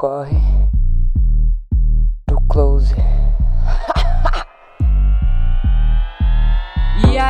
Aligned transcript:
corre 0.00 0.40
do 2.26 2.40
close. 2.48 2.94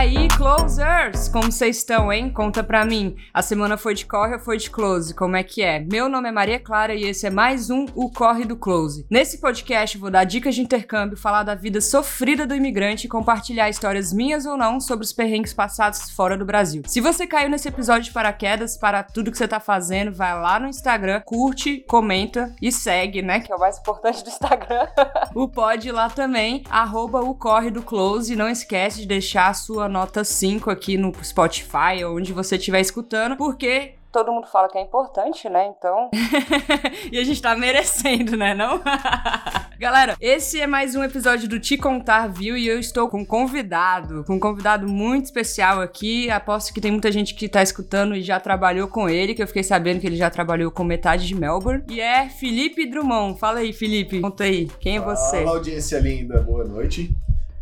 Aí, 0.01 0.29
closers, 0.29 1.29
como 1.29 1.53
vocês 1.53 1.77
estão, 1.77 2.11
hein? 2.11 2.31
Conta 2.31 2.65
pra 2.65 2.87
mim. 2.87 3.17
A 3.35 3.43
semana 3.43 3.77
foi 3.77 3.95
de 3.95 4.07
corre 4.07 4.33
ou 4.33 4.41
foi 4.41 4.57
de 4.57 4.71
close? 4.71 5.15
Como 5.15 5.37
é 5.37 5.43
que 5.43 5.61
é? 5.61 5.79
Meu 5.79 6.09
nome 6.09 6.27
é 6.27 6.33
Maria 6.33 6.59
Clara 6.59 6.95
e 6.95 7.05
esse 7.05 7.27
é 7.27 7.31
mais 7.31 7.69
um 7.69 7.85
O 7.95 8.11
Corre 8.11 8.47
do 8.47 8.57
Close. 8.57 9.05
Nesse 9.11 9.43
podcast 9.43 9.99
vou 9.99 10.11
dar 10.11 10.25
dicas 10.25 10.55
de 10.55 10.63
intercâmbio, 10.63 11.19
falar 11.19 11.43
da 11.43 11.55
vida 11.55 11.83
sofrida 11.83 12.47
do 12.47 12.55
imigrante 12.55 13.07
e 13.07 13.11
compartilhar 13.11 13.69
histórias 13.69 14.11
minhas 14.11 14.47
ou 14.47 14.57
não 14.57 14.81
sobre 14.81 15.05
os 15.05 15.13
perrengues 15.13 15.53
passados 15.53 16.09
fora 16.13 16.35
do 16.35 16.47
Brasil. 16.47 16.83
Se 16.87 16.99
você 16.99 17.27
caiu 17.27 17.51
nesse 17.51 17.69
episódio 17.69 18.05
de 18.05 18.13
paraquedas 18.13 18.79
para 18.79 19.03
tudo 19.03 19.31
que 19.31 19.37
você 19.37 19.47
tá 19.47 19.61
fazendo, 19.61 20.15
vai 20.15 20.33
lá 20.33 20.59
no 20.59 20.69
Instagram, 20.69 21.21
curte, 21.27 21.85
comenta 21.87 22.55
e 22.63 22.73
segue, 22.73 23.21
né? 23.21 23.41
Que 23.41 23.53
é 23.53 23.55
o 23.55 23.61
mais 23.61 23.77
importante 23.77 24.25
do 24.25 24.31
Instagram. 24.31 24.87
o 25.37 25.47
pod 25.47 25.93
lá 25.93 26.09
também, 26.09 26.65
arroba 26.71 27.21
o 27.21 27.35
Corre 27.35 27.71
do 27.71 27.83
Close. 27.83 28.35
Não 28.35 28.49
esquece 28.49 29.01
de 29.01 29.07
deixar 29.07 29.49
a 29.49 29.55
sua 29.55 29.90
nota 29.91 30.25
5 30.25 30.71
aqui 30.71 30.97
no 30.97 31.13
Spotify 31.23 32.05
ou 32.07 32.17
onde 32.17 32.33
você 32.33 32.57
estiver 32.57 32.81
escutando, 32.81 33.37
porque 33.37 33.95
Todo 34.13 34.33
mundo 34.33 34.49
fala 34.49 34.69
que 34.69 34.77
é 34.77 34.81
importante, 34.81 35.49
né? 35.49 35.69
Então. 35.69 36.11
e 37.13 37.19
a 37.19 37.23
gente 37.23 37.41
tá 37.41 37.55
merecendo, 37.55 38.37
né? 38.37 38.55
Não? 38.55 38.81
Galera, 39.79 40.17
esse 40.21 40.61
é 40.61 40.67
mais 40.67 40.97
um 40.97 41.05
episódio 41.05 41.49
do 41.49 41.61
Te 41.61 41.77
Contar 41.77 42.27
Viu 42.27 42.57
e 42.57 42.67
eu 42.67 42.81
estou 42.81 43.09
com 43.09 43.21
um 43.21 43.25
convidado, 43.25 44.25
com 44.25 44.35
um 44.35 44.41
convidado 44.41 44.89
muito 44.89 45.27
especial 45.27 45.81
aqui. 45.81 46.29
Aposto 46.29 46.75
que 46.75 46.81
tem 46.81 46.91
muita 46.91 47.13
gente 47.13 47.37
que 47.37 47.49
tá 47.49 47.63
escutando 47.63 48.17
e 48.17 48.21
já 48.21 48.41
trabalhou 48.41 48.89
com 48.89 49.09
ele, 49.09 49.33
que 49.33 49.43
eu 49.43 49.47
fiquei 49.47 49.63
sabendo 49.63 50.01
que 50.01 50.09
ele 50.09 50.17
já 50.17 50.29
trabalhou 50.29 50.73
com 50.73 50.83
metade 50.83 51.29
de 51.29 51.35
Melbourne. 51.37 51.85
E 51.89 52.01
é 52.01 52.29
Felipe 52.29 52.91
Drummond. 52.91 53.39
Fala 53.39 53.61
aí, 53.61 53.73
Felipe. 53.73 54.21
Conta 54.21 54.43
aí, 54.43 54.67
quem 54.81 54.97
é 54.97 55.01
você? 55.01 55.45
Fala, 55.45 55.57
audiência 55.57 56.01
linda. 56.01 56.41
Boa 56.41 56.65
noite. 56.65 57.15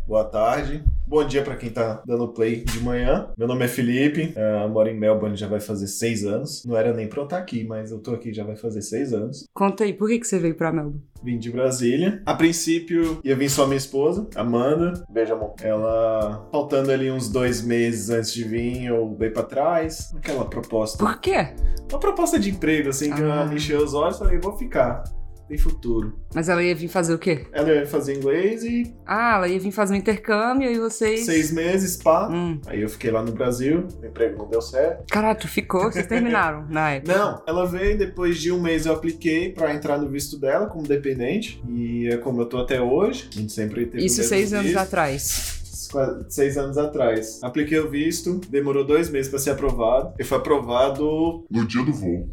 Boa 0.07 0.25
tarde. 0.25 0.83
Bom 1.09 1.25
dia 1.25 1.41
para 1.41 1.55
quem 1.55 1.71
tá 1.71 2.03
dando 2.05 2.27
play 2.27 2.63
de 2.63 2.79
manhã. 2.81 3.29
Meu 3.35 3.47
nome 3.47 3.65
é 3.65 3.67
Felipe, 3.67 4.31
uh, 4.37 4.69
moro 4.69 4.87
em 4.89 4.95
Melbourne 4.95 5.35
já 5.35 5.47
vai 5.47 5.59
fazer 5.59 5.87
seis 5.87 6.23
anos. 6.23 6.63
Não 6.63 6.77
era 6.77 6.93
nem 6.93 7.07
pra 7.07 7.21
eu 7.21 7.23
estar 7.23 7.39
aqui, 7.39 7.63
mas 7.63 7.89
eu 7.89 7.97
tô 7.97 8.11
aqui 8.11 8.31
já 8.31 8.43
vai 8.43 8.55
fazer 8.55 8.83
seis 8.83 9.11
anos. 9.11 9.47
Conta 9.51 9.85
aí, 9.85 9.91
por 9.91 10.07
que, 10.07 10.19
que 10.19 10.27
você 10.27 10.37
veio 10.37 10.53
pra 10.53 10.71
Melbourne? 10.71 11.01
Vim 11.23 11.39
de 11.39 11.51
Brasília. 11.51 12.21
A 12.27 12.35
princípio 12.35 13.19
ia 13.23 13.35
vir 13.35 13.49
só 13.49 13.65
minha 13.65 13.77
esposa, 13.77 14.27
Amanda. 14.35 15.03
Beijo, 15.09 15.33
amor. 15.33 15.55
Ela, 15.63 16.47
faltando 16.51 16.91
ali 16.91 17.09
uns 17.09 17.27
dois 17.27 17.59
meses 17.65 18.11
antes 18.11 18.31
de 18.31 18.43
vir, 18.43 18.85
eu 18.85 19.15
dei 19.17 19.31
pra 19.31 19.41
trás. 19.41 20.13
Aquela 20.15 20.45
proposta. 20.45 21.03
Por 21.03 21.19
quê? 21.19 21.55
Uma 21.91 21.99
proposta 21.99 22.39
de 22.39 22.51
emprego, 22.51 22.89
assim, 22.89 23.11
que 23.11 23.21
Ah. 23.23 23.47
eu 23.49 23.53
encheu 23.57 23.83
os 23.83 23.95
olhos 23.95 24.17
e 24.17 24.19
falei, 24.19 24.37
vou 24.37 24.55
ficar. 24.55 25.03
Tem 25.49 25.57
futuro. 25.57 26.13
Mas 26.33 26.47
ela 26.47 26.61
ia 26.63 26.75
vir 26.75 26.87
fazer 26.87 27.11
o 27.11 27.17
quê? 27.17 27.47
Ela 27.51 27.71
ia 27.73 27.85
fazer 27.87 28.15
inglês 28.15 28.63
e 28.63 28.93
Ah, 29.03 29.37
ela 29.37 29.47
ia 29.47 29.59
vir 29.59 29.71
fazer 29.71 29.95
um 29.95 29.97
intercâmbio 29.97 30.69
e 30.71 30.77
vocês. 30.77 31.25
seis 31.25 31.51
meses, 31.51 31.97
pá. 31.97 32.29
Hum. 32.29 32.61
Aí 32.67 32.81
eu 32.83 32.87
fiquei 32.87 33.09
lá 33.09 33.23
no 33.23 33.31
Brasil, 33.31 33.87
o 34.01 34.05
emprego 34.05 34.37
não 34.37 34.47
deu 34.47 34.61
certo. 34.61 35.05
Caralho, 35.11 35.39
tu 35.39 35.47
ficou? 35.47 35.91
Vocês 35.91 36.05
terminaram 36.07 36.67
na 36.69 36.91
época? 36.91 37.17
Não, 37.17 37.41
ela 37.47 37.65
veio, 37.65 37.97
depois 37.97 38.37
de 38.39 38.51
um 38.51 38.61
mês 38.61 38.85
eu 38.85 38.93
apliquei 38.93 39.51
pra 39.51 39.73
entrar 39.73 39.97
no 39.97 40.07
visto 40.07 40.37
dela 40.39 40.67
como 40.67 40.87
dependente. 40.87 41.59
E 41.67 42.07
é 42.09 42.17
como 42.17 42.41
eu 42.41 42.45
tô 42.45 42.59
até 42.59 42.79
hoje. 42.79 43.27
A 43.35 43.39
gente 43.39 43.51
sempre 43.51 43.87
teve 43.87 44.05
Isso 44.05 44.21
seis 44.23 44.53
anos 44.53 44.67
visto. 44.67 44.77
atrás. 44.77 45.59
Seis 46.29 46.57
anos 46.59 46.77
atrás. 46.77 47.39
Apliquei 47.41 47.79
o 47.79 47.89
visto, 47.89 48.39
demorou 48.49 48.85
dois 48.85 49.09
meses 49.09 49.29
pra 49.31 49.39
ser 49.39 49.49
aprovado. 49.49 50.13
E 50.19 50.23
foi 50.23 50.37
aprovado 50.37 51.43
no 51.49 51.65
dia 51.65 51.83
do 51.83 51.91
voo. 51.91 52.29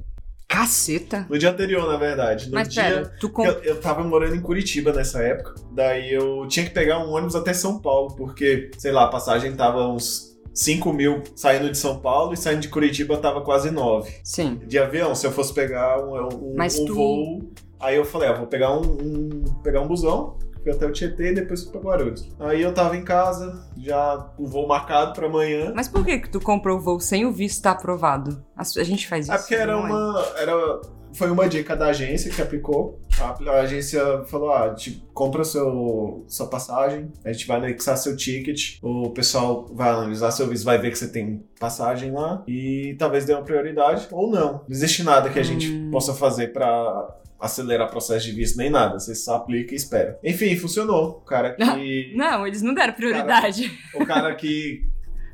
Caceta. 0.48 1.27
No 1.28 1.39
dia 1.39 1.50
anterior, 1.50 1.86
na 1.91 1.97
verdade. 1.97 2.47
No 2.48 2.55
Mas 2.55 2.69
dia. 2.69 2.83
pera, 2.83 3.16
tu 3.20 3.28
que 3.28 3.34
com... 3.34 3.44
Eu, 3.44 3.62
eu 3.62 3.80
tava 3.80 4.02
morando 4.05 4.34
em 4.36 4.41
Curitiba 4.41 4.92
nessa 4.92 5.22
época. 5.22 5.55
Daí 5.72 6.12
eu 6.12 6.47
tinha 6.48 6.64
que 6.64 6.72
pegar 6.72 6.98
um 7.05 7.11
ônibus 7.11 7.34
até 7.34 7.53
São 7.53 7.78
Paulo, 7.80 8.14
porque, 8.16 8.70
sei 8.78 8.93
lá, 8.93 9.04
a 9.04 9.09
passagem 9.09 9.54
tava 9.56 9.87
uns 9.88 10.37
5 10.54 10.93
mil 10.93 11.22
saindo 11.34 11.70
de 11.70 11.76
São 11.76 11.98
Paulo 11.98 12.32
e 12.32 12.37
saindo 12.37 12.60
de 12.60 12.69
Curitiba 12.69 13.16
tava 13.19 13.41
quase 13.43 13.70
9. 13.70 14.10
Sim. 14.22 14.60
De 14.66 14.78
avião, 14.78 15.15
se 15.15 15.26
eu 15.26 15.32
fosse 15.32 15.53
pegar 15.53 15.98
um, 16.03 16.28
um, 16.28 16.54
Mas 16.56 16.78
um 16.78 16.87
tu- 16.87 16.94
voo. 16.94 17.50
Aí 17.78 17.97
eu 17.97 18.04
falei, 18.04 18.28
ah, 18.28 18.32
vou 18.32 18.47
pegar 18.47 18.72
um, 18.72 18.82
um- 18.82 19.44
pegar 19.62 19.81
um 19.82 19.88
busão. 19.88 20.38
Fui 20.66 20.72
até 20.75 20.84
o 20.84 20.91
Tietê 20.91 21.31
e 21.31 21.34
depois 21.37 21.62
fui 21.62 21.71
pra 21.71 21.81
Guarulhos. 21.81 22.28
Aí 22.41 22.60
eu 22.60 22.75
tava 22.75 22.97
em 22.97 23.04
casa, 23.04 23.65
já 23.78 24.28
o 24.37 24.49
voo 24.49 24.66
marcado 24.66 25.12
pra 25.12 25.28
amanhã. 25.28 25.72
Mas 25.72 25.87
por 25.87 26.04
que 26.04 26.19
que 26.19 26.28
tu 26.28 26.41
comprou 26.41 26.78
o 26.78 26.81
voo 26.81 26.99
sem 26.99 27.25
o 27.25 27.31
visto 27.31 27.59
estar 27.59 27.71
aprovado? 27.71 28.44
A, 28.56 28.62
a 28.62 28.82
gente 28.84 29.06
faz 29.06 29.26
isso. 29.26 29.32
É 29.32 29.38
porque 29.38 29.55
era 29.55 29.75
é? 29.75 29.76
uma. 29.76 30.26
Era, 30.37 30.81
foi 31.15 31.31
uma 31.31 31.49
dica 31.49 31.76
da 31.76 31.87
agência 31.87 32.32
que 32.32 32.43
aplicou. 32.43 32.99
A, 33.21 33.37
a 33.49 33.60
agência 33.60 34.25
falou: 34.25 34.50
ah, 34.50 34.75
tipo, 34.75 35.06
compra 35.15 35.44
seu, 35.44 36.25
sua 36.26 36.49
passagem, 36.49 37.12
a 37.25 37.31
gente 37.32 37.47
vai 37.47 37.59
anexar 37.59 37.97
seu 37.97 38.16
ticket, 38.16 38.78
o 38.82 39.10
pessoal 39.10 39.69
vai 39.72 39.91
analisar 39.91 40.32
seu 40.32 40.49
visto, 40.49 40.65
vai 40.65 40.78
ver 40.78 40.91
que 40.91 40.99
você 40.99 41.06
tem 41.06 41.44
passagem 41.60 42.10
lá 42.10 42.43
e 42.49 42.97
talvez 42.99 43.25
dê 43.25 43.32
uma 43.34 43.44
prioridade 43.44 44.09
ou 44.10 44.28
não. 44.28 44.53
Não 44.55 44.65
existe 44.69 45.05
nada 45.05 45.31
que 45.31 45.38
a 45.38 45.44
gente 45.44 45.71
Hum. 45.71 45.91
possa 45.93 46.12
fazer 46.12 46.53
pra 46.53 47.09
acelerar 47.41 47.86
o 47.88 47.91
processo 47.91 48.26
de 48.26 48.32
visto, 48.32 48.56
nem 48.56 48.70
nada. 48.70 48.98
Você 48.98 49.14
só 49.14 49.36
aplica 49.36 49.72
e 49.72 49.76
espera. 49.76 50.19
Enfim, 50.22 50.56
funcionou. 50.56 51.08
O 51.22 51.24
cara 51.26 51.54
que. 51.54 52.12
Não, 52.16 52.47
eles 52.47 52.62
não 52.62 52.74
deram 52.74 52.92
prioridade. 52.94 53.70
o 53.94 54.04
cara 54.04 54.34
que. 54.34 54.84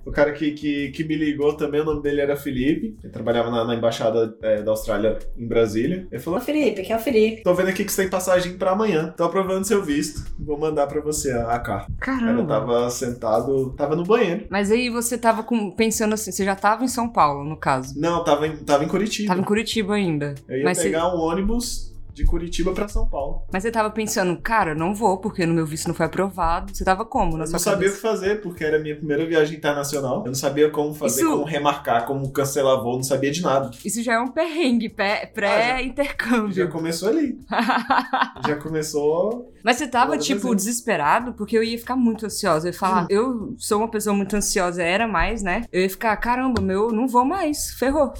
O 0.05 0.11
cara 0.11 0.33
que, 0.33 0.51
que, 0.51 0.91
que 0.91 1.05
me 1.05 1.15
ligou 1.15 1.53
também, 1.57 1.81
o 1.81 1.85
nome 1.85 2.03
dele 2.03 2.21
era 2.21 2.37
Felipe. 2.37 2.97
Ele 3.05 3.13
trabalhava 3.13 3.53
na, 3.53 3.65
na 3.65 3.77
embaixada 3.77 4.37
é, 4.43 4.61
da 4.61 4.73
Austrália 4.73 5.17
em 5.39 5.47
Brasília. 5.47 6.09
Ele 6.11 6.21
falou: 6.21 6.41
Ô 6.41 6.43
Felipe, 6.43 6.83
que 6.83 6.93
é 6.93 6.97
o 6.97 6.99
Felipe. 6.99 7.45
Tô 7.45 7.55
vendo 7.55 7.69
aqui 7.69 7.85
que 7.85 7.93
você 7.93 8.03
tem 8.03 8.11
passagem 8.11 8.55
pra 8.59 8.73
amanhã. 8.73 9.15
Tô 9.17 9.23
aprovando 9.23 9.65
seu 9.65 9.81
visto. 9.81 10.25
Vou 10.41 10.59
mandar 10.59 10.89
pra 10.89 11.01
você 11.01 11.31
a, 11.31 11.53
a 11.53 11.61
carta. 11.61 11.93
O 11.93 11.97
cara 12.01 12.19
Caramba. 12.19 12.47
tava 12.49 12.91
sentado, 12.91 13.71
tava 13.77 13.95
no 13.95 14.03
banheiro. 14.03 14.47
Mas 14.51 14.73
aí 14.73 14.91
você 14.91 15.17
tava 15.17 15.45
com- 15.45 15.71
pensando 15.71 16.15
assim, 16.15 16.33
você 16.33 16.45
já 16.45 16.57
tava 16.57 16.83
em 16.83 16.89
São 16.89 17.09
Paulo, 17.09 17.45
no 17.45 17.57
caso. 17.57 17.95
Não, 17.97 18.25
tava 18.25 18.49
em, 18.49 18.57
tava 18.57 18.83
em 18.85 18.89
Curitiba. 18.89 19.29
Tava 19.29 19.41
em 19.41 19.45
Curitiba 19.45 19.95
ainda. 19.95 20.35
Eu 20.49 20.59
ia 20.59 20.65
Mas 20.65 20.79
você, 20.79 20.85
pegar 20.85 21.15
um 21.15 21.21
ônibus 21.21 21.92
de 22.13 22.25
Curitiba 22.25 22.73
pra 22.73 22.89
São 22.89 23.07
Paulo. 23.07 23.43
mas 23.53 23.63
você 23.63 23.71
tava 23.71 23.91
pensando, 23.91 24.37
cara, 24.41 24.75
não 24.75 24.95
vou, 24.95 25.19
porque 25.19 25.47
no 25.47 25.55
meu 25.55 25.65
visto 25.67 25.87
não 25.89 25.95
foi 25.95 26.07
aprovado. 26.07 26.75
Você 26.75 26.85
tava 26.85 27.05
como 27.05 27.37
na 27.37 27.45
Eu 27.45 27.51
não 27.51 27.59
sabia 27.59 27.89
o 27.89 27.93
que 27.93 27.99
fazer, 27.99 28.41
porque 28.43 28.63
era 28.65 28.77
a 28.77 28.81
minha 28.81 28.97
primeira 28.97 29.25
viagem 29.27 29.57
internacional. 29.57 30.19
Eu 30.21 30.27
não 30.27 30.35
sabia 30.35 30.71
como 30.71 30.93
fazer, 30.95 31.23
Isso- 31.23 31.31
como 31.31 31.45
remarcar, 31.45 32.07
como 32.07 32.31
cancelar 32.33 32.83
voo, 32.83 32.97
não 32.97 33.03
sabia 33.03 33.31
de 33.31 33.41
nada. 33.43 33.71
Isso 33.85 34.03
já 34.03 34.15
é 34.15 34.19
um 34.21 34.29
perrengue 34.29 34.89
pré- 34.89 35.23
Já 35.23 35.27
pré-intercâmbio. 35.33 36.69
começou 36.71 37.09
ali. 37.09 37.39
Já 38.47 38.57
começou. 38.57 39.52
Mas 39.63 39.77
você 39.77 39.87
tava, 39.87 40.13
Todas 40.13 40.27
tipo, 40.27 40.55
desesperado, 40.55 41.33
porque 41.35 41.57
eu 41.57 41.63
ia 41.63 41.79
ficar 41.79 41.97
muito 41.97 42.27
ansiosa. 42.27 42.69
Eu 42.69 42.73
ia 42.73 42.79
falar, 42.79 43.07
eu 43.11 43.55
sou 43.59 43.79
uma 43.79 43.89
pessoa 43.89 44.15
muito 44.15 44.35
ansiosa, 44.37 44.83
era 44.83 45.07
mais, 45.07 45.43
né? 45.43 45.65
Eu 45.73 45.83
ia 45.83 45.91
ficar, 45.91 46.17
caramba, 46.17 46.61
meu, 46.61 46.91
não 46.91 47.07
vou 47.07 47.25
mais, 47.25 47.71
ferrou. 47.75 48.13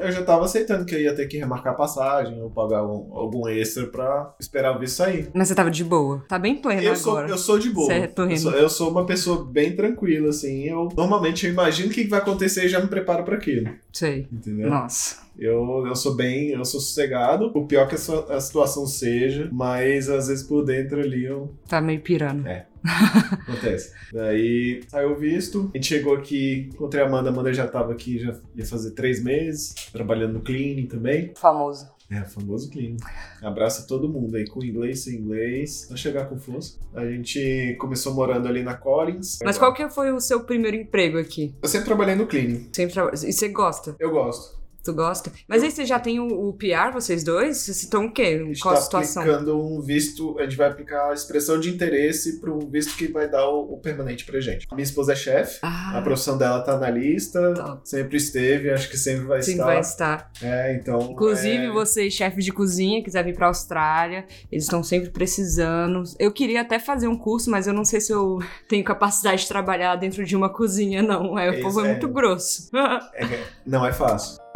Eu 0.00 0.12
já 0.12 0.22
tava 0.22 0.44
aceitando 0.44 0.84
que 0.84 0.94
eu 0.94 1.00
ia 1.00 1.14
ter 1.14 1.26
que 1.26 1.38
remarcar 1.38 1.76
passagem 1.76 2.40
ou 2.42 2.50
pagar 2.50 2.84
um- 2.84 3.08
algum 3.12 3.48
extra 3.48 3.86
pra 3.86 4.34
esperar 4.40 4.76
o 4.76 4.78
visto 4.78 4.96
sair. 4.96 5.30
Mas 5.34 5.48
você 5.48 5.54
tava 5.54 5.70
de 5.70 5.84
boa. 5.84 6.24
Tá 6.28 6.38
bem 6.38 6.56
pleno 6.56 6.82
Eu 6.82 6.96
sou, 6.96 7.12
agora. 7.12 7.28
eu 7.28 7.38
sou 7.38 7.58
de 7.58 7.70
boa. 7.70 7.86
Certo, 7.86 8.22
eu, 8.22 8.26
rindo. 8.28 8.40
sou, 8.40 8.52
eu 8.52 8.68
sou 8.68 8.90
uma 8.90 9.06
pessoa 9.06 9.44
bem 9.44 9.74
tranquila, 9.74 10.30
assim. 10.30 10.64
Eu 10.64 10.88
normalmente 10.96 11.46
eu 11.46 11.52
imagino 11.52 11.88
o 11.90 11.92
que 11.92 12.04
que 12.04 12.10
vai 12.10 12.20
acontecer 12.20 12.64
e 12.64 12.68
já 12.68 12.80
me 12.80 12.88
preparo 12.88 13.24
pra 13.24 13.36
aquilo. 13.36 13.70
Sei. 13.92 14.26
Entendeu? 14.32 14.68
Nossa. 14.68 15.16
Eu, 15.40 15.86
eu 15.86 15.96
sou 15.96 16.14
bem, 16.14 16.50
eu 16.50 16.64
sou 16.64 16.80
sossegado. 16.80 17.50
O 17.54 17.66
pior 17.66 17.88
que 17.88 17.94
a, 17.94 17.98
sua- 17.98 18.26
a 18.36 18.40
situação 18.40 18.86
seja, 18.86 19.48
mas 19.50 20.08
às 20.10 20.28
vezes 20.28 20.44
por 20.46 20.62
dentro 20.64 21.00
ali 21.00 21.24
eu 21.24 21.54
Tá 21.66 21.80
meio 21.80 22.00
pirando. 22.02 22.46
Acontece. 22.84 23.92
Daí 24.12 24.82
saiu 24.88 25.12
o 25.12 25.16
visto. 25.16 25.70
A 25.74 25.76
gente 25.76 25.86
chegou 25.86 26.14
aqui, 26.14 26.68
encontrei 26.72 27.02
a 27.02 27.06
Amanda. 27.06 27.28
A 27.30 27.32
Amanda 27.32 27.52
já 27.52 27.66
tava 27.66 27.92
aqui, 27.92 28.18
já 28.18 28.34
ia 28.54 28.64
fazer 28.66 28.92
três 28.92 29.22
meses, 29.22 29.74
trabalhando 29.92 30.34
no 30.34 30.40
cleaning 30.40 30.86
também. 30.86 31.32
Famoso. 31.36 31.88
É, 32.10 32.22
famoso 32.24 32.70
cleaning. 32.70 32.96
Abraça 33.40 33.86
todo 33.86 34.08
mundo 34.08 34.36
aí, 34.36 34.44
com 34.46 34.64
inglês, 34.64 35.00
sem 35.04 35.14
inglês. 35.16 35.86
Vai 35.88 35.96
chegar 35.96 36.24
com 36.28 36.36
força. 36.38 36.76
A 36.94 37.04
gente 37.06 37.76
começou 37.78 38.12
morando 38.14 38.48
ali 38.48 38.62
na 38.64 38.74
Collins. 38.74 39.38
Mas 39.44 39.56
qual 39.56 39.72
que 39.72 39.88
foi 39.90 40.10
o 40.12 40.18
seu 40.20 40.40
primeiro 40.44 40.76
emprego 40.76 41.18
aqui? 41.18 41.54
Eu 41.62 41.68
sempre 41.68 41.86
trabalhei 41.86 42.16
no 42.16 42.26
cleaning. 42.26 42.68
Sempre 42.72 42.94
traba- 42.94 43.12
E 43.14 43.32
você 43.32 43.48
gosta? 43.48 43.94
Eu 44.00 44.10
gosto. 44.10 44.59
Tu 44.82 44.92
gosta? 44.94 45.30
Mas 45.46 45.62
aí 45.62 45.70
você 45.70 45.84
já 45.84 45.98
tem 45.98 46.18
o, 46.20 46.48
o 46.48 46.52
PR, 46.54 46.92
vocês 46.92 47.22
dois? 47.22 47.58
Vocês 47.58 47.82
estão 47.82 48.06
o 48.06 48.12
quê? 48.12 48.42
A 48.42 48.62
Qual 48.62 48.74
a 48.74 48.76
tá 48.78 48.82
situação? 48.82 49.22
aplicando 49.22 49.60
um 49.60 49.80
visto, 49.80 50.38
a 50.38 50.42
gente 50.44 50.56
vai 50.56 50.68
aplicar 50.68 51.10
a 51.10 51.14
expressão 51.14 51.60
de 51.60 51.68
interesse 51.70 52.40
para 52.40 52.50
um 52.52 52.58
visto 52.60 52.96
que 52.96 53.08
vai 53.08 53.28
dar 53.28 53.48
o, 53.48 53.74
o 53.74 53.78
permanente 53.78 54.24
pra 54.24 54.40
gente. 54.40 54.66
Minha 54.72 54.82
esposa 54.82 55.12
é 55.12 55.16
chefe, 55.16 55.58
Ah, 55.62 55.98
a 55.98 56.02
profissão 56.02 56.38
dela 56.38 56.60
tá 56.62 56.78
na 56.78 56.88
lista, 56.88 57.52
Top. 57.54 57.88
sempre 57.88 58.16
esteve, 58.16 58.70
acho 58.70 58.88
que 58.88 58.96
sempre 58.96 59.26
vai 59.26 59.42
sim, 59.42 59.52
estar. 59.52 59.64
vai 59.64 59.80
estar. 59.80 60.30
É, 60.42 60.74
então. 60.74 61.00
Inclusive, 61.10 61.66
é... 61.66 61.70
você, 61.70 62.10
chefe 62.10 62.40
de 62.40 62.52
cozinha, 62.52 63.02
quiser 63.02 63.24
vir 63.24 63.34
pra 63.34 63.48
Austrália, 63.48 64.24
eles 64.50 64.64
estão 64.64 64.82
sempre 64.82 65.10
precisando. 65.10 66.02
Eu 66.18 66.32
queria 66.32 66.62
até 66.62 66.78
fazer 66.78 67.08
um 67.08 67.16
curso, 67.16 67.50
mas 67.50 67.66
eu 67.66 67.72
não 67.72 67.84
sei 67.84 68.00
se 68.00 68.12
eu 68.12 68.38
tenho 68.68 68.84
capacidade 68.84 69.42
de 69.42 69.48
trabalhar 69.48 69.96
dentro 69.96 70.24
de 70.24 70.34
uma 70.34 70.48
cozinha, 70.48 71.02
não. 71.02 71.38
É, 71.38 71.50
o 71.50 71.62
povo 71.62 71.80
é 71.80 71.88
é. 71.88 71.92
muito 71.92 72.08
grosso. 72.08 72.70
é, 73.14 73.44
não 73.66 73.84
é 73.84 73.92
fácil. 73.92 74.49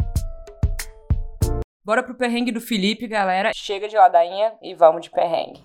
Bora 1.85 2.01
pro 2.01 2.15
perrengue 2.15 2.51
do 2.51 2.59
Felipe, 2.59 3.05
galera. 3.05 3.51
Chega 3.53 3.87
de 3.87 3.95
ladainha 3.95 4.53
e 4.59 4.73
vamos 4.73 5.03
de 5.03 5.11
perrengue. 5.11 5.61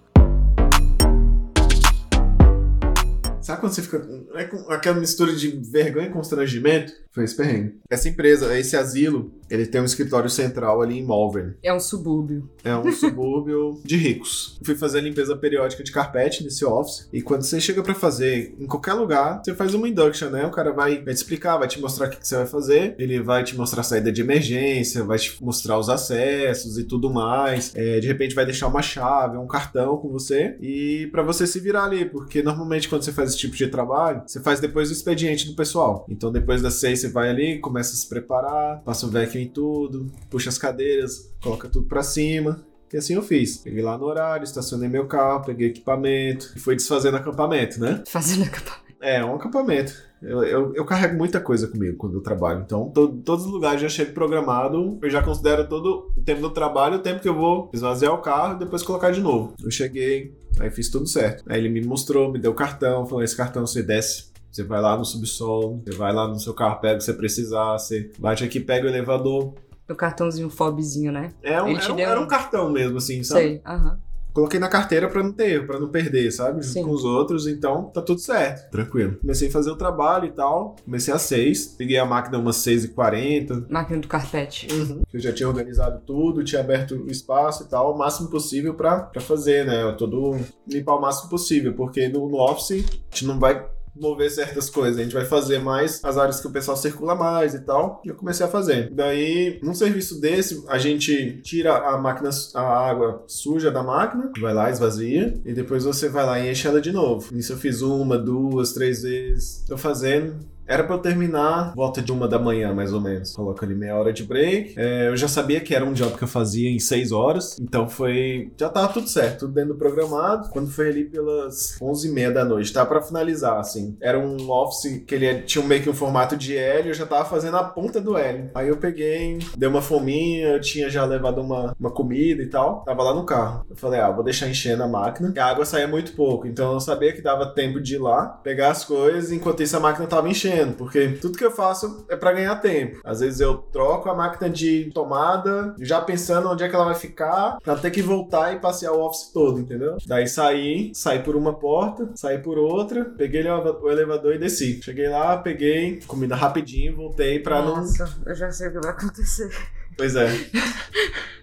Sabe 3.51 3.61
quando 3.63 3.73
você 3.73 3.83
fica 3.83 4.09
é 4.35 4.45
com 4.45 4.71
aquela 4.71 5.01
mistura 5.01 5.35
de 5.35 5.49
vergonha 5.49 6.07
e 6.07 6.11
constrangimento? 6.11 6.93
Foi 7.13 7.25
esse 7.25 7.37
perrengue. 7.37 7.75
Essa 7.91 8.09
empresa, 8.09 8.57
esse 8.57 8.77
asilo, 8.77 9.33
ele 9.51 9.67
tem 9.67 9.81
um 9.81 9.85
escritório 9.85 10.31
central 10.31 10.81
ali 10.81 10.99
em 10.99 11.05
Malvern. 11.05 11.55
É 11.61 11.75
um 11.75 11.81
subúrbio. 11.81 12.49
É 12.63 12.77
um 12.77 12.93
subúrbio 12.93 13.81
de 13.85 13.97
ricos. 13.97 14.61
Fui 14.65 14.77
fazer 14.77 14.99
a 14.99 15.03
limpeza 15.03 15.37
periódica 15.37 15.83
de 15.83 15.91
carpete 15.91 16.45
nesse 16.45 16.65
office. 16.65 17.09
E 17.13 17.21
quando 17.21 17.43
você 17.43 17.61
chega 17.61 17.83
pra 17.83 17.95
fazer 17.95 18.55
em 18.61 18.67
qualquer 18.67 18.93
lugar, 18.93 19.43
você 19.43 19.53
faz 19.53 19.75
uma 19.75 19.89
induction, 19.89 20.31
né? 20.31 20.47
O 20.47 20.53
cara 20.53 20.73
vai, 20.73 21.03
vai 21.03 21.13
te 21.13 21.17
explicar, 21.17 21.59
vai 21.59 21.67
te 21.67 21.81
mostrar 21.81 22.07
o 22.07 22.11
que, 22.11 22.19
que 22.19 22.29
você 22.29 22.37
vai 22.37 22.47
fazer. 22.47 22.95
Ele 22.97 23.21
vai 23.21 23.43
te 23.43 23.57
mostrar 23.57 23.81
a 23.81 23.85
saída 23.85 24.13
de 24.13 24.21
emergência, 24.21 25.03
vai 25.03 25.19
te 25.19 25.43
mostrar 25.43 25.77
os 25.79 25.89
acessos 25.89 26.79
e 26.79 26.85
tudo 26.85 27.11
mais. 27.11 27.73
É, 27.75 27.99
de 27.99 28.07
repente 28.07 28.37
vai 28.37 28.45
deixar 28.45 28.69
uma 28.69 28.83
chave, 28.83 29.37
um 29.37 29.49
cartão 29.49 29.97
com 29.97 30.09
você. 30.11 30.57
E 30.61 31.09
pra 31.11 31.25
você 31.25 31.45
se 31.45 31.59
virar 31.59 31.87
ali, 31.87 32.05
porque 32.05 32.41
normalmente 32.41 32.89
quando 32.89 33.03
você 33.03 33.11
faz 33.11 33.31
esse 33.31 33.39
tipo 33.41 33.57
de 33.57 33.69
trabalho, 33.69 34.23
você 34.27 34.41
faz 34.41 34.61
depois 34.61 34.89
do 34.89 34.93
expediente 34.93 35.47
do 35.47 35.55
pessoal. 35.55 36.07
Então 36.09 36.31
depois 36.31 36.63
das 36.63 36.75
seis 36.75 37.01
você 37.01 37.09
vai 37.09 37.29
ali, 37.29 37.59
começa 37.59 37.93
a 37.93 37.97
se 37.97 38.09
preparar, 38.09 38.83
passa 38.83 39.07
o 39.07 39.11
vacuum 39.11 39.39
em 39.39 39.49
tudo, 39.49 40.11
puxa 40.29 40.49
as 40.49 40.59
cadeiras, 40.59 41.33
coloca 41.43 41.69
tudo 41.69 41.87
pra 41.87 42.03
cima. 42.03 42.65
E 42.93 42.97
assim 42.97 43.15
eu 43.15 43.23
fiz. 43.23 43.59
Peguei 43.59 43.83
lá 43.83 43.97
no 43.97 44.05
horário, 44.05 44.43
estacionei 44.43 44.89
meu 44.89 45.07
carro, 45.07 45.45
peguei 45.45 45.69
equipamento 45.69 46.53
e 46.57 46.59
fui 46.59 46.75
desfazendo 46.75 47.17
acampamento, 47.17 47.79
né? 47.79 48.03
Fazendo 48.07 48.45
acampamento. 48.45 48.97
É, 49.01 49.25
um 49.25 49.35
acampamento. 49.35 50.10
Eu, 50.23 50.43
eu, 50.45 50.75
eu 50.75 50.85
carrego 50.85 51.17
muita 51.17 51.41
coisa 51.41 51.67
comigo 51.67 51.97
quando 51.97 52.15
eu 52.15 52.21
trabalho. 52.21 52.63
Então, 52.65 52.91
to- 52.91 53.21
todos 53.25 53.47
os 53.47 53.51
lugares 53.51 53.81
já 53.81 53.89
chego 53.89 54.13
programado. 54.13 54.99
Eu 55.03 55.09
já 55.11 55.23
considero 55.23 55.67
todo 55.69 56.13
o 56.17 56.21
tempo 56.23 56.43
do 56.43 56.51
trabalho 56.51 56.97
o 56.97 57.01
tempo 57.01 57.21
que 57.21 57.29
eu 57.29 57.35
vou 57.35 57.71
esvaziar 57.73 58.13
o 58.13 58.19
carro 58.19 58.57
e 58.57 58.59
depois 58.59 58.83
colocar 58.83 59.11
de 59.11 59.21
novo. 59.21 59.55
Eu 59.63 59.71
cheguei, 59.71 60.35
aí 60.59 60.71
fiz 60.71 60.91
tudo 60.91 61.07
certo. 61.07 61.43
Aí 61.49 61.59
ele 61.59 61.69
me 61.71 61.81
mostrou, 61.87 62.31
me 62.31 62.39
deu 62.39 62.51
o 62.53 62.55
cartão, 62.55 63.07
falou: 63.07 63.23
esse 63.25 63.37
cartão 63.37 63.67
você 63.67 63.83
desce. 63.83 64.31
Você 64.53 64.65
vai 64.65 64.81
lá 64.81 64.97
no 64.97 65.05
subsolo, 65.05 65.81
você 65.87 65.97
vai 65.97 66.13
lá 66.13 66.27
no 66.27 66.39
seu 66.39 66.53
carro, 66.53 66.81
pega 66.81 66.95
o 66.97 66.99
que 66.99 67.05
você 67.05 67.15
precisar, 67.15 67.79
você 67.79 68.11
bate 68.19 68.43
aqui, 68.45 68.59
pega 68.59 68.85
o 68.85 68.89
elevador. 68.91 69.55
O 69.89 69.95
cartãozinho 69.95 70.51
fobzinho, 70.51 71.13
né? 71.13 71.33
É 71.43 71.63
um, 71.63 71.69
era, 71.79 71.93
um, 71.93 71.97
deu 71.97 72.09
era 72.11 72.21
um- 72.21 72.25
um 72.25 72.29
cartão 72.29 72.71
mesmo, 72.71 72.99
assim, 72.99 73.23
sabe? 73.23 73.41
Sei. 73.41 73.63
Aham. 73.65 73.99
Coloquei 74.33 74.61
na 74.61 74.69
carteira 74.69 75.09
pra 75.09 75.23
não 75.23 75.33
ter 75.33 75.53
erro, 75.53 75.67
pra 75.67 75.79
não 75.81 75.89
perder, 75.89 76.31
sabe? 76.31 76.63
Junto 76.63 76.73
Sim. 76.73 76.85
com 76.85 76.91
os 76.91 77.05
outros, 77.05 77.47
então 77.47 77.85
tá 77.85 78.01
tudo 78.01 78.21
certo. 78.21 78.71
Tranquilo. 78.71 79.17
Comecei 79.21 79.49
a 79.49 79.53
fazer 79.53 79.71
o 79.71 79.77
trabalho 79.77 80.27
e 80.27 80.33
tal. 80.33 80.77
Comecei 80.85 81.13
às 81.13 81.23
6. 81.23 81.75
Peguei 81.79 81.99
a 81.99 82.05
máquina 82.05 82.39
umas 82.39 82.57
6h40. 82.57 83.67
Máquina 83.69 84.01
do 84.01 84.09
carpete. 84.09 84.69
Eu 85.13 85.21
já 85.21 85.33
tinha 85.33 85.49
organizado 85.49 86.01
tudo, 86.07 86.45
tinha 86.45 86.61
aberto 86.61 86.95
o 86.95 87.11
espaço 87.11 87.65
e 87.65 87.67
tal, 87.67 87.95
o 87.95 87.99
máximo 87.99 88.29
possível 88.29 88.75
pra, 88.75 89.01
pra 89.01 89.21
fazer, 89.21 89.67
né? 89.67 89.93
Todo 89.99 90.39
limpar 90.67 90.97
o 90.97 91.01
máximo 91.01 91.29
possível, 91.29 91.75
porque 91.75 92.09
no, 92.09 92.29
no 92.29 92.39
Office 92.39 92.71
a 92.73 93.15
gente 93.15 93.27
não 93.27 93.39
vai 93.39 93.67
mover 93.95 94.31
certas 94.31 94.71
coisas, 94.71 94.99
a 94.99 95.03
gente 95.03 95.15
vai 95.15 95.25
fazer 95.25 95.59
mais 95.59 96.01
as 96.05 96.17
áreas 96.17 96.41
que 96.41 96.47
o 96.47 96.51
pessoal 96.51 96.77
circula 96.77 97.15
mais 97.15 97.55
e 97.55 97.61
tal. 97.61 98.01
E 98.05 98.09
eu 98.09 98.15
comecei 98.15 98.45
a 98.45 98.49
fazer. 98.49 98.91
Daí, 98.91 99.61
num 99.63 99.75
serviço 99.75 100.21
desse, 100.21 100.65
a 100.69 100.79
gente 100.79 101.41
tira 101.43 101.77
a 101.77 101.99
máquina, 101.99 102.31
a 102.55 102.89
água 102.89 103.25
suja 103.27 103.71
da 103.71 103.83
máquina, 103.83 104.33
vai 104.41 104.55
lá, 104.55 104.71
esvazia, 104.71 105.41
e 105.45 105.53
depois 105.53 105.85
você 105.85 106.09
vai 106.09 106.25
lá 106.25 106.39
e 106.39 106.51
enche 106.51 106.67
ela 106.67 106.81
de 106.81 106.93
novo. 106.93 107.37
Isso 107.37 107.53
eu 107.53 107.57
fiz 107.57 107.83
uma, 107.83 108.19
duas, 108.19 108.73
três 108.73 109.03
vezes. 109.03 109.65
Tô 109.67 109.77
fazendo. 109.77 110.50
Era 110.71 110.85
pra 110.85 110.95
eu 110.95 111.01
terminar 111.01 111.75
volta 111.75 112.01
de 112.01 112.13
uma 112.13 112.29
da 112.29 112.39
manhã, 112.39 112.73
mais 112.73 112.93
ou 112.93 113.01
menos. 113.01 113.33
Coloca 113.33 113.67
ali 113.67 113.75
meia 113.75 113.97
hora 113.97 114.13
de 114.13 114.23
break. 114.23 114.75
É, 114.77 115.09
eu 115.09 115.17
já 115.17 115.27
sabia 115.27 115.59
que 115.59 115.75
era 115.75 115.85
um 115.85 115.93
job 115.93 116.17
que 116.17 116.23
eu 116.23 116.29
fazia 116.29 116.71
em 116.71 116.79
seis 116.79 117.11
horas. 117.11 117.59
Então 117.61 117.89
foi. 117.89 118.53
Já 118.57 118.69
tava 118.69 118.93
tudo 118.93 119.09
certo, 119.09 119.41
tudo 119.41 119.55
dentro 119.55 119.73
do 119.73 119.79
programado. 119.79 120.49
Quando 120.51 120.71
foi 120.71 120.91
ali 120.91 121.07
pelas 121.07 121.77
onze 121.83 122.07
e 122.07 122.13
meia 122.13 122.31
da 122.31 122.45
noite, 122.45 122.73
tava 122.73 122.89
pra 122.89 123.03
finalizar, 123.03 123.59
assim. 123.59 123.97
Era 124.01 124.17
um 124.17 124.49
office 124.49 125.03
que 125.05 125.13
ele 125.13 125.43
tinha 125.43 125.65
meio 125.65 125.83
que 125.83 125.91
um 125.91 125.95
formato 125.95 126.37
de 126.37 126.57
L, 126.57 126.89
eu 126.89 126.95
já 126.95 127.05
tava 127.05 127.25
fazendo 127.25 127.57
a 127.57 127.65
ponta 127.65 128.01
do 128.01 128.17
L. 128.17 128.51
Aí 128.55 128.69
eu 128.69 128.77
peguei, 128.77 129.41
dei 129.57 129.69
uma 129.69 129.83
fominha, 129.83 130.51
eu 130.51 130.61
tinha 130.61 130.89
já 130.89 131.05
levado 131.05 131.41
uma, 131.41 131.75
uma 131.81 131.91
comida 131.91 132.45
e 132.45 132.47
tal. 132.47 132.85
Tava 132.85 133.03
lá 133.03 133.13
no 133.13 133.27
carro. 133.27 133.67
Eu 133.69 133.75
falei, 133.75 133.99
ah, 133.99 134.11
vou 134.13 134.23
deixar 134.23 134.49
enchendo 134.49 134.85
a 134.85 134.89
máquina. 134.89 135.33
E 135.35 135.39
a 135.41 135.47
água 135.47 135.65
saía 135.65 135.89
muito 135.89 136.13
pouco. 136.13 136.47
Então 136.47 136.75
eu 136.75 136.81
sabia 136.81 137.13
que 137.13 137.21
dava 137.21 137.47
tempo 137.47 137.81
de 137.81 137.97
ir 137.97 137.99
lá, 137.99 138.27
pegar 138.45 138.71
as 138.71 138.85
coisas, 138.85 139.33
enquanto 139.33 139.65
isso 139.65 139.77
a 139.77 139.81
máquina 139.81 140.07
tava 140.07 140.29
enchendo. 140.29 140.60
Porque 140.77 141.09
tudo 141.21 141.37
que 141.39 141.45
eu 141.45 141.51
faço 141.51 142.05
é 142.09 142.17
pra 142.17 142.33
ganhar 142.33 142.57
tempo. 142.57 143.01
Às 143.05 143.21
vezes 143.21 143.41
eu 143.41 143.57
troco 143.57 144.09
a 144.09 144.15
máquina 144.15 144.49
de 144.49 144.91
tomada, 144.95 145.75
já 145.81 146.01
pensando 146.01 146.49
onde 146.49 146.63
é 146.65 146.69
que 146.69 146.75
ela 146.75 146.85
vai 146.85 146.95
ficar, 146.95 147.59
pra 147.63 147.77
ter 147.77 147.91
que 147.91 148.03
voltar 148.03 148.53
e 148.55 148.59
passear 148.61 148.93
o 148.93 149.01
office 149.05 149.31
todo, 149.33 149.61
entendeu? 149.61 149.97
Daí 150.07 150.27
saí, 150.27 150.91
saí 150.95 151.21
por 151.21 151.37
uma 151.37 151.55
porta, 151.55 152.09
saí 152.15 152.39
por 152.39 152.59
outra, 152.59 153.05
peguei 153.05 153.43
o 153.49 153.91
elevador 153.91 154.35
e 154.35 154.39
desci. 154.39 154.81
Cheguei 154.83 155.09
lá, 155.09 155.37
peguei 155.39 156.01
comida 156.07 156.35
rapidinho, 156.35 156.97
voltei 156.97 157.39
pra 157.39 157.63
não. 157.63 157.77
Nossa, 157.77 158.09
eu 158.27 158.35
já 158.35 158.51
sei 158.51 158.69
o 158.69 158.73
que 158.73 158.81
vai 158.81 158.91
acontecer. 158.91 159.51
Pois 159.97 160.17
é. 160.17 160.29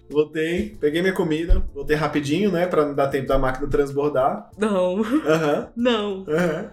Voltei, 0.10 0.75
peguei 0.80 1.02
minha 1.02 1.14
comida, 1.14 1.62
voltei 1.74 1.96
rapidinho, 1.96 2.50
né? 2.52 2.66
Pra 2.66 2.86
não 2.86 2.94
dar 2.96 3.08
tempo 3.08 3.28
da 3.28 3.38
máquina 3.38 3.68
transbordar. 3.68 4.50
Não, 4.58 5.02
Aham, 5.02 5.68
não. 5.75 6.25
aham. 6.30 6.72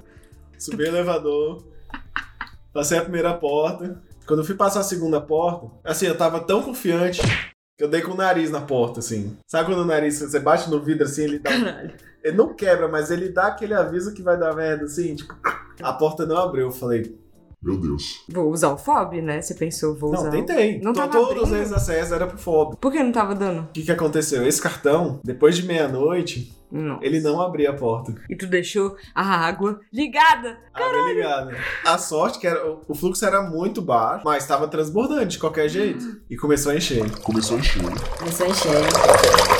Subi 0.56 0.84
o 0.84 0.86
elevador, 0.86 1.62
passei 2.74 2.98
a 2.98 3.02
primeira 3.02 3.32
porta. 3.32 4.02
Quando 4.26 4.40
eu 4.40 4.44
fui 4.44 4.54
passar 4.54 4.80
a 4.80 4.84
segunda 4.84 5.20
porta, 5.20 5.70
assim, 5.84 6.06
eu 6.06 6.16
tava 6.16 6.40
tão 6.40 6.62
confiante 6.62 7.22
que 7.76 7.84
eu 7.84 7.88
dei 7.88 8.02
com 8.02 8.12
o 8.12 8.16
nariz 8.16 8.50
na 8.50 8.60
porta, 8.60 9.00
assim. 9.00 9.36
Sabe 9.46 9.68
quando 9.68 9.82
o 9.82 9.86
nariz, 9.86 10.18
você 10.18 10.40
bate 10.40 10.68
no 10.68 10.80
vidro 10.80 11.04
assim, 11.04 11.24
ele 11.24 11.38
dá. 11.38 11.50
Caralho. 11.50 11.94
Ele 12.22 12.36
não 12.36 12.54
quebra, 12.54 12.88
mas 12.88 13.10
ele 13.10 13.28
dá 13.28 13.48
aquele 13.48 13.74
aviso 13.74 14.14
que 14.14 14.22
vai 14.22 14.38
dar 14.38 14.54
merda, 14.54 14.84
assim, 14.84 15.14
tipo. 15.14 15.34
A 15.82 15.92
porta 15.92 16.24
não 16.24 16.38
abriu. 16.38 16.66
Eu 16.66 16.72
falei, 16.72 17.18
Meu 17.64 17.76
Deus. 17.78 18.22
Vou 18.28 18.50
usar 18.50 18.68
o 18.72 18.76
fob, 18.76 19.22
né? 19.22 19.40
Você 19.40 19.54
pensou, 19.54 19.94
vou 19.96 20.12
usar. 20.12 20.24
não, 20.24 20.30
tentei. 20.30 20.80
Não 20.80 20.92
tava 20.92 21.10
Todos 21.12 21.44
abrindo? 21.44 21.56
esses 21.62 21.72
acessos 21.72 22.12
era 22.12 22.26
pro 22.26 22.36
FOB. 22.36 22.76
Por 22.76 22.92
que 22.92 23.02
não 23.02 23.10
tava 23.12 23.34
dando? 23.34 23.62
O 23.62 23.66
que, 23.72 23.82
que 23.82 23.90
aconteceu? 23.92 24.46
Esse 24.46 24.60
cartão, 24.60 25.18
depois 25.24 25.56
de 25.56 25.62
meia-noite, 25.66 26.52
Não. 26.70 27.02
ele 27.02 27.20
não 27.20 27.40
abria 27.40 27.70
a 27.70 27.72
porta. 27.72 28.14
E 28.28 28.36
tu 28.36 28.46
deixou 28.46 28.96
a 29.14 29.22
água 29.46 29.80
ligada. 29.92 30.58
Água 30.74 31.12
ligada. 31.12 31.56
A 31.86 31.96
sorte 31.96 32.38
que 32.38 32.46
era, 32.46 32.60
o 32.86 32.94
fluxo 32.94 33.24
era 33.24 33.40
muito 33.42 33.80
baixo, 33.80 34.22
mas 34.24 34.42
estava 34.42 34.68
transbordando 34.68 35.26
de 35.26 35.38
qualquer 35.38 35.68
jeito. 35.68 36.20
E 36.28 36.36
começou 36.36 36.70
a 36.72 36.76
encher. 36.76 37.08
Começou 37.20 37.56
a 37.56 37.60
encher. 37.60 37.82
Começou 38.18 38.46
a 38.46 38.50
encher. 38.50 39.53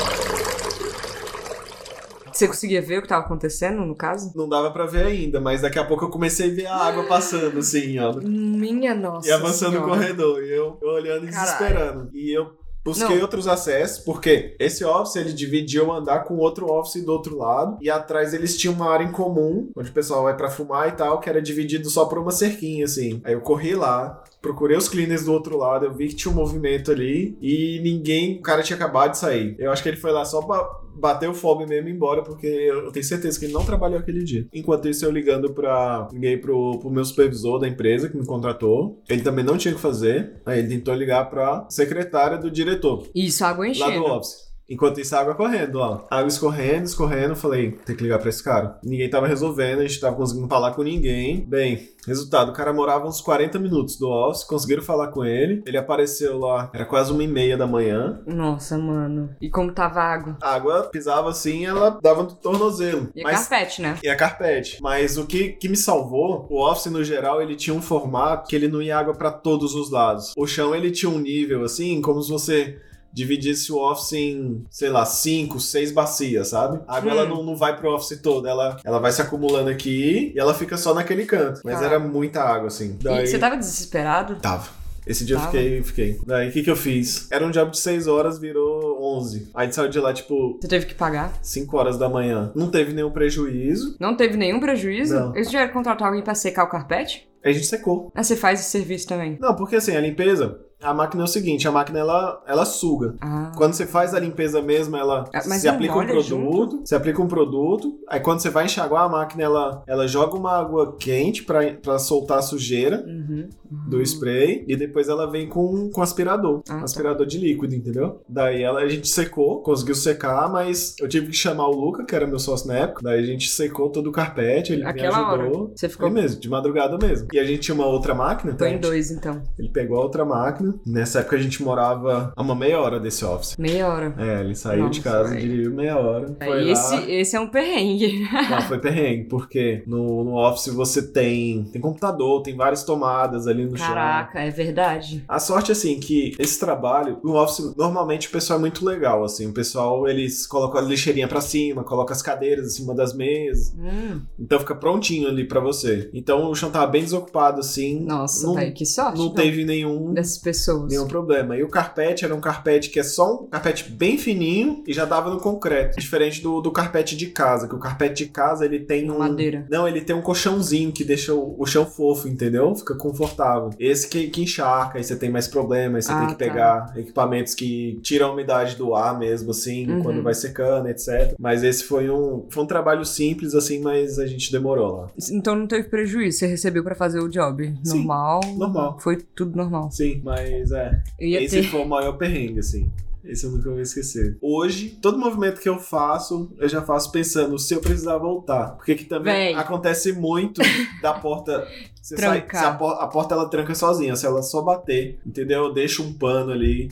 Você 2.35 2.47
conseguia 2.49 2.81
ver 2.81 2.99
o 2.99 3.01
que 3.01 3.07
tava 3.07 3.23
acontecendo, 3.25 3.85
no 3.85 3.95
caso? 3.95 4.33
Não 4.35 4.49
dava 4.49 4.69
pra 4.69 4.85
ver 4.85 5.05
ainda, 5.05 5.39
mas 5.39 5.61
daqui 5.61 5.79
a 5.79 5.85
pouco 5.85 6.03
eu 6.03 6.09
comecei 6.09 6.51
a 6.51 6.53
ver 6.53 6.65
a 6.65 6.75
água 6.75 7.05
passando, 7.05 7.59
assim, 7.59 7.97
ó. 7.97 8.13
Minha 8.21 8.93
nossa. 8.93 9.27
E 9.29 9.31
avançando 9.31 9.75
no 9.79 9.85
Senhora. 9.85 9.91
corredor. 9.99 10.43
E 10.43 10.51
eu, 10.51 10.77
eu 10.81 10.89
olhando 10.89 11.23
e 11.23 11.29
desesperando. 11.29 12.09
E 12.13 12.37
eu 12.37 12.51
busquei 12.83 13.15
Não. 13.15 13.21
outros 13.21 13.47
acessos, 13.47 14.03
porque 14.03 14.53
esse 14.59 14.83
office 14.83 15.15
ele 15.15 15.31
dividia 15.31 15.81
o 15.81 15.93
andar 15.93 16.25
com 16.25 16.35
outro 16.35 16.65
office 16.69 17.03
do 17.05 17.11
outro 17.13 17.37
lado. 17.37 17.77
E 17.81 17.89
atrás 17.89 18.33
eles 18.33 18.57
tinham 18.57 18.73
uma 18.73 18.91
área 18.91 19.05
em 19.05 19.11
comum, 19.13 19.71
onde 19.73 19.89
o 19.89 19.93
pessoal 19.93 20.23
vai 20.23 20.35
pra 20.35 20.49
fumar 20.51 20.89
e 20.89 20.91
tal, 20.91 21.21
que 21.21 21.29
era 21.29 21.41
dividido 21.41 21.89
só 21.89 22.03
por 22.03 22.19
uma 22.19 22.31
cerquinha, 22.31 22.83
assim. 22.83 23.21
Aí 23.23 23.31
eu 23.33 23.39
corri 23.41 23.73
lá. 23.75 24.21
Procurei 24.41 24.77
os 24.77 24.89
cleaners 24.89 25.23
do 25.23 25.31
outro 25.31 25.57
lado, 25.57 25.85
eu 25.85 25.93
vi 25.93 26.09
que 26.09 26.15
tinha 26.15 26.31
um 26.31 26.35
movimento 26.35 26.91
ali 26.91 27.35
e 27.41 27.79
ninguém, 27.81 28.37
o 28.39 28.41
cara 28.43 28.61
tinha 28.61 28.75
acabado 28.75 29.11
de 29.11 29.17
sair. 29.17 29.55
Eu 29.57 29.71
acho 29.71 29.81
que 29.81 29.87
ele 29.89 29.97
foi 29.97 30.11
lá 30.11 30.23
só 30.23 30.39
pra 30.41 30.63
bater 30.95 31.29
o 31.29 31.33
fob 31.33 31.65
mesmo 31.65 31.89
embora, 31.89 32.23
porque 32.23 32.47
eu 32.47 32.91
tenho 32.91 33.05
certeza 33.05 33.39
que 33.39 33.45
ele 33.45 33.53
não 33.53 33.65
trabalhou 33.65 33.99
aquele 33.99 34.23
dia. 34.23 34.47
Enquanto 34.53 34.87
isso, 34.87 35.05
eu 35.05 35.11
ligando 35.11 35.53
pra. 35.53 36.07
Liguei 36.11 36.37
pro, 36.37 36.79
pro 36.79 36.89
meu 36.89 37.03
supervisor 37.05 37.59
da 37.59 37.67
empresa 37.67 38.09
que 38.09 38.17
me 38.17 38.25
contratou. 38.25 39.01
Ele 39.09 39.21
também 39.21 39.43
não 39.43 39.57
tinha 39.57 39.71
o 39.73 39.75
que 39.75 39.81
fazer. 39.81 40.41
Aí 40.45 40.59
ele 40.59 40.69
tentou 40.69 40.93
ligar 40.93 41.29
pra 41.29 41.65
secretária 41.69 42.37
do 42.37 42.49
diretor, 42.51 43.07
Isso, 43.13 43.43
água 43.43 43.65
lá 43.65 43.71
enchendo. 43.71 43.99
do 44.05 44.11
office. 44.11 44.44
Enquanto 44.69 44.99
isso, 44.99 45.15
a 45.15 45.19
água 45.19 45.35
correndo, 45.35 45.75
ó. 45.75 46.05
Água 46.09 46.27
escorrendo, 46.27 46.85
escorrendo. 46.85 47.35
Falei, 47.35 47.71
tem 47.85 47.95
que 47.95 48.03
ligar 48.03 48.19
pra 48.19 48.29
esse 48.29 48.43
cara. 48.43 48.79
Ninguém 48.83 49.09
tava 49.09 49.27
resolvendo, 49.27 49.79
a 49.79 49.87
gente 49.87 49.99
tava 49.99 50.15
conseguindo 50.15 50.47
falar 50.47 50.71
com 50.71 50.81
ninguém. 50.81 51.45
Bem, 51.47 51.89
resultado, 52.07 52.49
o 52.49 52.53
cara 52.53 52.73
morava 52.73 53.07
uns 53.07 53.21
40 53.21 53.59
minutos 53.59 53.97
do 53.97 54.09
office, 54.09 54.43
conseguiram 54.43 54.81
falar 54.81 55.09
com 55.09 55.23
ele. 55.23 55.61
Ele 55.65 55.77
apareceu 55.77 56.39
lá, 56.39 56.71
era 56.73 56.85
quase 56.85 57.11
uma 57.11 57.23
e 57.23 57.27
meia 57.27 57.55
da 57.55 57.67
manhã. 57.67 58.21
Nossa, 58.25 58.77
mano. 58.77 59.29
E 59.39 59.49
como 59.49 59.71
tava 59.71 59.99
a 59.99 60.13
água? 60.13 60.37
A 60.41 60.55
água 60.55 60.83
pisava 60.91 61.29
assim, 61.29 61.65
ela 61.65 61.99
dava 62.01 62.23
no 62.23 62.33
tornozelo. 62.33 63.09
E 63.15 63.21
a 63.21 63.23
Mas 63.23 63.47
carpete, 63.47 63.81
né? 63.81 63.99
e 64.03 64.09
a 64.09 64.15
carpete. 64.15 64.79
Mas 64.81 65.17
o 65.17 65.25
que, 65.27 65.49
que 65.49 65.69
me 65.69 65.77
salvou, 65.77 66.47
o 66.49 66.59
Office 66.59 66.91
no 66.91 67.03
geral, 67.03 67.41
ele 67.41 67.55
tinha 67.55 67.75
um 67.75 67.81
formato 67.81 68.47
que 68.47 68.55
ele 68.55 68.67
não 68.67 68.81
ia 68.81 68.97
água 68.97 69.13
pra 69.13 69.29
todos 69.31 69.75
os 69.75 69.91
lados. 69.91 70.33
O 70.37 70.47
chão 70.47 70.73
ele 70.73 70.89
tinha 70.89 71.09
um 71.09 71.19
nível 71.19 71.63
assim, 71.63 72.01
como 72.01 72.21
se 72.21 72.31
você 72.31 72.79
dividisse 73.15 73.71
o 73.71 73.77
Office 73.77 74.13
em, 74.13 74.63
sei 74.69 74.89
lá, 74.89 75.05
cinco, 75.05 75.59
seis 75.59 75.91
bacias, 75.91 76.49
sabe? 76.49 76.81
A 76.87 76.97
água 76.97 77.11
Hum. 77.13 77.15
ela 77.17 77.25
não, 77.29 77.41
não 77.43 77.55
vai 77.55 77.75
pro 77.77 77.95
Office 77.95 78.19
todo, 78.21 78.47
ela, 78.47 78.77
ela 78.83 78.99
vai 78.99 79.11
se 79.11 79.21
acumulando 79.21 79.69
aqui 79.69 80.33
e 80.35 80.39
ela 80.39 80.53
fica 80.53 80.75
só 80.77 80.93
naquele 80.93 81.25
canto. 81.25 81.61
Mas 81.63 81.79
Tá. 81.79 81.85
era 81.85 81.97
muita 81.99 82.41
água, 82.43 82.67
assim. 82.67 82.97
Daí... 83.01 83.25
você 83.25 83.39
tava 83.39 83.55
desesperado? 83.57 84.35
Tava. 84.35 84.69
Esse 85.07 85.23
dia 85.23 85.35
Tava. 85.37 85.55
eu 85.55 85.83
fiquei, 85.83 85.83
fiquei. 85.83 86.19
Daí 86.25 86.49
o 86.49 86.51
que 86.51 86.63
que 86.63 86.69
eu 86.71 86.75
fiz? 86.75 87.27
Era 87.31 87.45
um 87.45 87.51
job 87.51 87.69
de 87.69 87.77
6 87.77 88.07
horas, 88.07 88.39
virou 88.39 88.99
11. 89.19 89.51
Aí 89.53 89.71
saiu 89.71 89.87
de 89.87 89.99
lá, 89.99 90.11
tipo, 90.11 90.57
Você 90.59 90.67
teve 90.67 90.87
que 90.87 90.95
pagar? 90.95 91.31
5 91.43 91.77
horas 91.77 91.97
da 91.97 92.09
manhã. 92.09 92.51
Não 92.55 92.71
teve 92.71 92.91
nenhum 92.91 93.11
prejuízo. 93.11 93.95
Não 93.99 94.15
teve 94.17 94.35
nenhum 94.35 94.59
prejuízo? 94.59 95.13
Não. 95.13 95.35
Eles 95.35 95.47
tiveram 95.49 95.71
contratar 95.71 96.07
alguém 96.07 96.23
pra 96.23 96.33
secar 96.33 96.63
o 96.63 96.69
carpete? 96.69 97.29
Aí 97.43 97.51
a 97.51 97.53
gente 97.53 97.67
secou. 97.67 98.11
Ah, 98.15 98.23
você 98.23 98.35
faz 98.35 98.59
esse 98.59 98.71
serviço 98.71 99.07
também? 99.07 99.37
Não, 99.39 99.55
porque 99.55 99.75
assim, 99.75 99.95
a 99.95 100.01
limpeza, 100.01 100.59
a 100.85 100.93
máquina 100.93 101.23
é 101.23 101.25
o 101.25 101.27
seguinte, 101.27 101.67
a 101.67 101.71
máquina 101.71 101.99
ela, 101.99 102.41
ela 102.47 102.65
suga. 102.65 103.15
Ah. 103.21 103.51
Quando 103.55 103.73
você 103.73 103.85
faz 103.85 104.13
a 104.13 104.19
limpeza 104.19 104.61
mesmo, 104.61 104.95
ela 104.95 105.25
Ah, 105.33 105.41
mas 105.47 105.61
se 105.61 105.67
aplica 105.67 105.97
um 105.97 106.05
produto, 106.05 106.81
você 106.85 106.95
aplica 106.95 107.21
um 107.21 107.27
produto, 107.27 107.97
aí 108.07 108.19
quando 108.19 108.39
você 108.39 108.49
vai 108.49 108.65
enxaguar 108.65 109.03
a 109.03 109.09
máquina, 109.09 109.43
ela, 109.43 109.83
ela 109.87 110.07
joga 110.07 110.35
uma 110.37 110.51
água 110.57 110.95
quente 110.97 111.43
pra, 111.43 111.73
pra 111.73 111.99
soltar 111.99 112.39
a 112.39 112.41
sujeira 112.41 113.03
Uhum. 113.05 113.49
do 113.89 114.01
spray 114.01 114.63
e 114.67 114.75
depois 114.75 115.09
ela 115.09 115.29
vem 115.29 115.47
com, 115.49 115.89
com 115.91 116.01
aspirador, 116.01 116.61
Ah, 116.69 116.77
tá. 116.79 116.83
aspirador 116.83 117.25
de 117.25 117.37
líquido, 117.39 117.73
entendeu? 117.73 118.21
Daí 118.29 118.61
ela, 118.61 118.81
a 118.81 118.87
gente 118.87 119.07
secou, 119.07 119.61
conseguiu 119.61 119.95
secar, 119.95 120.49
mas 120.51 120.95
eu 120.99 121.07
tive 121.09 121.27
que 121.27 121.33
chamar 121.35 121.67
o 121.67 121.71
Luca, 121.75 122.05
que 122.05 122.15
era 122.15 122.27
meu 122.27 122.39
sócio 122.39 122.67
na 122.67 122.75
época, 122.77 123.01
daí 123.03 123.19
a 123.19 123.25
gente 123.25 123.49
secou 123.49 123.89
todo 123.89 124.07
o 124.07 124.11
carpete, 124.11 124.73
ele 124.73 124.85
Aquela 124.85 125.17
me 125.17 125.25
ajudou. 125.43 125.61
hora. 125.63 125.71
Você 125.75 125.89
ficou. 125.89 126.09
Mesmo, 126.09 126.39
de 126.39 126.49
madrugada 126.49 126.97
mesmo. 126.97 127.27
E 127.33 127.39
a 127.39 127.43
gente 127.43 127.59
tinha 127.61 127.75
uma 127.75 127.87
outra 127.87 128.13
máquina, 128.13 128.51
Tô 128.53 128.59
tá? 128.59 128.69
em 128.69 128.77
dois, 128.79 129.09
então. 129.11 129.41
Ele 129.57 129.69
pegou 129.69 129.97
a 129.99 130.03
outra 130.03 130.23
máquina. 130.23 130.74
Nessa 130.85 131.19
época 131.19 131.35
a 131.35 131.39
gente 131.39 131.61
morava 131.63 132.33
a 132.35 132.41
uma 132.41 132.55
meia 132.55 132.79
hora 132.79 132.99
desse 132.99 133.23
office. 133.25 133.55
Meia 133.57 133.87
hora. 133.87 134.13
É, 134.17 134.41
ele 134.41 134.55
saiu 134.55 134.89
de 134.89 134.99
Nossa, 134.99 135.09
casa, 135.17 135.29
velho. 135.29 135.41
dirigiu 135.41 135.71
meia 135.73 135.97
hora. 135.97 136.35
É, 136.39 136.45
Foi 136.45 136.69
esse, 136.69 136.95
lá. 136.95 137.09
esse 137.09 137.35
é 137.35 137.39
um 137.39 137.47
perrengue. 137.47 138.27
Não, 138.49 138.61
foi 138.61 138.79
perrengue, 138.79 139.25
porque 139.25 139.83
no, 139.87 140.23
no 140.23 140.35
office 140.37 140.73
você 140.73 141.01
tem, 141.01 141.63
tem 141.65 141.81
computador, 141.81 142.41
tem 142.41 142.55
várias 142.55 142.83
tomadas 142.83 143.47
ali 143.47 143.65
no 143.65 143.77
chão. 143.77 143.87
Caraca, 143.87 144.39
é 144.39 144.49
verdade. 144.49 145.23
A 145.27 145.39
sorte, 145.39 145.71
assim, 145.71 145.99
que 145.99 146.33
esse 146.39 146.59
trabalho, 146.59 147.19
no 147.23 147.35
office, 147.35 147.73
normalmente 147.75 148.27
o 148.27 148.31
pessoal 148.31 148.57
é 148.57 148.61
muito 148.61 148.85
legal, 148.85 149.23
assim. 149.23 149.47
O 149.47 149.53
pessoal, 149.53 150.07
eles 150.07 150.45
colocam 150.47 150.79
a 150.79 150.83
lixeirinha 150.83 151.27
pra 151.27 151.41
cima, 151.41 151.83
colocam 151.83 152.13
as 152.13 152.21
cadeiras 152.21 152.67
em 152.67 152.69
cima 152.69 152.93
das 152.93 153.13
mesas. 153.13 153.73
Hum, 153.77 154.21
Então 154.39 154.59
fica 154.59 154.75
prontinho 154.75 155.27
ali 155.27 155.45
pra 155.47 155.59
você. 155.59 156.09
Então 156.13 156.49
o 156.49 156.55
chão 156.55 156.69
tava 156.71 156.87
bem 156.87 157.03
desocupado, 157.03 157.59
assim. 157.59 158.01
nossa, 158.05 158.45
não, 158.47 158.55
que 158.71 158.85
sorte. 158.85 159.17
não 159.17 159.25
então, 159.25 159.35
teve 159.43 159.63
nenhum 159.65 160.13
Dessas 160.13 160.37
pessoas. 160.37 160.64
Nenhum 160.89 161.07
problema. 161.07 161.55
E 161.57 161.63
o 161.63 161.69
carpete 161.69 162.25
era 162.25 162.33
um 162.35 162.41
carpete 162.41 162.89
que 162.89 162.99
é 162.99 163.03
só 163.03 163.43
um 163.43 163.47
carpete 163.47 163.89
bem 163.91 164.17
fininho 164.17 164.83
e 164.87 164.93
já 164.93 165.05
dava 165.05 165.29
no 165.29 165.39
concreto. 165.39 165.99
Diferente 165.99 166.41
do, 166.41 166.61
do 166.61 166.71
carpete 166.71 167.15
de 167.15 167.27
casa, 167.27 167.67
que 167.67 167.75
o 167.75 167.79
carpete 167.79 168.25
de 168.25 168.29
casa 168.31 168.65
ele 168.65 168.79
tem 168.79 169.09
um. 169.11 169.19
Madeira. 169.19 169.65
Não, 169.69 169.87
ele 169.87 170.01
tem 170.01 170.15
um 170.15 170.21
colchãozinho 170.21 170.91
que 170.91 171.03
deixa 171.03 171.33
o, 171.33 171.55
o 171.59 171.65
chão 171.65 171.85
fofo, 171.85 172.27
entendeu? 172.27 172.73
Fica 172.75 172.95
confortável. 172.95 173.69
Esse 173.79 174.07
que, 174.07 174.27
que 174.27 174.41
encharca, 174.43 174.97
aí 174.97 175.03
você 175.03 175.15
tem 175.15 175.29
mais 175.29 175.47
problemas, 175.47 176.05
você 176.05 176.11
Ah, 176.11 176.19
tem 176.19 176.27
que 176.27 176.33
tá. 176.33 176.37
pegar 176.39 176.93
equipamentos 176.97 177.53
que 177.53 177.99
tiram 178.01 178.29
a 178.29 178.33
umidade 178.33 178.75
do 178.75 178.93
ar 178.95 179.17
mesmo, 179.17 179.51
assim, 179.51 179.89
Uhum. 179.89 180.03
quando 180.03 180.23
vai 180.23 180.33
secando, 180.33 180.87
etc. 180.89 181.33
Mas 181.39 181.63
esse 181.63 181.83
foi 181.83 182.09
um, 182.09 182.45
foi 182.49 182.63
um 182.63 182.67
trabalho 182.67 183.05
simples, 183.05 183.53
assim, 183.55 183.79
mas 183.81 184.17
a 184.19 184.25
gente 184.25 184.51
demorou 184.51 184.97
lá. 184.97 185.07
Então 185.31 185.55
não 185.55 185.67
teve 185.67 185.87
prejuízo, 185.89 186.39
você 186.39 186.47
recebeu 186.47 186.83
pra 186.83 186.95
fazer 186.95 187.19
o 187.19 187.27
job. 187.29 187.73
Sim, 187.83 187.97
normal. 187.97 188.41
normal. 188.57 188.97
Foi 188.99 189.17
tudo 189.35 189.55
normal. 189.55 189.89
Sim, 189.91 190.21
mas 190.23 190.44
é. 190.71 191.03
Eu 191.19 191.27
ia 191.27 191.43
Esse 191.43 191.61
ter. 191.61 191.67
foi 191.67 191.81
o 191.81 191.87
maior 191.87 192.13
perrengue, 192.13 192.59
assim. 192.59 192.91
Esse 193.23 193.45
eu 193.45 193.51
nunca 193.51 193.69
vou 193.71 193.79
esquecer. 193.79 194.37
Hoje, 194.39 194.97
todo 195.01 195.17
movimento 195.17 195.59
que 195.59 195.67
eu 195.67 195.79
faço, 195.79 196.53
eu 196.59 196.69
já 196.69 196.81
faço 196.81 197.11
pensando 197.11 197.57
se 197.57 197.73
eu 197.73 197.81
precisar 197.81 198.17
voltar. 198.17 198.75
Porque 198.75 198.93
que 198.93 199.05
também 199.05 199.33
Véi. 199.33 199.53
acontece 199.55 200.13
muito 200.13 200.61
da 201.01 201.13
porta. 201.13 201.67
Você 202.01 202.17
sai, 202.17 202.45
a 202.53 203.07
porta 203.07 203.33
ela 203.33 203.49
tranca 203.49 203.73
sozinha. 203.73 204.15
Se 204.15 204.27
ela 204.27 204.43
só 204.43 204.61
bater, 204.61 205.19
entendeu? 205.25 205.65
Eu 205.65 205.73
deixo 205.73 206.03
um 206.03 206.13
pano 206.13 206.51
ali. 206.51 206.91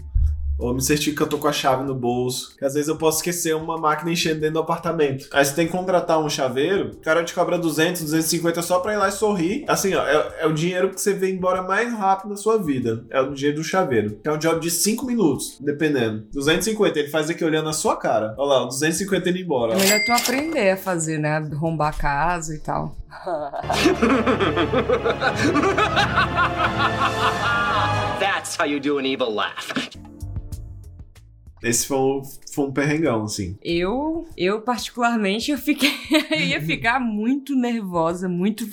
Ou 0.63 0.74
me 0.74 0.82
certifico 0.82 1.17
que 1.17 1.24
eu 1.24 1.27
tô 1.27 1.38
com 1.38 1.50
a 1.50 1.51
chave 1.51 1.84
no 1.84 1.93
bolso. 1.93 2.55
Que 2.58 2.63
às 2.63 2.74
vezes 2.74 2.88
eu 2.88 2.96
posso 2.96 3.17
esquecer 3.17 3.53
uma 3.53 3.77
máquina 3.77 4.10
enchendo 4.10 4.39
dentro 4.39 4.53
do 4.53 4.60
apartamento. 4.62 5.27
Aí 5.34 5.43
você 5.43 5.53
tem 5.53 5.65
que 5.65 5.74
contratar 5.74 6.17
um 6.20 6.29
chaveiro, 6.29 6.91
o 6.91 7.01
cara 7.01 7.22
te 7.22 7.34
cobra 7.34 7.58
200, 7.58 8.01
250 8.01 8.62
só 8.62 8.79
pra 8.79 8.93
ir 8.93 8.98
lá 8.98 9.10
e 9.10 9.12
sorrir. 9.12 9.65
Assim, 9.67 9.93
ó, 9.93 10.08
é, 10.08 10.36
é 10.39 10.48
o 10.48 10.53
dinheiro 10.53 10.89
que 10.89 11.01
você 11.01 11.12
vê 11.12 11.29
embora 11.29 11.62
mais 11.62 11.91
rápido 11.91 12.29
na 12.29 12.38
sua 12.38 12.58
vida. 12.58 13.03
É 13.10 13.20
o 13.20 13.34
dinheiro 13.34 13.58
do 13.58 13.63
chaveiro. 13.63 14.17
É 14.24 14.32
um 14.32 14.38
job 14.38 14.62
de 14.62 14.72
5 14.72 15.05
minutos, 15.05 15.58
dependendo. 15.60 16.27
250, 16.32 16.98
ele 16.98 17.10
faz 17.10 17.29
aqui 17.29 17.43
olhando 17.43 17.67
a 17.67 17.74
sua 17.74 17.98
cara. 17.98 18.34
Olha 18.38 18.60
lá, 18.60 18.65
250 18.65 19.29
indo 19.32 19.39
embora. 19.39 19.74
É 19.74 19.75
ó. 19.75 19.79
melhor 19.79 20.00
tu 20.05 20.13
aprender 20.13 20.70
a 20.70 20.77
fazer, 20.77 21.17
né? 21.17 21.46
Arrombar 21.51 21.89
a 21.89 21.98
casa 21.98 22.55
e 22.55 22.60
tal. 22.60 22.96
That's 28.20 28.55
how 28.55 28.65
you 28.65 28.79
do 28.79 28.98
an 28.98 29.05
evil 29.05 29.29
laugh. 29.29 29.67
Esse 31.63 31.88
foi 31.88 31.98
um, 31.98 32.22
foi 32.53 32.65
um 32.65 32.72
perrengão, 32.72 33.24
assim. 33.24 33.57
Eu, 33.63 34.27
eu 34.38 34.62
particularmente, 34.62 35.51
eu 35.51 35.57
fiquei, 35.57 35.91
eu 36.31 36.39
ia 36.39 36.62
ficar 36.62 37.00
muito 37.00 37.55
nervosa, 37.55 38.27
muito, 38.29 38.65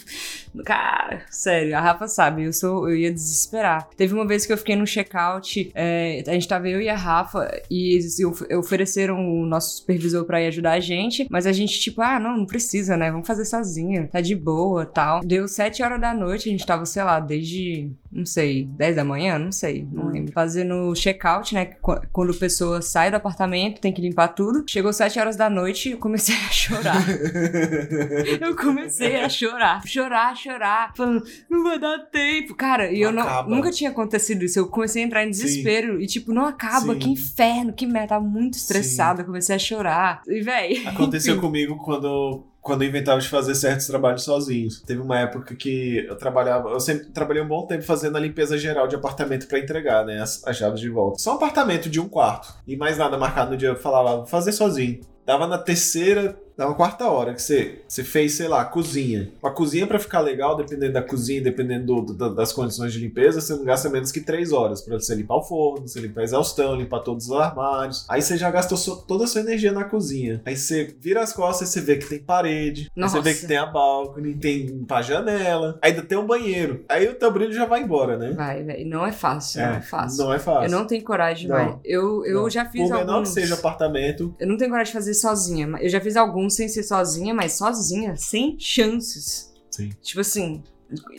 cara, 0.64 1.22
sério, 1.30 1.76
a 1.76 1.80
Rafa 1.80 2.08
sabe, 2.08 2.44
eu 2.44 2.52
sou, 2.52 2.88
eu 2.88 2.96
ia 2.96 3.12
desesperar. 3.12 3.88
Teve 3.96 4.14
uma 4.14 4.26
vez 4.26 4.44
que 4.46 4.52
eu 4.52 4.56
fiquei 4.58 4.76
no 4.76 4.86
check-out, 4.86 5.70
é, 5.74 6.22
a 6.26 6.32
gente 6.32 6.48
tava 6.48 6.68
eu 6.68 6.80
e 6.80 6.88
a 6.88 6.96
Rafa 6.96 7.50
e 7.70 7.94
eles 7.94 8.18
of- 8.20 8.54
ofereceram 8.54 9.18
o 9.40 9.46
nosso 9.46 9.78
supervisor 9.78 10.24
pra 10.24 10.42
ir 10.42 10.48
ajudar 10.48 10.72
a 10.72 10.80
gente, 10.80 11.26
mas 11.30 11.46
a 11.46 11.52
gente 11.52 11.78
tipo, 11.80 12.00
ah, 12.02 12.18
não, 12.18 12.36
não 12.38 12.46
precisa, 12.46 12.96
né? 12.96 13.10
Vamos 13.10 13.26
fazer 13.26 13.44
sozinha, 13.44 14.08
tá 14.10 14.20
de 14.20 14.34
boa, 14.34 14.84
tal. 14.86 15.20
Deu 15.20 15.46
sete 15.48 15.82
horas 15.82 16.00
da 16.00 16.12
noite, 16.14 16.48
a 16.48 16.52
gente 16.52 16.66
tava, 16.66 16.84
sei 16.86 17.02
lá, 17.02 17.20
desde, 17.20 17.90
não 18.10 18.26
sei, 18.26 18.64
10 18.64 18.96
da 18.96 19.04
manhã, 19.04 19.38
não 19.38 19.52
sei, 19.52 19.86
não 19.92 20.08
lembro. 20.08 20.32
Fazendo 20.32 20.92
check-out, 20.94 21.54
né? 21.54 21.64
Qu- 21.80 22.00
Quando 22.12 22.32
a 22.32 22.36
pessoa 22.36 22.82
sai 22.82 23.10
do 23.10 23.16
apartamento, 23.16 23.69
tem 23.78 23.92
que 23.92 24.00
limpar 24.00 24.28
tudo. 24.28 24.64
Chegou 24.66 24.92
sete 24.92 25.18
horas 25.18 25.36
da 25.36 25.50
noite, 25.50 25.90
eu 25.90 25.98
comecei 25.98 26.34
a 26.34 26.50
chorar. 26.50 26.96
Eu 28.40 28.56
comecei 28.56 29.16
a 29.20 29.28
chorar, 29.28 29.86
chorar, 29.86 30.36
chorar, 30.36 30.92
falando, 30.96 31.24
não 31.48 31.62
vai 31.62 31.78
dar 31.78 31.98
tempo. 31.98 32.54
Cara, 32.54 32.90
e 32.90 33.00
eu 33.00 33.12
não, 33.12 33.48
nunca 33.48 33.70
tinha 33.70 33.90
acontecido 33.90 34.44
isso. 34.44 34.58
Eu 34.58 34.68
comecei 34.68 35.02
a 35.02 35.06
entrar 35.06 35.24
em 35.24 35.30
desespero 35.30 36.00
e, 36.00 36.06
tipo, 36.06 36.32
não 36.32 36.46
acaba, 36.46 36.94
Sim. 36.94 36.98
que 36.98 37.10
inferno, 37.10 37.72
que 37.72 37.86
merda. 37.86 38.10
Tava 38.10 38.24
muito 38.24 38.54
estressada, 38.54 39.22
comecei 39.22 39.54
a 39.54 39.58
chorar. 39.58 40.22
E, 40.26 40.40
véi. 40.40 40.86
Aconteceu 40.86 41.40
comigo 41.40 41.76
quando, 41.76 42.44
quando 42.60 42.82
eu 42.82 42.88
inventava 42.88 43.20
de 43.20 43.28
fazer 43.28 43.54
certos 43.54 43.86
trabalhos 43.86 44.22
sozinhos. 44.22 44.80
Teve 44.82 45.00
uma 45.00 45.18
época 45.18 45.54
que 45.54 46.04
eu 46.06 46.16
trabalhava, 46.16 46.70
eu 46.70 46.80
sempre 46.80 47.06
trabalhei 47.06 47.42
um 47.42 47.48
bom 47.48 47.66
tempo 47.66 47.82
fazendo 47.82 48.16
a 48.16 48.20
limpeza 48.20 48.58
geral 48.58 48.86
de 48.86 48.96
apartamento 48.96 49.46
pra 49.46 49.58
entregar, 49.58 50.04
né, 50.04 50.20
as, 50.20 50.46
as 50.46 50.56
chaves 50.56 50.80
de 50.80 50.88
volta. 50.88 51.18
Só 51.18 51.32
um 51.32 51.36
apartamento 51.36 51.88
de 51.88 52.00
um 52.00 52.08
quarto 52.08 52.54
e 52.66 52.76
mais 52.76 52.98
nada 52.98 53.16
marcado 53.16 53.52
no 53.52 53.56
dia. 53.56 53.68
Eu 53.68 53.76
falava, 53.76 54.26
fazer 54.26 54.52
sozinho. 54.52 55.00
Dava 55.24 55.46
na 55.46 55.58
terceira, 55.58 56.36
dava 56.60 56.74
quarta 56.74 57.08
hora 57.08 57.32
que 57.34 57.42
você, 57.42 57.80
você 57.88 58.04
fez, 58.04 58.34
sei 58.34 58.46
lá, 58.48 58.64
cozinha. 58.64 59.32
A 59.42 59.50
cozinha 59.50 59.86
pra 59.86 59.98
ficar 59.98 60.20
legal, 60.20 60.56
dependendo 60.56 60.92
da 60.92 61.02
cozinha, 61.02 61.40
dependendo 61.42 62.02
do- 62.02 62.12
do- 62.12 62.34
das 62.34 62.52
condições 62.52 62.92
de 62.92 62.98
limpeza, 63.00 63.40
você 63.40 63.54
não 63.54 63.64
gasta 63.64 63.88
menos 63.88 64.12
que 64.12 64.20
três 64.20 64.52
horas 64.52 64.82
pra 64.82 64.98
você 64.98 65.14
limpar 65.14 65.36
o 65.36 65.42
forno, 65.42 65.88
você 65.88 66.00
limpar 66.00 66.20
a 66.20 66.24
exaustão, 66.24 66.74
limpar 66.76 67.00
todos 67.00 67.26
os 67.26 67.32
armários. 67.32 68.04
Aí 68.08 68.20
você 68.20 68.36
já 68.36 68.50
gastou 68.50 68.76
sua- 68.76 69.02
toda 69.08 69.24
a 69.24 69.26
sua 69.26 69.40
energia 69.40 69.72
na 69.72 69.84
cozinha. 69.84 70.42
Aí 70.44 70.56
você 70.56 70.94
vira 71.00 71.22
as 71.22 71.32
costas 71.32 71.68
e 71.68 71.72
você 71.72 71.80
vê 71.80 71.96
que 71.96 72.06
tem 72.08 72.18
parede, 72.18 72.90
você 72.94 73.20
vê 73.20 73.34
que 73.34 73.46
tem 73.46 73.56
a 73.56 73.66
balcone, 73.66 74.34
tem 74.34 74.84
a 74.90 75.02
janela, 75.02 75.78
ainda 75.82 76.02
tem 76.02 76.18
um 76.18 76.26
banheiro. 76.26 76.84
Aí 76.88 77.08
o 77.08 77.14
teu 77.14 77.30
brilho 77.32 77.52
já 77.52 77.64
vai 77.64 77.82
embora, 77.82 78.18
né? 78.18 78.32
Vai, 78.32 78.62
véi. 78.62 78.84
Não 78.84 79.06
é 79.06 79.12
fácil, 79.12 79.62
não 79.62 79.74
é 79.76 79.80
fácil. 79.80 80.24
Não 80.24 80.32
é 80.34 80.38
fácil. 80.38 80.64
Eu 80.64 80.70
não 80.70 80.86
tenho 80.86 81.02
coragem, 81.04 81.48
Não. 81.48 81.56
vai. 81.56 81.78
Eu, 81.84 82.24
eu 82.26 82.42
Não. 82.42 82.50
já 82.50 82.64
fiz 82.66 82.82
Por 82.88 82.98
menor 82.98 83.12
alguns... 83.14 83.28
que 83.28 83.40
seja 83.40 83.54
o 83.54 83.58
apartamento, 83.58 84.34
Eu 84.38 84.46
não 84.46 84.56
tenho 84.56 84.70
coragem 84.70 84.92
de 84.92 84.98
fazer 84.98 85.14
sozinha. 85.14 85.66
mas 85.66 85.82
Eu 85.82 85.88
já 85.88 86.00
fiz 86.00 86.16
alguns 86.16 86.49
sem 86.50 86.68
ser 86.68 86.82
sozinha, 86.82 87.32
mas 87.32 87.52
sozinha, 87.54 88.16
sem 88.16 88.58
chances. 88.58 89.52
Sim. 89.70 89.90
Tipo 90.02 90.20
assim, 90.20 90.62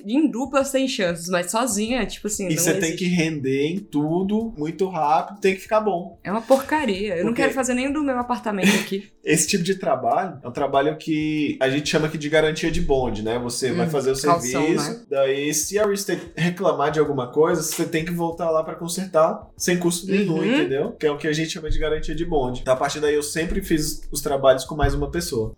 em 0.05 0.29
dupla 0.29 0.63
sem 0.63 0.87
chances, 0.87 1.27
mas 1.29 1.51
sozinha, 1.51 2.05
tipo 2.05 2.27
assim. 2.27 2.47
e 2.49 2.55
não 2.55 2.61
você 2.63 2.73
tem 2.75 2.95
que 2.95 3.05
render 3.05 3.67
em 3.67 3.79
tudo 3.79 4.53
muito 4.57 4.87
rápido, 4.87 5.39
tem 5.39 5.55
que 5.55 5.61
ficar 5.61 5.79
bom. 5.81 6.19
É 6.23 6.31
uma 6.31 6.41
porcaria. 6.41 7.15
Eu 7.15 7.23
não 7.23 7.31
Porque- 7.31 7.41
quero 7.43 7.53
fazer 7.53 7.73
nem 7.73 7.91
do 7.91 8.03
meu 8.03 8.17
apartamento 8.19 8.73
aqui. 8.79 9.09
Esse 9.23 9.47
tipo 9.47 9.63
de 9.63 9.75
trabalho 9.75 10.39
é 10.43 10.47
um 10.47 10.51
trabalho 10.51 10.97
que 10.97 11.55
a 11.61 11.69
gente 11.69 11.87
chama 11.89 12.07
aqui 12.07 12.17
de 12.17 12.27
garantia 12.27 12.71
de 12.71 12.81
bonde, 12.81 13.21
né? 13.21 13.37
Você 13.39 13.71
vai 13.71 13.85
Hum, 13.85 13.89
fazer 13.89 14.11
o 14.13 14.19
calção, 14.19 14.41
serviço, 14.63 14.91
né? 14.91 15.05
daí 15.09 15.53
se 15.53 15.77
a 15.77 15.83
real 15.83 15.93
estate 15.93 16.31
reclamar 16.35 16.91
de 16.91 16.99
alguma 16.99 17.31
coisa, 17.31 17.61
você 17.61 17.85
tem 17.85 18.03
que 18.03 18.11
voltar 18.11 18.49
lá 18.49 18.63
pra 18.63 18.73
consertar 18.75 19.47
sem 19.55 19.77
custo 19.77 20.07
nenhum, 20.07 20.37
Uhum. 20.39 20.45
entendeu? 20.45 20.91
Que 20.93 21.05
é 21.05 21.11
o 21.11 21.17
que 21.17 21.27
a 21.27 21.33
gente 21.33 21.51
chama 21.51 21.69
de 21.69 21.77
garantia 21.77 22.15
de 22.15 22.25
bonde. 22.25 22.61
Então, 22.61 22.73
a 22.73 22.77
partir 22.77 22.99
daí 22.99 23.13
eu 23.13 23.21
sempre 23.23 23.61
fiz 23.61 24.01
os 24.11 24.21
trabalhos 24.21 24.65
com 24.65 24.75
mais 24.75 24.93
uma 24.95 25.11
pessoa. 25.11 25.55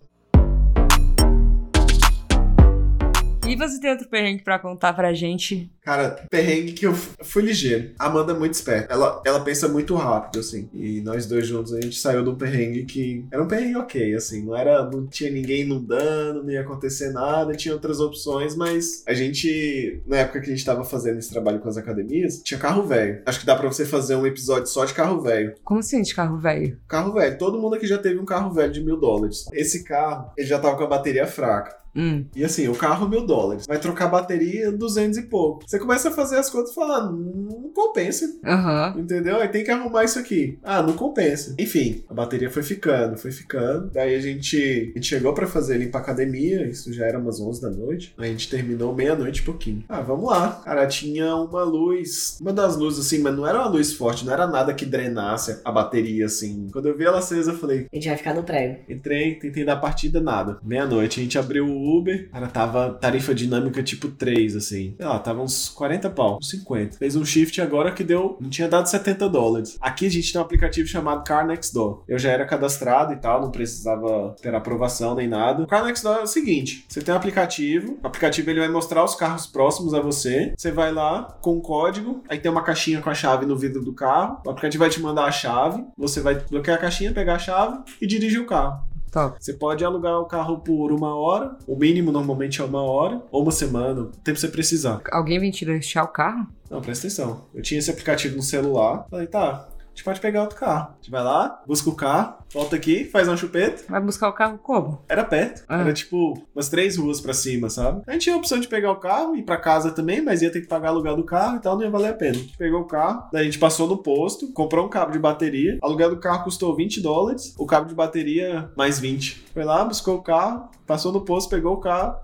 E 3.46 3.56
você 3.56 3.78
tem 3.78 3.90
outro 3.90 4.08
perrengue 4.08 4.42
pra 4.42 4.58
contar 4.58 4.94
pra 4.94 5.12
gente? 5.12 5.70
Cara, 5.82 6.26
perrengue 6.30 6.72
que 6.72 6.86
eu 6.86 6.94
fui 6.94 7.42
ligeiro. 7.42 7.92
A 7.98 8.06
Amanda 8.06 8.32
é 8.32 8.38
muito 8.38 8.54
esperta. 8.54 8.92
Ela, 8.92 9.22
ela 9.24 9.44
pensa 9.44 9.68
muito 9.68 9.94
rápido, 9.94 10.40
assim. 10.40 10.68
E 10.72 11.02
nós 11.02 11.26
dois 11.26 11.46
juntos, 11.46 11.74
a 11.74 11.80
gente 11.80 11.98
saiu 11.98 12.24
de 12.24 12.30
um 12.30 12.34
perrengue 12.34 12.84
que... 12.86 13.26
Era 13.30 13.42
um 13.42 13.46
perrengue 13.46 13.76
ok, 13.76 14.14
assim. 14.14 14.44
Não 14.44 14.56
era... 14.56 14.82
Não 14.88 15.06
tinha 15.06 15.30
ninguém 15.30 15.60
inundando, 15.60 16.42
não 16.42 16.50
ia 16.50 16.62
acontecer 16.62 17.10
nada. 17.10 17.54
Tinha 17.54 17.74
outras 17.74 18.00
opções, 18.00 18.56
mas... 18.56 19.04
A 19.06 19.12
gente... 19.12 20.02
Na 20.06 20.16
época 20.16 20.40
que 20.40 20.46
a 20.46 20.54
gente 20.54 20.64
tava 20.64 20.82
fazendo 20.82 21.18
esse 21.18 21.30
trabalho 21.30 21.60
com 21.60 21.68
as 21.68 21.76
academias, 21.76 22.40
tinha 22.42 22.58
carro 22.58 22.84
velho. 22.84 23.22
Acho 23.26 23.40
que 23.40 23.46
dá 23.46 23.54
pra 23.54 23.68
você 23.68 23.84
fazer 23.84 24.16
um 24.16 24.26
episódio 24.26 24.66
só 24.68 24.86
de 24.86 24.94
carro 24.94 25.20
velho. 25.20 25.54
Como 25.62 25.80
assim 25.80 26.00
de 26.00 26.14
carro 26.14 26.38
velho? 26.38 26.78
Carro 26.88 27.12
velho. 27.12 27.36
Todo 27.36 27.60
mundo 27.60 27.76
aqui 27.76 27.86
já 27.86 27.98
teve 27.98 28.18
um 28.18 28.24
carro 28.24 28.50
velho 28.50 28.72
de 28.72 28.82
mil 28.82 28.98
dólares. 28.98 29.44
Esse 29.52 29.84
carro, 29.84 30.32
ele 30.36 30.46
já 30.46 30.58
tava 30.58 30.76
com 30.76 30.84
a 30.84 30.88
bateria 30.88 31.26
fraca. 31.26 31.83
Hum. 31.96 32.24
E 32.34 32.44
assim, 32.44 32.68
o 32.68 32.74
carro 32.74 33.08
mil 33.08 33.26
dólares. 33.26 33.66
Vai 33.66 33.78
trocar 33.78 34.08
bateria, 34.08 34.72
200 34.72 35.18
e 35.18 35.22
pouco. 35.22 35.64
Você 35.66 35.78
começa 35.78 36.08
a 36.08 36.12
fazer 36.12 36.36
as 36.36 36.50
contas 36.50 36.70
e 36.70 36.74
fala, 36.74 37.10
não 37.10 37.70
compensa. 37.74 38.26
Aham. 38.44 38.94
Entendeu? 38.98 39.36
Aí 39.36 39.48
tem 39.48 39.64
que 39.64 39.70
arrumar 39.70 40.04
isso 40.04 40.18
aqui. 40.18 40.58
Ah, 40.62 40.82
não 40.82 40.94
compensa. 40.94 41.54
Enfim, 41.58 42.04
a 42.08 42.14
bateria 42.14 42.50
foi 42.50 42.62
ficando, 42.62 43.16
foi 43.16 43.30
ficando. 43.30 43.90
Daí 43.92 44.14
a 44.14 44.20
gente, 44.20 44.92
a 44.94 44.98
gente 44.98 45.06
chegou 45.06 45.32
pra 45.34 45.46
fazer 45.46 45.74
ali 45.74 45.88
pra 45.88 46.00
academia. 46.00 46.66
Isso 46.66 46.92
já 46.92 47.06
era 47.06 47.18
umas 47.18 47.40
11 47.40 47.62
da 47.62 47.70
noite. 47.70 48.14
A 48.18 48.26
gente 48.26 48.48
terminou 48.48 48.94
meia-noite 48.94 49.40
e 49.40 49.44
pouquinho. 49.44 49.84
Ah, 49.88 50.00
vamos 50.00 50.28
lá. 50.30 50.60
Cara, 50.64 50.86
tinha 50.86 51.34
uma 51.36 51.62
luz. 51.62 52.38
Uma 52.40 52.52
das 52.52 52.76
luzes 52.76 53.06
assim, 53.06 53.18
mas 53.18 53.34
não 53.34 53.46
era 53.46 53.58
uma 53.58 53.68
luz 53.68 53.92
forte. 53.92 54.24
Não 54.24 54.32
era 54.32 54.46
nada 54.46 54.74
que 54.74 54.86
drenasse 54.86 55.60
a 55.64 55.72
bateria 55.72 56.26
assim. 56.26 56.68
Quando 56.72 56.88
eu 56.88 56.96
vi 56.96 57.04
ela 57.04 57.18
acesa, 57.18 57.52
eu 57.52 57.56
falei, 57.56 57.86
A 57.92 57.96
gente 57.96 58.08
vai 58.08 58.16
ficar 58.16 58.34
no 58.34 58.42
prego. 58.42 58.78
Entrei, 58.88 59.34
tentei 59.34 59.64
dar 59.64 59.76
partida, 59.76 60.20
nada. 60.20 60.58
Meia-noite, 60.62 61.20
a 61.20 61.22
gente 61.22 61.38
abriu 61.38 61.66
o 61.66 61.83
Uber. 61.84 62.30
Cara, 62.30 62.46
tava 62.46 62.94
tarifa 62.94 63.34
dinâmica 63.34 63.82
tipo 63.82 64.08
3, 64.08 64.56
assim. 64.56 64.94
Sei 64.96 65.06
lá, 65.06 65.18
tava 65.18 65.42
uns 65.42 65.68
40 65.68 66.10
pau, 66.10 66.38
uns 66.38 66.50
50. 66.50 66.98
Fez 66.98 67.16
um 67.16 67.24
shift 67.24 67.60
agora 67.60 67.92
que 67.92 68.02
deu. 68.02 68.36
Não 68.40 68.50
tinha 68.50 68.68
dado 68.68 68.88
70 68.88 69.28
dólares. 69.28 69.76
Aqui 69.80 70.06
a 70.06 70.10
gente 70.10 70.32
tem 70.32 70.40
um 70.40 70.44
aplicativo 70.44 70.88
chamado 70.88 71.24
Car 71.24 71.46
Next 71.46 71.72
Door. 71.72 72.04
Eu 72.08 72.18
já 72.18 72.30
era 72.30 72.46
cadastrado 72.46 73.12
e 73.12 73.16
tal, 73.16 73.40
não 73.40 73.50
precisava 73.50 74.34
ter 74.40 74.54
aprovação 74.54 75.14
nem 75.14 75.28
nada. 75.28 75.62
O 75.62 75.66
Car 75.66 75.84
Next 75.84 76.02
Door 76.02 76.18
é 76.18 76.22
o 76.22 76.26
seguinte: 76.26 76.84
você 76.88 77.00
tem 77.00 77.12
um 77.12 77.16
aplicativo, 77.16 77.98
o 78.02 78.06
aplicativo 78.06 78.50
ele 78.50 78.60
vai 78.60 78.68
mostrar 78.68 79.04
os 79.04 79.14
carros 79.14 79.46
próximos 79.46 79.94
a 79.94 80.00
você. 80.00 80.54
Você 80.56 80.70
vai 80.70 80.92
lá 80.92 81.38
com 81.40 81.56
um 81.56 81.60
código, 81.60 82.22
aí 82.28 82.38
tem 82.38 82.50
uma 82.50 82.62
caixinha 82.62 83.00
com 83.00 83.10
a 83.10 83.14
chave 83.14 83.46
no 83.46 83.56
vidro 83.56 83.82
do 83.82 83.92
carro. 83.92 84.40
O 84.44 84.50
aplicativo 84.50 84.82
vai 84.82 84.90
te 84.90 85.00
mandar 85.00 85.24
a 85.24 85.32
chave, 85.32 85.84
você 85.96 86.20
vai 86.20 86.34
bloquear 86.34 86.76
a 86.76 86.80
caixinha, 86.80 87.12
pegar 87.12 87.34
a 87.34 87.38
chave 87.38 87.78
e 88.00 88.06
dirigir 88.06 88.40
o 88.40 88.46
carro. 88.46 88.93
Top. 89.14 89.36
Você 89.38 89.52
pode 89.52 89.84
alugar 89.84 90.18
o 90.18 90.24
carro 90.24 90.58
por 90.58 90.90
uma 90.90 91.14
hora, 91.14 91.56
o 91.68 91.76
mínimo 91.76 92.10
normalmente 92.10 92.60
é 92.60 92.64
uma 92.64 92.82
hora, 92.82 93.22
ou 93.30 93.42
uma 93.42 93.52
semana, 93.52 94.00
o 94.00 94.06
tempo 94.06 94.34
que 94.34 94.40
você 94.40 94.48
precisar. 94.48 95.00
Alguém 95.12 95.38
vem 95.38 95.52
te 95.52 95.64
deixar 95.64 96.02
o 96.02 96.08
carro? 96.08 96.48
Não, 96.68 96.80
presta 96.80 97.06
atenção. 97.06 97.42
Eu 97.54 97.62
tinha 97.62 97.78
esse 97.78 97.92
aplicativo 97.92 98.34
no 98.34 98.42
celular, 98.42 99.06
falei, 99.08 99.28
tá, 99.28 99.68
a 99.94 99.96
gente 99.96 100.04
pode 100.04 100.20
pegar 100.20 100.40
outro 100.42 100.58
carro. 100.58 100.88
A 100.90 100.96
gente 100.96 101.10
vai 101.10 101.22
lá, 101.22 101.62
busca 101.66 101.88
o 101.88 101.94
carro, 101.94 102.34
volta 102.52 102.74
aqui, 102.74 103.04
faz 103.04 103.28
uma 103.28 103.36
chupeta. 103.36 103.84
Vai 103.88 104.00
buscar 104.00 104.28
o 104.28 104.32
carro 104.32 104.58
como? 104.58 105.00
Era 105.08 105.22
perto, 105.24 105.62
Ah. 105.68 105.82
era 105.82 105.92
tipo 105.92 106.34
umas 106.52 106.68
três 106.68 106.96
ruas 106.96 107.20
pra 107.20 107.32
cima, 107.32 107.70
sabe? 107.70 108.02
A 108.08 108.12
gente 108.12 108.22
tinha 108.22 108.34
a 108.34 108.38
opção 108.38 108.58
de 108.58 108.66
pegar 108.66 108.90
o 108.90 108.96
carro, 108.96 109.36
ir 109.36 109.44
pra 109.44 109.56
casa 109.56 109.92
também, 109.92 110.20
mas 110.20 110.42
ia 110.42 110.50
ter 110.50 110.60
que 110.62 110.66
pagar 110.66 110.88
aluguel 110.88 111.14
do 111.16 111.22
carro 111.24 111.56
e 111.56 111.60
tal, 111.60 111.76
não 111.76 111.84
ia 111.84 111.90
valer 111.90 112.08
a 112.08 112.14
pena. 112.14 112.32
A 112.32 112.40
gente 112.40 112.56
pegou 112.58 112.80
o 112.80 112.86
carro, 112.86 113.28
daí 113.32 113.42
a 113.42 113.44
gente 113.44 113.58
passou 113.58 113.86
no 113.86 113.96
posto, 113.98 114.52
comprou 114.52 114.84
um 114.86 114.90
cabo 114.90 115.12
de 115.12 115.18
bateria, 115.20 115.78
aluguel 115.80 116.10
do 116.10 116.18
carro 116.18 116.42
custou 116.42 116.74
20 116.74 117.00
dólares, 117.00 117.54
o 117.56 117.64
cabo 117.64 117.86
de 117.86 117.94
bateria 117.94 118.70
mais 118.76 118.98
20. 118.98 119.44
Foi 119.54 119.62
lá, 119.64 119.84
buscou 119.84 120.16
o 120.16 120.22
carro, 120.22 120.68
passou 120.84 121.12
no 121.12 121.20
posto, 121.20 121.50
pegou 121.50 121.74
o 121.74 121.80
carro, 121.80 122.16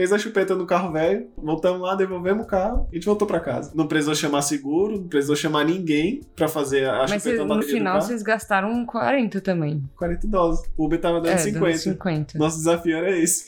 fez 0.00 0.14
a 0.14 0.18
chupeta 0.18 0.54
no 0.54 0.64
carro 0.64 0.90
velho, 0.92 1.28
voltamos 1.36 1.82
lá, 1.82 1.94
devolvemos 1.94 2.44
o 2.44 2.46
carro 2.48 2.86
e 2.90 2.94
a 2.96 2.98
gente 2.98 3.04
voltou 3.04 3.28
pra 3.28 3.38
casa. 3.38 3.70
Não 3.74 3.86
precisou 3.86 4.14
chamar 4.14 4.40
seguro, 4.40 4.98
não 4.98 5.08
precisou 5.08 5.36
chamar 5.36 5.62
ninguém 5.66 6.22
pra 6.34 6.48
fazer 6.48 6.88
a 6.88 7.00
Mas 7.00 7.22
chupeta 7.22 7.36
cês- 7.36 7.46
no 7.46 7.62
final 7.62 8.00
vocês 8.00 8.22
gastaram 8.22 8.86
40 8.86 9.42
também. 9.42 9.82
40 9.96 10.26
dólares. 10.26 10.62
O 10.74 10.86
Uber 10.86 10.98
tava 10.98 11.20
dando 11.20 11.34
é, 11.34 11.36
50. 11.36 11.66
dando 11.66 11.78
50. 11.78 12.38
Nosso 12.38 12.56
desafio 12.56 12.96
era 12.96 13.10
esse. 13.14 13.44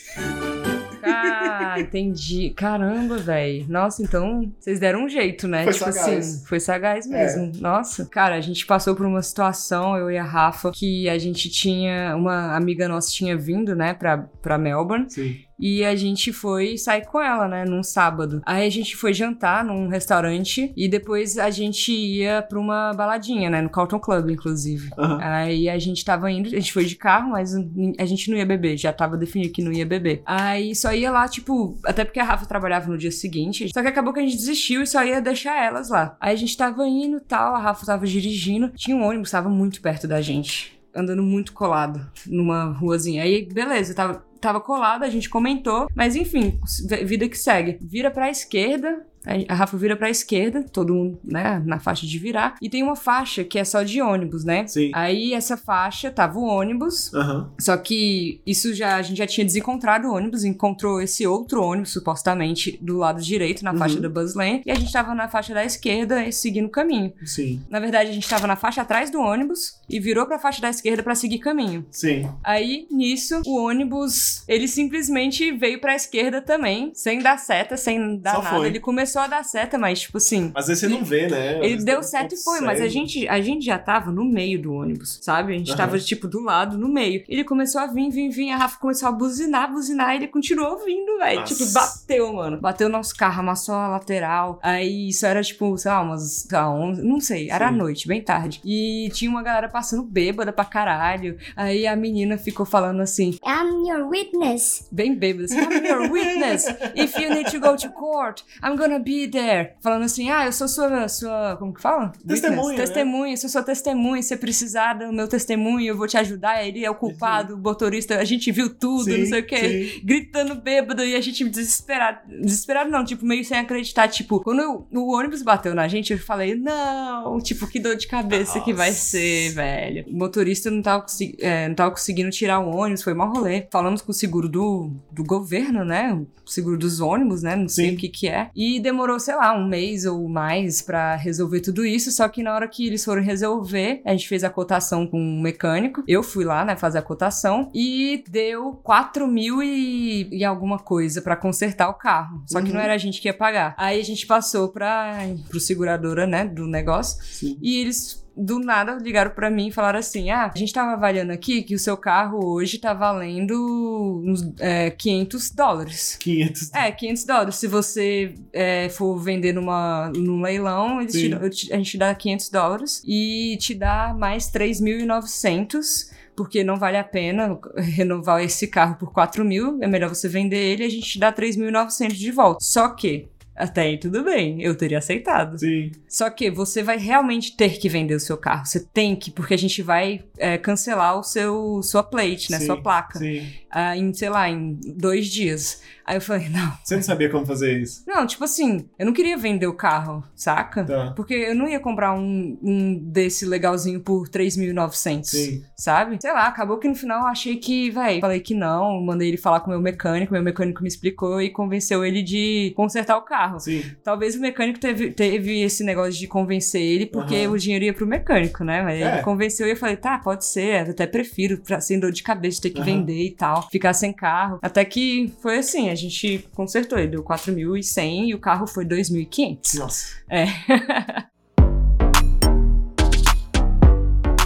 Ah, 1.03 1.77
entendi. 1.81 2.51
Caramba, 2.51 3.17
velho. 3.17 3.65
Nossa, 3.69 4.03
então 4.03 4.53
vocês 4.61 4.79
deram 4.79 5.05
um 5.05 5.09
jeito, 5.09 5.49
né? 5.49 5.65
Foi 5.65 5.73
tipo 5.73 5.91
sagaz. 5.93 6.09
assim, 6.35 6.47
foi 6.47 6.61
sagaz 6.61 7.07
mesmo. 7.07 7.51
Nossa. 7.61 8.05
Cara, 8.07 8.37
a 8.37 8.41
gente 8.41 8.65
passou 8.67 8.95
por 8.95 9.07
uma 9.07 9.23
situação, 9.23 9.97
eu 9.97 10.11
e 10.11 10.19
a 10.19 10.23
Rafa, 10.25 10.71
que 10.71 11.09
a 11.09 11.19
gente 11.19 11.49
tinha. 11.51 12.15
Uma 12.17 12.55
amiga 12.57 12.87
nossa 12.89 13.11
tinha 13.11 13.37
vindo, 13.37 13.75
né, 13.75 13.95
pra, 13.95 14.19
pra 14.19 14.59
Melbourne. 14.59 15.07
Sim. 15.09 15.37
E 15.59 15.85
a 15.85 15.95
gente 15.95 16.33
foi 16.33 16.77
sair 16.77 17.07
com 17.07 17.21
ela, 17.21 17.47
né, 17.47 17.65
num 17.65 17.83
sábado. 17.83 18.43
Aí 18.45 18.67
a 18.67 18.71
gente 18.71 18.97
foi 18.97 19.13
jantar 19.13 19.65
num 19.65 19.89
restaurante 19.89 20.73
e 20.77 20.89
depois 20.89 21.39
a 21.39 21.51
gente 21.51 21.93
ia 21.93 22.43
pra 22.43 22.59
uma 22.59 22.93
baladinha, 22.93 23.49
né, 23.49 23.61
no 23.61 23.71
Carlton 23.71 24.01
Club, 24.01 24.31
inclusive. 24.31 24.91
Aham. 24.99 25.19
Aí 25.21 25.69
a 25.69 25.79
gente 25.79 26.05
tava 26.05 26.31
indo, 26.31 26.49
a 26.49 26.51
gente 26.51 26.73
foi 26.73 26.85
de 26.85 26.97
carro, 26.97 27.31
mas 27.31 27.55
a 27.55 28.05
gente 28.05 28.31
não 28.31 28.37
ia 28.37 28.47
beber, 28.47 28.77
já 28.77 28.93
tava 28.93 29.17
definido 29.17 29.53
que 29.53 29.63
não 29.63 29.73
ia 29.73 29.87
beber. 29.87 30.23
Aí 30.27 30.75
só 30.75 30.93
ia 30.93 31.11
lá, 31.11 31.29
tipo, 31.29 31.79
até 31.85 32.05
porque 32.05 32.21
a 32.21 32.25
Rafa 32.25 32.47
trabalhava 32.47 32.91
no 32.91 32.99
dia 32.99 33.11
seguinte, 33.13 33.71
só 33.73 33.83
que 33.83 33.89
acabou 33.89 34.13
que 34.13 34.21
a 34.21 34.23
gente 34.23 34.37
desistiu 34.37 34.83
e 34.83 34.87
só 34.87 35.05
ia 35.05 35.21
deixar 35.21 35.63
elas 35.63 35.91
lá. 35.91 36.17
Aí 36.21 36.33
a 36.33 36.39
gente 36.39 36.57
tava 36.57 36.87
indo 36.87 37.19
e 37.19 37.21
tal, 37.21 37.55
a 37.55 37.61
Rafa 37.61 37.87
tava 37.87 38.07
dirigindo, 38.07 38.71
tinha 38.71 38.97
um 38.97 39.05
ônibus, 39.05 39.31
tava 39.31 39.49
muito 39.49 39.81
perto 39.81 40.09
da 40.09 40.21
gente. 40.21 40.81
Andando 40.95 41.23
muito 41.23 41.55
colado 41.55 42.07
numa 42.27 42.65
ruazinha. 42.65 43.23
Aí, 43.23 43.49
beleza, 43.51 43.95
tava, 43.95 44.23
tava 44.43 44.61
colado, 44.61 45.05
a 45.05 45.09
gente 45.09 45.31
comentou, 45.31 45.89
mas 45.95 46.17
enfim, 46.17 46.61
vida 47.05 47.29
que 47.29 47.39
segue. 47.39 47.79
Vira 47.81 48.11
pra 48.11 48.29
esquerda, 48.29 49.07
a 49.49 49.55
Rafa 49.55 49.77
vira 49.77 49.97
pra 49.97 50.11
esquerda, 50.11 50.63
todo 50.73 50.95
mundo, 50.95 51.19
né, 51.25 51.63
na 51.65 51.79
faixa 51.79 52.07
de 52.07 52.19
virar. 52.19 52.57
E 52.61 52.69
tem 52.69 52.83
uma 52.83 52.97
faixa 52.97 53.45
que 53.45 53.59
é 53.59 53.65
só 53.65 53.83
de 53.83 54.01
ônibus, 54.03 54.45
né? 54.45 54.67
Sim. 54.67 54.91
Aí 54.95 55.33
essa 55.35 55.57
faixa 55.57 56.11
tava 56.11 56.39
o 56.39 56.45
ônibus, 56.45 57.13
Aham. 57.15 57.51
só 57.61 57.77
que 57.77 58.41
isso 58.47 58.75
já 58.75 58.97
a 58.97 59.03
gente 59.03 59.19
já 59.19 59.27
tinha 59.27 59.45
desencontrado 59.45 60.09
o 60.09 60.15
ônibus, 60.15 60.45
encontrou 60.45 61.01
esse 61.01 61.27
outro 61.27 61.63
ônibus 61.63 61.93
supostamente 61.93 62.79
do 62.81 62.99
lado 62.99 63.21
direito 63.23 63.65
na 63.65 63.73
Uhum. 63.73 63.79
faixa 63.79 64.01
da 64.01 64.09
bus 64.09 64.35
lane 64.35 64.63
e 64.67 64.71
a 64.71 64.75
gente 64.75 64.93
tava 64.93 65.15
na 65.15 65.29
faixa 65.29 65.55
da 65.55 65.65
esquerda 65.65 66.25
e 66.25 66.33
seguindo 66.33 66.67
o 66.67 66.71
caminho. 66.71 67.13
Sim. 67.25 67.63
Na 67.71 67.81
verdade, 67.81 68.11
a 68.11 68.13
gente 68.13 68.29
tava 68.29 68.47
na 68.47 68.57
faixa 68.57 68.83
atrás 68.83 69.11
do 69.11 69.21
ônibus 69.21 69.81
e 69.89 69.99
virou 70.01 70.27
pra 70.27 70.39
faixa 70.39 70.61
da 70.63 70.71
esquerda 70.71 71.03
pra 71.03 71.15
seguir 71.15 71.39
caminho. 71.39 71.85
Sim. 71.91 72.29
Aí, 72.43 72.87
nisso, 72.91 73.43
o 73.47 73.57
ônibus, 73.67 74.43
ele 74.49 74.67
simplesmente 74.69 75.53
veio 75.53 75.81
pra 75.81 75.95
esquerda 75.95 76.41
também, 76.41 76.91
sem 76.95 77.19
dar 77.21 77.39
seta, 77.39 77.77
sem 77.77 78.19
dar 78.19 78.37
Só 78.37 78.43
nada. 78.43 78.57
foi. 78.57 78.67
Ele 78.69 78.81
começou 78.81 79.12
a 79.21 79.27
dar 79.27 79.45
seta, 79.45 79.77
mas 79.79 80.01
tipo 80.01 80.17
assim, 80.19 80.51
Às 80.55 80.67
vezes 80.69 80.81
você 80.81 80.89
não 80.89 81.05
vê, 81.05 81.29
né? 81.29 81.59
Ele 81.65 81.83
deu 81.85 82.03
certo 82.03 82.35
e 82.35 82.39
foi, 82.39 82.61
mas 82.61 82.81
a 82.81 82.89
gente, 82.89 83.29
a 83.29 83.41
gente 83.41 83.65
já 83.67 83.79
tava 83.79 84.11
no 84.11 84.25
meio 84.25 84.61
do 84.61 84.73
ônibus, 84.73 85.19
sabe? 85.21 85.55
A 85.55 85.59
gente 85.59 85.69
Aham. 85.71 85.77
tava, 85.77 85.99
tipo, 85.99 86.27
do 86.29 86.41
lado, 86.41 86.79
no 86.79 86.89
meio. 86.89 87.25
Ele 87.29 87.45
começou 87.45 87.81
a 87.81 87.87
vir, 87.87 88.11
vir, 88.11 88.31
vir, 88.31 88.51
a 88.51 88.57
Rafa 88.57 88.79
começou 88.79 89.09
a 89.09 89.13
buzinar, 89.13 89.71
buzinar, 89.71 90.13
e 90.15 90.17
ele 90.17 90.29
continuou 90.29 90.79
vindo, 90.85 91.19
velho. 91.19 91.45
Tipo, 91.45 91.65
bateu, 91.73 92.33
mano. 92.33 92.61
Bateu 92.61 92.89
no 92.89 92.97
nosso 92.99 93.15
carro, 93.17 93.41
amassou 93.41 93.75
a 93.75 93.89
lateral. 93.89 94.59
Aí 94.63 95.09
isso 95.09 95.27
era, 95.27 95.43
tipo, 95.43 95.77
sei 95.77 95.91
lá, 95.91 96.01
umas, 96.01 96.47
sei 96.49 96.59
lá, 96.59 96.71
11, 96.71 97.03
não 97.03 97.21
sei, 97.21 97.51
era 97.51 97.69
à 97.69 97.73
Sim. 97.73 97.79
noite, 97.79 98.07
bem 98.09 98.23
tarde. 98.23 98.61
E 98.65 99.11
tinha 99.13 99.31
uma 99.31 99.43
galera 99.43 99.69
passando 99.69 100.03
bêbada 100.03 100.53
pra 100.53 100.65
caralho. 100.65 101.37
Aí 101.57 101.87
a 101.87 101.97
menina 101.97 102.39
ficou 102.39 102.65
falando 102.67 103.01
assim, 103.01 103.39
I'm 103.47 103.89
your 103.89 104.09
witness. 104.09 104.87
bem 104.91 105.15
bêbada, 105.15 105.45
assim, 105.47 105.59
I'm 105.61 105.87
your 105.87 106.11
witness. 106.11 106.67
If 106.95 107.17
you 107.19 107.31
need 107.35 107.51
to 107.51 107.61
go 107.61 107.77
to 107.77 107.89
court, 107.91 108.43
I'm 108.63 108.77
gonna 108.77 108.99
be 109.03 109.29
there. 109.29 109.73
Falando 109.81 110.05
assim, 110.05 110.31
ah, 110.31 110.47
eu 110.47 110.53
sou 110.53 110.69
sua, 110.69 111.09
sua, 111.09 111.57
como 111.59 111.73
que 111.75 111.81
fala? 111.81 112.13
Testemunha, 112.27 112.69
né? 112.71 112.77
Testemunha, 112.77 113.37
sou 113.37 113.51
sua 113.51 113.63
testemunha, 113.63 114.23
se 114.23 114.29
você 114.29 114.37
precisar 114.37 114.95
do 114.95 115.13
meu 115.13 115.29
testemunho, 115.29 115.87
eu 115.87 115.97
vou 115.97 116.07
te 116.07 116.17
ajudar. 116.17 116.65
Ele 116.67 116.85
é 116.85 116.91
o 116.91 116.95
culpado, 116.95 117.55
o 117.55 117.59
motorista, 117.59 118.19
a 118.19 118.25
gente 118.25 118.51
viu 118.53 118.69
tudo, 118.75 119.05
Sim, 119.05 119.19
não 119.19 119.27
sei 119.27 119.41
o 119.41 119.47
quê. 119.47 119.91
sim. 119.95 120.01
Gritando 120.05 120.55
bêbado 120.55 121.05
e 121.05 121.15
a 121.15 121.21
gente 121.21 121.49
desesperado. 121.49 122.21
Desesperado 122.41 122.91
não, 122.91 123.05
tipo, 123.05 123.25
meio 123.25 123.45
sem 123.45 123.59
acreditar. 123.59 124.09
Tipo, 124.09 124.41
quando 124.41 124.61
eu- 124.61 124.87
o 124.93 125.13
ônibus 125.17 125.43
bateu 125.43 125.75
na 125.75 125.89
gente, 125.89 126.13
eu 126.13 126.19
falei, 126.19 126.55
não, 126.55 127.39
tipo, 127.41 127.67
que 127.67 127.79
dor 127.81 127.97
de 127.97 128.07
cabeça 128.07 128.61
que 128.61 128.73
vai 128.73 128.89
Nossa. 128.91 129.01
ser, 129.01 129.51
velho. 129.55 130.05
O 130.09 130.17
motorista 130.17 130.71
não 130.71 130.83
tava, 130.83 131.05
é, 131.41 131.69
não 131.69 131.75
tava 131.75 131.91
conseguindo 131.91 132.31
tirar 132.31 132.61
o 132.61 132.75
ônibus, 132.75 133.03
foi 133.03 133.15
mó 133.15 133.27
rolê. 133.27 133.67
Falamos 133.71 134.03
com 134.03 134.11
o 134.11 134.15
seguro 134.15 134.49
do, 134.49 134.91
do 135.11 135.25
governo, 135.25 135.85
né? 135.85 136.13
O 136.15 136.51
seguro 136.51 136.77
dos 136.79 137.01
ônibus, 137.01 137.43
né? 137.43 137.57
Não 137.57 137.69
sei 137.69 137.91
Sim. 137.91 137.95
o 137.95 137.99
que 137.99 138.09
que 138.09 138.29
é. 138.29 138.51
E 138.55 138.81
demorou, 138.93 139.19
sei 139.19 139.35
lá, 139.35 139.55
um 139.57 139.67
mês 139.67 140.05
ou 140.05 140.29
mais 140.29 140.83
pra 140.83 141.17
resolver 141.17 141.61
tudo 141.61 141.85
isso. 141.85 142.13
Só 142.13 142.29
que 142.29 142.43
na 142.43 142.55
hora 142.55 142.69
que 142.69 142.87
eles 142.87 143.05
foram 143.05 143.23
resolver, 143.23 144.03
a 144.05 144.13
gente 144.13 144.29
fez 144.29 144.45
a 144.45 144.51
cotação 144.51 145.07
com 145.07 145.19
um 145.19 145.41
mecânico. 145.41 146.05
Eu 146.07 146.23
fui 146.23 146.45
lá, 146.45 146.65
né, 146.65 146.77
fazer 146.77 146.99
a 146.99 147.03
cotação. 147.03 147.71
E 147.75 148.23
deu 148.29 148.75
4 148.83 149.27
mil 149.27 149.63
e, 149.63 150.29
e 150.31 150.45
alguma 150.45 150.79
coisa 150.79 151.23
pra 151.23 151.35
consertar 151.37 151.89
o 151.89 151.95
carro. 151.95 152.43
Só 152.47 152.61
que 152.61 152.69
Uhum. 152.69 152.75
não 152.75 152.81
era 152.81 152.95
a 152.95 152.99
gente 152.99 153.21
que 153.21 153.29
ia 153.29 153.35
pagar. 153.35 153.75
Aí 153.79 154.01
a 154.01 154.05
gente 154.05 154.27
passou 154.27 154.69
pra, 154.69 155.19
pro 155.49 155.59
seguradora, 155.59 156.27
né, 156.27 156.45
do 156.45 156.67
negócio. 156.67 157.23
Sim. 157.25 157.59
E 157.63 157.81
eles 157.81 158.23
do 158.37 158.59
nada 158.59 158.95
ligaram 159.01 159.31
pra 159.31 159.51
mim 159.51 159.69
e 159.69 159.73
falaram 159.73 159.99
assim: 159.99 160.31
ah, 160.31 160.51
a 160.55 160.59
gente 160.59 160.73
tava 160.73 160.93
avaliando 160.93 161.33
aqui 161.33 161.63
que 161.63 161.75
o 161.75 161.79
seu 161.79 161.97
carro 161.97 162.45
hoje 162.45 162.79
tá 162.79 162.95
valendo 162.95 164.23
uns 164.25 164.53
é, 164.59 164.91
500 164.91 165.51
dólares. 165.51 166.17
500. 166.21 166.73
É, 166.75 166.91
500 166.91 167.25
dólares. 167.25 167.55
Se 167.57 167.67
você 167.67 168.35
é, 168.53 168.89
for 168.89 169.19
vender 169.19 169.53
numa, 169.53 170.11
num 170.15 170.41
leilão, 170.41 171.01
eles 171.01 171.13
te 171.13 171.29
te- 171.51 171.73
a 171.73 171.77
gente 171.77 171.99
dá 171.99 172.15
500 172.15 172.49
dólares 172.49 173.03
e 173.07 173.57
te 173.61 173.75
dá 173.75 174.15
mais 174.19 174.51
3.900. 174.51 176.11
Porque 176.35 176.65
não 176.65 176.77
vale 176.79 176.97
a 176.97 177.05
pena 177.05 177.59
renovar 177.77 178.43
esse 178.43 178.67
carro 178.67 178.97
por 178.97 179.13
4 179.13 179.45
mil. 179.45 179.79
É 179.83 179.87
melhor 179.87 180.09
você 180.09 180.29
vender 180.29 180.57
ele 180.57 180.83
e 180.83 180.87
a 180.87 180.91
gente 180.91 181.07
te 181.07 181.19
dá 181.19 181.31
3.900 181.31 182.13
de 182.15 182.31
volta. 182.31 182.59
Só 182.63 182.89
que, 182.89 183.29
até 183.55 183.83
aí 183.83 183.99
tudo 183.99 184.25
bem, 184.25 184.63
eu 184.63 184.75
teria 184.75 184.99
aceitado. 184.99 185.59
Sim. 185.59 185.93
Só 186.09 186.29
que 186.31 186.51
você 186.51 186.83
vai 186.83 186.97
realmente 186.97 187.57
ter 187.57 187.79
que 187.79 187.89
vender 187.89 188.15
o 188.15 188.21
seu 188.21 188.37
carro. 188.37 188.65
Você 188.65 188.81
tem 188.81 189.15
que, 189.15 189.31
porque 189.31 189.55
a 189.55 189.59
gente 189.59 189.83
vai 189.83 190.25
é, 190.39 190.57
cancelar 190.59 191.19
o 191.19 191.23
seu 191.23 191.83
sua 191.83 192.03
plate, 192.03 192.51
né? 192.51 192.59
Sim, 192.59 192.67
Sua 192.67 192.81
placa. 192.81 193.19
Sim. 193.19 193.47
ah, 193.71 193.97
em, 193.97 194.13
sei 194.13 194.29
lá, 194.29 194.49
em 194.49 194.79
dois 194.97 195.27
dias. 195.27 195.83
Aí 196.05 196.17
eu 196.17 196.21
falei, 196.21 196.49
não. 196.51 196.73
Você 196.83 196.97
não 196.97 197.03
sabia 197.03 197.31
como 197.31 197.47
fazer 197.47 197.81
isso? 197.81 198.03
Não, 198.07 198.27
tipo 198.27 198.45
assim, 198.45 198.89
eu 198.99 199.07
não 199.07 199.13
queria 199.13 199.37
vender 199.37 199.67
o 199.67 199.75
carro, 199.75 200.25
saca? 200.35 200.85
Tá. 200.85 201.13
Porque 201.15 201.35
eu 201.35 201.55
não 201.55 201.69
ia 201.69 201.81
comprar 201.81 202.15
um, 202.15 202.59
um 202.63 202.95
desse 202.95 203.45
legalzinho 203.45 204.01
por 204.01 204.29
3.900, 204.29 205.25
Sim. 205.25 205.65
sabe? 205.77 206.19
Sei 206.21 206.33
lá, 206.33 206.47
acabou 206.47 206.79
que 206.79 206.89
no 206.89 206.95
final 206.95 207.23
eu 207.23 207.27
achei 207.27 207.57
que, 207.57 207.91
véi, 207.91 208.21
falei 208.21 208.41
que 208.41 208.55
não, 208.55 209.01
mandei 209.03 209.29
ele 209.29 209.37
falar 209.37 209.61
com 209.61 209.67
o 209.67 209.71
meu 209.71 209.81
mecânico, 209.81 210.33
meu 210.33 210.43
mecânico 210.43 210.83
me 210.83 210.89
explicou 210.89 211.41
e 211.41 211.51
convenceu 211.51 212.05
ele 212.05 212.23
de 212.23 212.73
consertar 212.77 213.17
o 213.17 213.23
carro. 213.23 213.42
Sim. 213.59 213.83
Talvez 214.03 214.35
o 214.35 214.41
mecânico 214.41 214.79
teve, 214.79 215.11
teve 215.13 215.61
esse 215.63 215.83
negócio 215.85 216.13
de 216.19 216.27
convencer 216.27 216.81
ele, 216.81 217.07
porque 217.07 217.35
Aham. 217.37 217.53
o 217.53 217.59
dinheiro 217.59 217.85
ia 217.85 217.95
pro 217.95 218.07
mecânico, 218.07 218.65
né? 218.65 218.83
Mas 218.83 219.01
É. 219.01 219.15
ele 219.15 219.23
convenceu 219.23 219.67
e 219.67 219.71
eu 219.71 219.77
falei, 219.77 219.97
tá, 219.97 220.19
pode 220.19 220.45
ser, 220.45 220.87
eu 220.87 220.91
até 220.93 221.07
prefiro, 221.07 221.59
pra, 221.59 221.81
sem 221.81 221.99
dor 221.99 222.13
de 222.13 222.23
cabeça, 222.23 222.63
ter 222.63 222.71
que 222.71 222.81
Aham. 222.81 222.85
vender 222.99 223.25
e 223.27 223.31
tal, 223.31 223.69
ficar 223.71 223.93
sem 223.93 224.13
carro. 224.13 224.59
Até 224.63 224.85
que 224.85 225.33
foi 225.41 225.59
assim, 225.59 225.91
a 225.91 225.95
gente 225.95 226.47
consertou, 226.55 226.99
ele 226.99 227.09
deu 227.09 227.23
4.100 227.23 228.27
e 228.29 228.35
o 228.35 228.39
carro 228.39 228.67
foi 228.67 228.85
2.500. 228.85 229.75
Nossa. 229.79 230.07
É. 230.31 230.47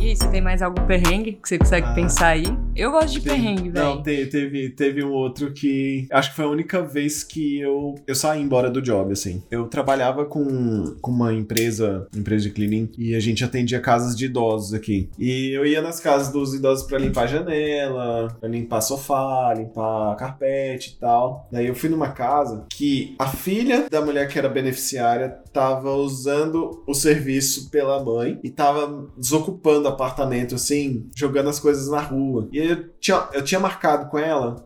E 0.06 0.10
aí, 0.10 0.16
você 0.16 0.28
tem 0.28 0.40
mais 0.40 0.62
algum 0.62 0.86
perrengue 0.86 1.32
que 1.32 1.48
você 1.48 1.58
consegue 1.58 1.88
Ah. 1.88 1.92
pensar 1.92 2.26
aí? 2.28 2.44
Eu 2.76 2.92
gosto 2.92 3.10
de 3.14 3.20
perrengue, 3.22 3.70
Não, 3.70 4.00
velho. 4.00 4.24
te- 4.24 4.30
teve, 4.30 4.70
teve 4.70 5.02
um 5.04 5.10
outro 5.10 5.52
que. 5.52 6.06
Acho 6.12 6.30
que 6.30 6.36
foi 6.36 6.44
a 6.44 6.48
única 6.48 6.80
vez 6.80 7.24
que 7.24 7.58
eu, 7.58 7.96
eu 8.06 8.14
saí 8.14 8.40
embora 8.40 8.70
do 8.70 8.80
job, 8.80 9.12
assim. 9.12 9.42
Eu 9.50 9.66
trabalhava 9.66 10.24
com, 10.24 10.94
com 11.00 11.10
uma 11.10 11.32
empresa, 11.34 12.06
empresa 12.14 12.44
de 12.44 12.50
cleaning, 12.50 12.88
e 12.96 13.16
a 13.16 13.20
gente 13.20 13.42
atendia 13.42 13.80
casas 13.80 14.14
de 14.16 14.26
idosos 14.26 14.72
aqui. 14.74 15.10
E 15.18 15.50
eu 15.56 15.66
ia 15.66 15.82
nas 15.82 15.98
casas 15.98 16.32
dos 16.32 16.54
idosos 16.54 16.86
pra 16.86 16.98
limpar 16.98 17.24
a 17.24 17.26
janela, 17.26 18.28
pra 18.38 18.48
limpar 18.48 18.82
sofá, 18.82 19.52
limpar 19.56 20.14
carpete 20.14 20.94
e 20.96 21.00
tal. 21.00 21.48
Daí 21.50 21.66
eu 21.66 21.74
fui 21.74 21.88
numa 21.88 22.10
casa 22.12 22.64
que 22.70 23.16
a 23.18 23.26
filha 23.26 23.88
da 23.90 24.00
mulher 24.00 24.28
que 24.28 24.38
era 24.38 24.48
beneficiária 24.48 25.30
tava 25.52 25.90
usando 25.94 26.84
o 26.86 26.94
serviço 26.94 27.70
pela 27.70 28.04
mãe 28.04 28.38
e 28.44 28.50
tava 28.50 29.08
desocupando 29.16 29.88
o 29.88 29.95
apartamento, 29.96 30.54
assim, 30.54 31.08
jogando 31.16 31.48
as 31.48 31.58
coisas 31.58 31.88
na 31.88 32.00
rua. 32.00 32.48
E 32.52 32.58
eu 32.58 32.88
tinha, 33.00 33.28
eu 33.32 33.42
tinha 33.42 33.58
marcado 33.60 34.08
com 34.10 34.18
ela, 34.18 34.56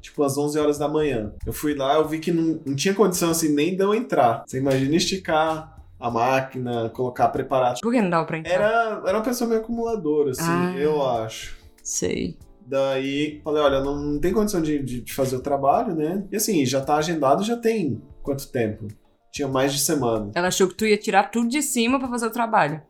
tipo, 0.00 0.22
às 0.22 0.36
11 0.36 0.58
horas 0.58 0.78
da 0.78 0.88
manhã. 0.88 1.32
Eu 1.46 1.52
fui 1.52 1.74
lá, 1.74 1.94
eu 1.94 2.06
vi 2.08 2.18
que 2.18 2.32
não, 2.32 2.60
não 2.66 2.74
tinha 2.76 2.94
condição, 2.94 3.30
assim, 3.30 3.54
nem 3.54 3.76
de 3.76 3.82
eu 3.82 3.94
entrar. 3.94 4.44
Você 4.46 4.58
imagina 4.58 4.96
esticar 4.96 5.76
a 5.98 6.10
máquina, 6.10 6.88
colocar, 6.90 7.28
preparar. 7.28 7.74
Por 7.82 7.92
que 7.92 8.00
não 8.00 8.08
dava 8.10 8.26
pra 8.26 8.38
entrar? 8.38 8.52
Era, 8.52 9.02
era 9.06 9.18
uma 9.18 9.24
pessoa 9.24 9.48
meio 9.48 9.60
acumuladora, 9.60 10.30
assim, 10.30 10.42
Ah. 10.46 10.74
eu 10.78 11.06
acho. 11.06 11.56
Sei. 11.82 12.38
Daí, 12.66 13.40
falei, 13.42 13.62
olha, 13.62 13.80
não, 13.80 13.96
não 13.96 14.20
tem 14.20 14.32
condição 14.32 14.62
de, 14.62 14.78
de- 14.82 15.00
de 15.02 15.12
fazer 15.12 15.36
o 15.36 15.40
trabalho, 15.40 15.94
né? 15.94 16.24
E 16.30 16.36
assim, 16.36 16.64
já 16.64 16.80
tá 16.80 16.96
agendado, 16.96 17.42
já 17.42 17.56
tem 17.56 18.00
quanto 18.22 18.46
tempo? 18.50 18.86
Tinha 19.32 19.48
mais 19.48 19.72
de 19.72 19.80
semana. 19.80 20.30
Ela 20.34 20.48
achou 20.48 20.68
que 20.68 20.74
tu 20.74 20.86
ia 20.86 20.96
tirar 20.96 21.30
tudo 21.30 21.48
de 21.48 21.62
cima 21.62 21.98
pra 21.98 22.08
fazer 22.08 22.26
o 22.26 22.30
trabalho. 22.30 22.80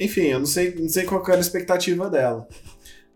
Enfim, 0.00 0.28
eu 0.28 0.38
não 0.38 0.46
sei, 0.46 0.74
não 0.74 0.88
sei 0.88 1.04
qual 1.04 1.22
era 1.26 1.36
a 1.36 1.40
expectativa 1.40 2.08
dela. 2.08 2.48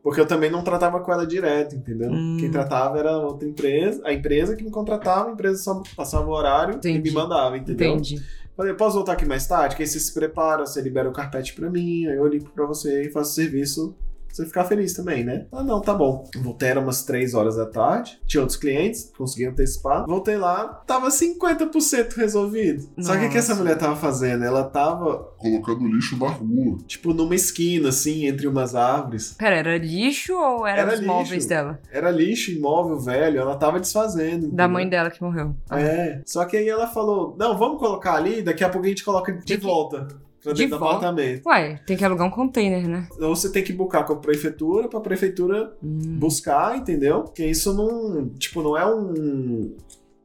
Porque 0.02 0.20
eu 0.20 0.26
também 0.26 0.50
não 0.50 0.62
tratava 0.62 1.00
com 1.00 1.10
ela 1.10 1.26
direto, 1.26 1.74
entendeu? 1.74 2.10
Hum. 2.10 2.36
Quem 2.38 2.50
tratava 2.50 2.98
era 2.98 3.16
outra 3.16 3.48
empresa, 3.48 4.02
a 4.04 4.12
empresa 4.12 4.54
que 4.54 4.62
me 4.62 4.70
contratava, 4.70 5.30
a 5.30 5.32
empresa 5.32 5.62
só 5.62 5.82
passava 5.96 6.28
o 6.28 6.32
horário 6.32 6.74
e 6.74 6.76
Entendi. 6.76 7.08
me 7.08 7.10
mandava, 7.10 7.56
entendeu? 7.56 7.92
Entendi. 7.94 8.22
Falei, 8.54 8.74
posso 8.74 8.96
voltar 8.96 9.14
aqui 9.14 9.24
mais 9.24 9.46
tarde? 9.46 9.74
Que 9.74 9.82
aí 9.82 9.88
você 9.88 9.98
se 9.98 10.12
prepara, 10.12 10.66
você 10.66 10.82
libera 10.82 11.08
o 11.08 11.12
carpete 11.12 11.54
pra 11.54 11.70
mim, 11.70 12.06
aí 12.06 12.16
eu 12.16 12.26
limpo 12.26 12.50
pra 12.50 12.66
você 12.66 13.04
e 13.04 13.10
faço 13.10 13.30
o 13.30 13.34
serviço 13.34 13.96
você 14.36 14.46
ficar 14.46 14.64
feliz 14.64 14.94
também, 14.94 15.24
né? 15.24 15.46
Ah, 15.52 15.62
não, 15.62 15.80
tá 15.80 15.94
bom. 15.94 16.28
Voltei, 16.36 16.68
era 16.68 16.80
umas 16.80 17.04
3 17.04 17.34
horas 17.34 17.56
da 17.56 17.66
tarde, 17.66 18.18
tinha 18.26 18.40
outros 18.40 18.58
clientes, 18.58 19.12
consegui 19.16 19.46
antecipar. 19.46 20.04
Voltei 20.06 20.36
lá, 20.36 20.66
tava 20.86 21.08
50% 21.08 22.14
resolvido. 22.16 22.88
Só 23.00 23.16
que 23.16 23.26
o 23.26 23.30
que 23.30 23.38
essa 23.38 23.52
Nossa. 23.52 23.62
mulher 23.62 23.78
tava 23.78 23.96
fazendo? 23.96 24.44
Ela 24.44 24.64
tava, 24.64 25.18
colocando 25.38 25.86
lixo 25.86 26.16
na 26.18 26.28
rua. 26.28 26.78
tipo, 26.86 27.12
numa 27.14 27.34
esquina, 27.34 27.88
assim, 27.90 28.26
entre 28.26 28.46
umas 28.46 28.74
árvores. 28.74 29.34
Pera, 29.38 29.56
era 29.56 29.78
lixo 29.78 30.34
ou 30.34 30.66
era, 30.66 30.80
Era 30.82 30.92
os 30.94 31.00
lixo. 31.00 31.12
móveis 31.12 31.46
dela? 31.46 31.78
Era 31.92 32.10
lixo, 32.10 32.50
imóvel 32.50 32.98
velho, 32.98 33.38
ela 33.40 33.56
tava 33.56 33.78
desfazendo. 33.80 34.42
Da 34.42 34.64
entendeu? 34.64 34.68
mãe 34.70 34.88
dela 34.88 35.10
que 35.10 35.22
morreu. 35.22 35.54
Ah. 35.70 35.80
É. 35.80 36.22
Só 36.26 36.44
que 36.44 36.56
aí 36.56 36.68
ela 36.68 36.86
falou: 36.86 37.36
não, 37.38 37.56
vamos 37.56 37.78
colocar 37.78 38.14
ali, 38.14 38.42
daqui 38.42 38.64
a 38.64 38.68
pouco 38.68 38.86
a 38.86 38.88
gente 38.88 39.04
coloca 39.04 39.32
de 39.32 39.44
que- 39.44 39.56
volta. 39.56 40.08
De 40.52 40.66
do 40.66 40.78
volta? 40.78 40.96
apartamento. 40.96 41.46
Ué, 41.46 41.80
tem 41.86 41.96
que 41.96 42.04
alugar 42.04 42.26
um 42.26 42.30
container, 42.30 42.86
né? 42.88 43.08
Ou 43.20 43.34
você 43.34 43.50
tem 43.50 43.62
que 43.62 43.72
buscar 43.72 44.04
com 44.04 44.12
a 44.12 44.16
prefeitura 44.16 44.88
pra 44.88 45.00
prefeitura 45.00 45.72
Hum. 45.82 46.18
buscar, 46.18 46.76
entendeu? 46.76 47.22
Porque 47.22 47.44
isso 47.46 47.72
não. 47.72 48.28
Tipo, 48.30 48.62
não 48.62 48.76
é 48.76 48.84
um. 48.86 49.74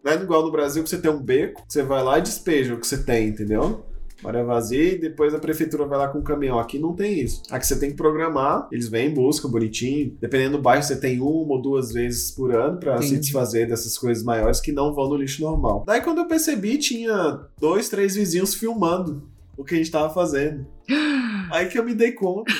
Não 0.03 0.11
é 0.11 0.15
igual 0.15 0.43
no 0.43 0.51
Brasil 0.51 0.81
que 0.83 0.89
você 0.89 0.97
tem 0.97 1.11
um 1.11 1.21
beco, 1.21 1.61
você 1.67 1.83
vai 1.83 2.03
lá 2.03 2.17
e 2.19 2.21
despeja 2.21 2.73
o 2.73 2.79
que 2.79 2.87
você 2.87 3.03
tem, 3.03 3.27
entendeu? 3.29 3.83
Área 4.23 4.43
vazia 4.43 4.95
e 4.95 4.97
depois 4.99 5.33
a 5.33 5.39
prefeitura 5.39 5.85
vai 5.85 5.97
lá 5.97 6.09
com 6.09 6.19
o 6.19 6.21
caminhão. 6.23 6.59
Aqui 6.59 6.77
não 6.77 6.93
tem 6.93 7.21
isso. 7.21 7.41
Aqui 7.49 7.65
você 7.65 7.79
tem 7.79 7.91
que 7.91 7.95
programar, 7.95 8.67
eles 8.69 8.89
vêm, 8.89 9.13
buscam 9.13 9.49
bonitinho. 9.49 10.13
Dependendo 10.19 10.57
do 10.57 10.61
bairro, 10.61 10.83
você 10.83 10.97
tem 10.99 11.21
uma 11.21 11.53
ou 11.53 11.61
duas 11.61 11.93
vezes 11.93 12.29
por 12.31 12.53
ano 12.53 12.77
pra 12.79 13.01
se 13.01 13.17
desfazer 13.17 13.67
dessas 13.69 13.97
coisas 13.97 14.21
maiores 14.21 14.59
que 14.59 14.73
não 14.73 14.93
vão 14.93 15.07
no 15.07 15.15
lixo 15.15 15.41
normal. 15.41 15.85
Daí 15.87 16.01
quando 16.01 16.17
eu 16.17 16.27
percebi, 16.27 16.77
tinha 16.77 17.39
dois, 17.57 17.87
três 17.87 18.15
vizinhos 18.15 18.53
filmando 18.53 19.23
o 19.59 19.63
que 19.65 19.75
a 19.75 19.77
gente 19.77 19.91
tava 19.91 20.09
fazendo. 20.13 20.65
Aí 21.51 21.67
que 21.67 21.77
eu 21.77 21.83
me 21.83 21.93
dei 21.93 22.13
conta. 22.13 22.51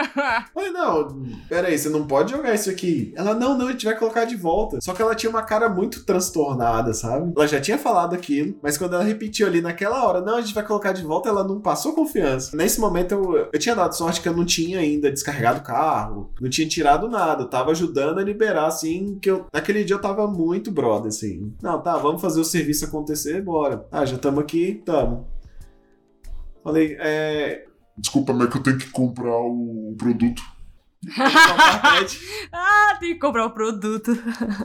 Falei, 0.54 0.70
não, 0.70 1.22
peraí, 1.48 1.76
você 1.76 1.90
não 1.90 2.06
pode 2.06 2.32
jogar 2.32 2.54
isso 2.54 2.70
aqui. 2.70 3.12
Ela, 3.14 3.34
não, 3.34 3.58
não, 3.58 3.68
a 3.68 3.72
gente 3.72 3.84
vai 3.84 3.96
colocar 3.96 4.24
de 4.24 4.36
volta. 4.36 4.78
Só 4.80 4.94
que 4.94 5.02
ela 5.02 5.14
tinha 5.14 5.28
uma 5.28 5.42
cara 5.42 5.68
muito 5.68 6.04
transtornada, 6.06 6.94
sabe? 6.94 7.32
Ela 7.36 7.46
já 7.46 7.60
tinha 7.60 7.76
falado 7.76 8.14
aquilo, 8.14 8.56
mas 8.62 8.78
quando 8.78 8.94
ela 8.94 9.04
repetiu 9.04 9.46
ali 9.46 9.60
naquela 9.60 10.02
hora, 10.02 10.22
não, 10.22 10.36
a 10.36 10.40
gente 10.40 10.54
vai 10.54 10.64
colocar 10.64 10.92
de 10.92 11.02
volta, 11.02 11.28
ela 11.28 11.44
não 11.44 11.60
passou 11.60 11.92
confiança. 11.92 12.56
Nesse 12.56 12.80
momento 12.80 13.12
eu, 13.12 13.48
eu 13.52 13.58
tinha 13.58 13.74
dado 13.74 13.94
sorte 13.94 14.22
que 14.22 14.28
eu 14.28 14.36
não 14.36 14.46
tinha 14.46 14.78
ainda 14.78 15.12
descarregado 15.12 15.60
o 15.60 15.64
carro, 15.64 16.30
não 16.40 16.48
tinha 16.48 16.66
tirado 16.66 17.08
nada, 17.08 17.42
eu 17.42 17.48
tava 17.48 17.72
ajudando 17.72 18.18
a 18.18 18.24
liberar, 18.24 18.66
assim, 18.66 19.18
que 19.20 19.30
eu, 19.30 19.44
naquele 19.52 19.84
dia 19.84 19.96
eu 19.96 20.00
tava 20.00 20.26
muito 20.26 20.70
brother, 20.70 21.08
assim. 21.08 21.52
Não, 21.62 21.82
tá, 21.82 21.98
vamos 21.98 22.22
fazer 22.22 22.40
o 22.40 22.44
serviço 22.44 22.86
acontecer, 22.86 23.42
bora. 23.42 23.86
Ah, 23.92 24.06
já 24.06 24.16
estamos 24.16 24.40
aqui, 24.40 24.80
tamo. 24.84 25.35
Falei, 26.66 26.96
é, 26.98 27.64
Desculpa, 27.96 28.32
mas 28.32 28.48
é 28.48 28.50
que 28.50 28.58
eu 28.58 28.62
tenho 28.62 28.78
que 28.78 28.90
comprar 28.90 29.38
o 29.38 29.94
produto. 29.96 30.42
ah, 32.52 32.96
tem 32.98 33.14
que 33.14 33.20
comprar 33.20 33.46
o 33.46 33.50
produto. 33.50 34.10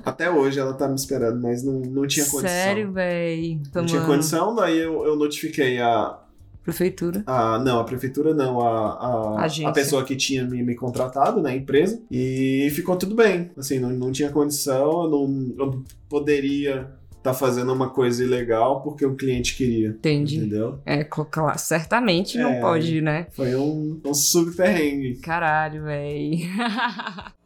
Até 0.03 0.29
hoje 0.29 0.59
ela 0.59 0.73
tá 0.73 0.87
me 0.87 0.95
esperando, 0.95 1.39
mas 1.39 1.63
não, 1.63 1.79
não 1.79 2.07
tinha 2.07 2.25
condição. 2.25 2.49
Sério, 2.49 2.91
véi. 2.91 3.61
Não 3.73 3.85
tinha 3.85 4.01
condição, 4.01 4.55
daí 4.55 4.79
eu, 4.79 5.05
eu 5.05 5.15
notifiquei 5.15 5.79
a, 5.79 6.19
Prefeitura. 6.63 7.23
a. 7.25 7.57
Não, 7.59 7.79
a 7.79 7.83
prefeitura 7.83 8.33
não, 8.33 8.59
a, 8.59 9.45
a, 9.45 9.45
a 9.45 9.71
pessoa 9.71 10.03
que 10.03 10.15
tinha 10.15 10.43
me, 10.43 10.61
me 10.61 10.75
contratado, 10.75 11.41
né, 11.41 11.51
a 11.51 11.55
empresa, 11.55 12.01
e 12.09 12.69
ficou 12.75 12.95
tudo 12.97 13.15
bem. 13.15 13.51
Assim, 13.57 13.79
não, 13.79 13.91
não 13.91 14.11
tinha 14.11 14.29
condição, 14.29 15.03
eu 15.03 15.09
não, 15.09 15.55
eu 15.57 15.65
não 15.71 15.83
poderia 16.09 16.91
estar 17.21 17.33
fazendo 17.35 17.71
uma 17.71 17.89
coisa 17.89 18.23
ilegal 18.23 18.81
porque 18.81 19.05
o 19.05 19.15
cliente 19.15 19.55
queria. 19.55 19.89
Entendi. 19.89 20.37
Entendeu? 20.37 20.79
É, 20.85 21.03
claro, 21.03 21.57
certamente 21.59 22.37
não 22.37 22.49
É. 22.49 22.59
pode, 22.59 22.99
né? 22.99 23.27
Foi 23.31 23.55
um, 23.55 24.01
um 24.03 24.13
subterrâneo. 24.13 25.19
Caralho, 25.21 25.83
véi. 25.83 26.39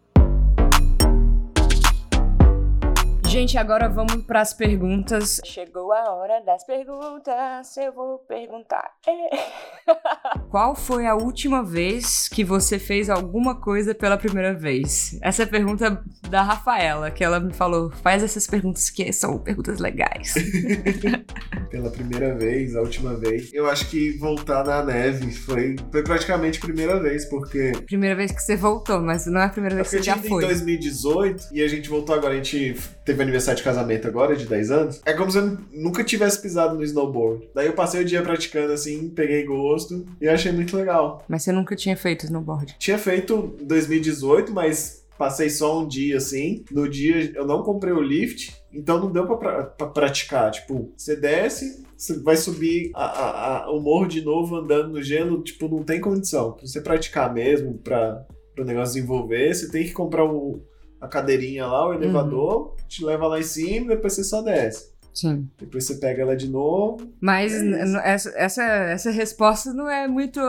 Gente, 3.27 3.57
agora 3.57 3.89
vamos 3.89 4.23
pras 4.25 4.53
perguntas. 4.53 5.41
Chegou 5.43 5.91
a 5.91 6.13
hora 6.13 6.41
das 6.45 6.65
perguntas, 6.65 7.75
eu 7.77 7.91
vou 7.91 8.19
perguntar. 8.19 8.91
É. 9.05 9.85
Qual 10.49 10.73
foi 10.75 11.05
a 11.05 11.15
última 11.15 11.61
vez 11.63 12.29
que 12.29 12.43
você 12.43 12.79
fez 12.79 13.09
alguma 13.09 13.59
coisa 13.59 13.93
pela 13.93 14.17
primeira 14.17 14.53
vez? 14.53 15.17
Essa 15.21 15.43
é 15.43 15.45
a 15.45 15.49
pergunta 15.49 16.01
da 16.29 16.43
Rafaela, 16.43 17.11
que 17.11 17.23
ela 17.23 17.39
me 17.39 17.51
falou: 17.53 17.91
faz 17.91 18.23
essas 18.23 18.47
perguntas 18.47 18.89
que 18.89 19.11
são 19.11 19.37
perguntas 19.39 19.79
legais. 19.79 20.33
Pela 21.69 21.89
primeira 21.89 22.33
vez, 22.35 22.73
a 22.75 22.81
última 22.81 23.15
vez. 23.15 23.51
Eu 23.53 23.69
acho 23.69 23.89
que 23.89 24.17
voltar 24.17 24.63
na 24.63 24.81
neve 24.83 25.31
foi, 25.33 25.75
foi 25.91 26.03
praticamente 26.03 26.57
a 26.59 26.61
primeira 26.61 27.01
vez, 27.01 27.25
porque. 27.25 27.73
primeira 27.85 28.15
vez 28.15 28.31
que 28.31 28.41
você 28.41 28.55
voltou, 28.55 29.01
mas 29.01 29.25
não 29.25 29.41
é 29.41 29.45
a 29.45 29.49
primeira 29.49 29.75
É 29.75 29.77
vez 29.83 29.89
que 29.89 29.97
porque 29.97 30.09
você 30.09 30.21
já 30.21 30.29
foi. 30.29 30.43
em 30.43 30.47
2018 30.47 31.47
e 31.51 31.61
a 31.61 31.67
gente 31.67 31.89
voltou 31.89 32.15
agora, 32.15 32.33
a 32.33 32.37
gente 32.37 32.75
teve 33.03 33.14
aniversário 33.23 33.57
de 33.57 33.63
casamento 33.63 34.07
agora, 34.07 34.35
de 34.35 34.45
10 34.45 34.71
anos. 34.71 35.01
É 35.05 35.13
como 35.13 35.31
se 35.31 35.37
eu 35.37 35.57
nunca 35.71 36.03
tivesse 36.03 36.41
pisado 36.41 36.75
no 36.75 36.83
snowboard. 36.83 37.47
Daí 37.53 37.67
eu 37.67 37.73
passei 37.73 38.01
o 38.01 38.05
dia 38.05 38.21
praticando 38.21 38.73
assim, 38.73 39.09
peguei 39.09 39.43
gosto 39.43 40.05
e 40.21 40.27
achei 40.27 40.51
muito 40.51 40.75
legal. 40.77 41.23
Mas 41.27 41.43
você 41.43 41.51
nunca 41.51 41.75
tinha 41.75 41.95
feito 41.97 42.25
snowboard. 42.25 42.75
Tinha 42.79 42.97
feito 42.97 43.55
em 43.59 43.65
2018, 43.65 44.51
mas 44.53 45.03
passei 45.17 45.49
só 45.49 45.79
um 45.81 45.87
dia 45.87 46.17
assim. 46.17 46.63
No 46.71 46.89
dia 46.89 47.31
eu 47.35 47.45
não 47.45 47.63
comprei 47.63 47.93
o 47.93 48.01
lift, 48.01 48.53
então 48.73 48.99
não 48.99 49.11
deu 49.11 49.25
pra, 49.25 49.37
pra- 49.37 49.63
pra 49.63 49.87
praticar. 49.87 50.51
Tipo, 50.51 50.91
você 50.97 51.15
desce, 51.15 51.85
você 51.97 52.19
vai 52.19 52.35
subir 52.35 52.91
a- 52.93 53.05
a- 53.05 53.57
a- 53.65 53.71
o 53.71 53.79
morro 53.79 54.07
de 54.07 54.21
novo 54.21 54.57
andando 54.57 54.89
no 54.89 55.01
gelo, 55.01 55.41
tipo, 55.41 55.67
não 55.69 55.83
tem 55.83 56.01
condição. 56.01 56.51
Pra 56.51 56.67
você 56.67 56.81
praticar 56.81 57.33
mesmo, 57.33 57.75
pra, 57.77 58.25
pra 58.53 58.63
o 58.63 58.67
negócio 58.67 58.95
desenvolver, 58.95 59.53
você 59.53 59.69
tem 59.71 59.85
que 59.85 59.91
comprar 59.93 60.25
o, 60.25 60.61
a 60.99 61.07
cadeirinha 61.07 61.65
lá, 61.65 61.87
o 61.89 61.93
elevador, 61.93 62.75
te 62.87 63.03
leva 63.03 63.27
lá 63.27 63.39
em 63.39 63.43
cima 63.43 63.85
e 63.85 63.95
depois 63.95 64.13
você 64.13 64.23
só 64.23 64.41
desce. 64.41 64.95
Sim. 65.15 65.49
Depois 65.57 65.85
você 65.85 65.95
pega 65.95 66.23
ela 66.23 66.35
de 66.35 66.49
novo. 66.49 67.09
Mas 67.21 67.53
É 67.53 68.11
essa, 68.11 68.33
essa, 68.35 68.63
essa 68.63 69.11
resposta 69.11 69.73
não 69.73 69.89
é 69.89 70.09
muito 70.09 70.41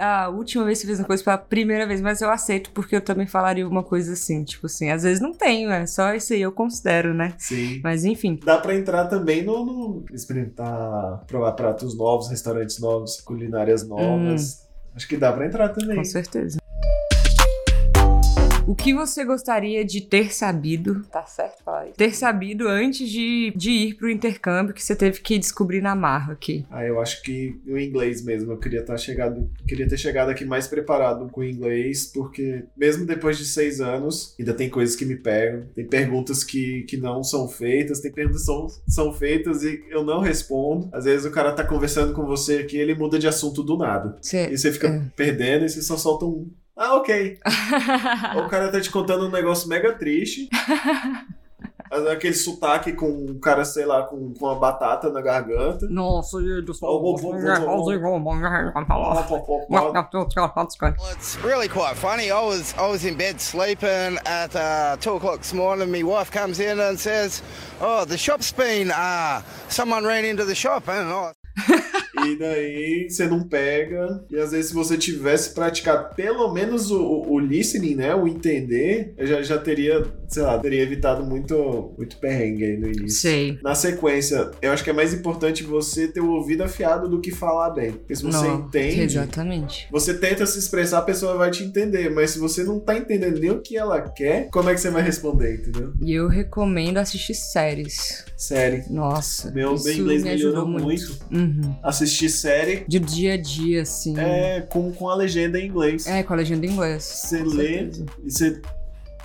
a, 0.00 0.30
última 0.30 0.64
vez 0.64 0.78
que 0.78 0.86
você 0.86 0.86
fez 0.88 0.98
uma 1.00 1.06
coisa 1.06 1.22
pela 1.22 1.36
primeira 1.36 1.86
vez, 1.86 2.00
mas 2.00 2.22
eu 2.22 2.30
aceito 2.30 2.70
porque 2.70 2.96
eu 2.96 3.02
também 3.02 3.26
falaria 3.26 3.68
uma 3.68 3.82
coisa 3.82 4.14
assim. 4.14 4.42
Tipo 4.42 4.64
assim, 4.64 4.88
às 4.88 5.02
vezes 5.02 5.20
não 5.20 5.34
tenho, 5.34 5.70
é 5.70 5.86
só 5.86 6.14
isso 6.14 6.32
aí 6.32 6.40
eu 6.40 6.50
considero, 6.50 7.12
né? 7.12 7.34
Sim. 7.36 7.80
Mas 7.84 8.06
enfim. 8.06 8.40
Dá 8.42 8.56
pra 8.56 8.74
entrar 8.74 9.04
também 9.08 9.44
no, 9.44 9.62
no 9.62 10.04
experimentar, 10.10 11.22
provar 11.26 11.52
pratos 11.52 11.94
novos, 11.94 12.30
restaurantes 12.30 12.78
novos, 12.80 13.20
culinárias 13.20 13.86
novas. 13.86 14.66
Acho 14.96 15.06
que 15.06 15.18
dá 15.18 15.32
pra 15.32 15.44
entrar 15.44 15.68
também. 15.68 15.96
Com 15.96 16.04
certeza. 16.04 16.63
O 18.66 18.74
que 18.74 18.94
você 18.94 19.26
gostaria 19.26 19.84
de 19.84 20.00
ter 20.00 20.32
sabido, 20.32 21.02
Tá 21.12 21.26
certo 21.26 21.62
falar 21.62 21.84
isso? 21.86 21.96
ter 21.98 22.14
sabido 22.14 22.66
antes 22.66 23.10
de, 23.10 23.52
de 23.54 23.70
ir 23.70 23.94
pro 23.94 24.08
intercâmbio 24.10 24.72
que 24.72 24.82
você 24.82 24.96
teve 24.96 25.20
que 25.20 25.38
descobrir 25.38 25.82
na 25.82 25.94
marra 25.94 26.32
aqui? 26.32 26.64
Ah, 26.70 26.82
eu 26.82 26.98
acho 26.98 27.22
que 27.22 27.60
o 27.66 27.76
inglês 27.76 28.24
mesmo. 28.24 28.52
Eu 28.52 28.56
queria 28.58 28.80
estar 28.80 28.96
chegado, 28.96 29.50
queria 29.68 29.86
ter 29.86 29.98
chegado 29.98 30.30
aqui 30.30 30.46
mais 30.46 30.66
preparado 30.66 31.28
com 31.28 31.42
o 31.42 31.44
inglês, 31.44 32.06
porque 32.06 32.64
mesmo 32.74 33.04
depois 33.04 33.36
de 33.36 33.44
seis 33.44 33.82
anos, 33.82 34.34
ainda 34.38 34.54
tem 34.54 34.70
coisas 34.70 34.96
que 34.96 35.04
me 35.04 35.16
pegam. 35.16 35.66
Tem 35.74 35.86
perguntas 35.86 36.42
que, 36.42 36.84
que 36.84 36.96
não 36.96 37.22
são 37.22 37.46
feitas, 37.48 38.00
tem 38.00 38.10
perguntas 38.12 38.40
que 38.40 38.46
são, 38.46 38.66
são 38.88 39.12
feitas 39.12 39.62
e 39.62 39.84
eu 39.90 40.02
não 40.02 40.20
respondo. 40.20 40.88
Às 40.90 41.04
vezes 41.04 41.26
o 41.26 41.30
cara 41.30 41.52
tá 41.52 41.64
conversando 41.64 42.14
com 42.14 42.24
você 42.24 42.56
aqui, 42.60 42.78
ele 42.78 42.94
muda 42.94 43.18
de 43.18 43.28
assunto 43.28 43.62
do 43.62 43.76
nada. 43.76 44.16
Você... 44.22 44.48
E 44.50 44.56
você 44.56 44.72
fica 44.72 44.88
É. 44.88 45.02
perdendo 45.14 45.66
e 45.66 45.68
você 45.68 45.82
só 45.82 45.98
solta 45.98 46.24
um. 46.24 46.50
Ah, 46.76 46.94
ok. 46.96 47.38
O 48.44 48.48
cara 48.48 48.70
tá 48.70 48.80
te 48.80 48.90
contando 48.90 49.26
um 49.26 49.30
negócio 49.30 49.68
mega 49.68 49.92
triste. 49.96 50.48
Aquele 52.10 52.34
sotaque 52.34 52.92
com 52.92 53.06
um 53.08 53.38
cara, 53.38 53.64
sei 53.64 53.84
lá, 53.84 54.02
com, 54.02 54.34
com 54.34 54.46
uma 54.46 54.56
batata 54.58 55.10
na 55.10 55.20
garganta. 55.20 55.86
Nossa, 55.88 56.38
Well, 61.00 61.12
it's 61.12 61.36
really 61.44 61.68
quite 61.68 61.94
funny. 61.94 62.30
I 62.30 62.40
was 62.40 62.74
I 62.76 62.88
was 62.90 63.04
in 63.04 63.14
bed 63.14 63.40
sleeping 63.40 64.18
at 64.24 64.56
uh, 64.56 64.96
two 64.98 65.14
o'clock 65.14 65.38
this 65.38 65.52
morning. 65.52 65.88
My 65.92 66.02
wife 66.02 66.32
comes 66.32 66.58
in 66.58 66.80
and 66.80 66.98
says, 66.98 67.42
"Oh, 67.80 68.04
the 68.04 68.18
shop's 68.18 68.50
been 68.50 68.90
uh, 68.90 69.42
someone 69.68 70.04
ran 70.04 70.24
into 70.24 70.44
the 70.44 70.54
shop." 70.56 70.88
And 70.88 71.08
I, 71.12 71.32
E 72.26 72.36
daí 72.38 73.06
você 73.10 73.26
não 73.26 73.42
pega. 73.46 74.24
E 74.30 74.36
às 74.36 74.50
vezes, 74.52 74.68
se 74.68 74.74
você 74.74 74.96
tivesse 74.96 75.50
praticado 75.54 76.14
pelo 76.14 76.52
menos 76.52 76.90
o, 76.90 77.24
o- 77.28 77.38
listening, 77.38 77.94
né? 77.96 78.14
O 78.14 78.26
entender, 78.26 79.12
eu 79.18 79.26
já, 79.26 79.42
já 79.42 79.58
teria, 79.58 80.02
sei 80.28 80.42
lá, 80.42 80.58
teria 80.58 80.82
evitado 80.82 81.24
muito, 81.24 81.92
muito 81.98 82.16
perrengue 82.18 82.64
aí 82.64 82.76
no 82.76 82.86
início. 82.88 83.20
Sei. 83.20 83.58
Na 83.62 83.74
sequência, 83.74 84.50
eu 84.62 84.72
acho 84.72 84.82
que 84.82 84.90
é 84.90 84.92
mais 84.92 85.12
importante 85.12 85.62
você 85.62 86.08
ter 86.08 86.20
o 86.20 86.30
ouvido 86.30 86.62
afiado 86.62 87.08
do 87.08 87.20
que 87.20 87.30
falar 87.30 87.70
bem. 87.70 87.92
Porque 87.92 88.14
se 88.16 88.22
você 88.22 88.46
Não, 88.46 88.60
entende, 88.60 89.00
Exatamente. 89.02 89.86
você 89.90 90.14
tenta 90.14 90.46
se 90.46 90.58
expressar, 90.58 90.98
a 90.98 91.02
pessoa 91.02 91.36
vai 91.36 91.50
te 91.50 91.62
entender. 91.64 92.08
Mas 92.10 92.30
se 92.30 92.38
você 92.38 92.64
não 92.64 92.80
tá 92.80 92.96
entendendo 92.96 93.38
nem 93.38 93.50
o 93.50 93.60
que 93.60 93.76
ela 93.76 94.00
quer, 94.00 94.48
como 94.50 94.70
é 94.70 94.74
que 94.74 94.80
você 94.80 94.90
vai 94.90 95.02
responder, 95.02 95.56
entendeu? 95.56 95.92
E 96.00 96.12
eu 96.12 96.28
recomendo 96.28 96.98
assistir 96.98 97.34
séries. 97.34 98.24
Série. 98.36 98.84
Nossa, 98.90 99.50
Meu 99.50 99.74
meu 99.74 99.92
inglês 99.94 100.22
me 100.22 100.30
ajudou 100.30 100.66
melhorou 100.66 100.68
muito. 100.68 100.84
muito. 100.84 101.18
Uhum. 101.32 101.76
Assistir 101.82 102.13
série 102.28 102.84
De 102.88 102.98
dia 102.98 103.34
a 103.34 103.36
dia, 103.36 103.82
assim. 103.82 104.18
é 104.18 104.60
com, 104.60 104.92
com 104.92 105.08
a 105.08 105.14
legenda 105.14 105.58
em 105.58 105.66
inglês. 105.66 106.06
É, 106.06 106.22
com 106.22 106.32
a 106.32 106.36
legenda 106.36 106.66
em 106.66 106.70
inglês. 106.70 107.02
Você 107.04 107.42
lê 107.42 107.90
e 108.24 108.30
você, 108.30 108.60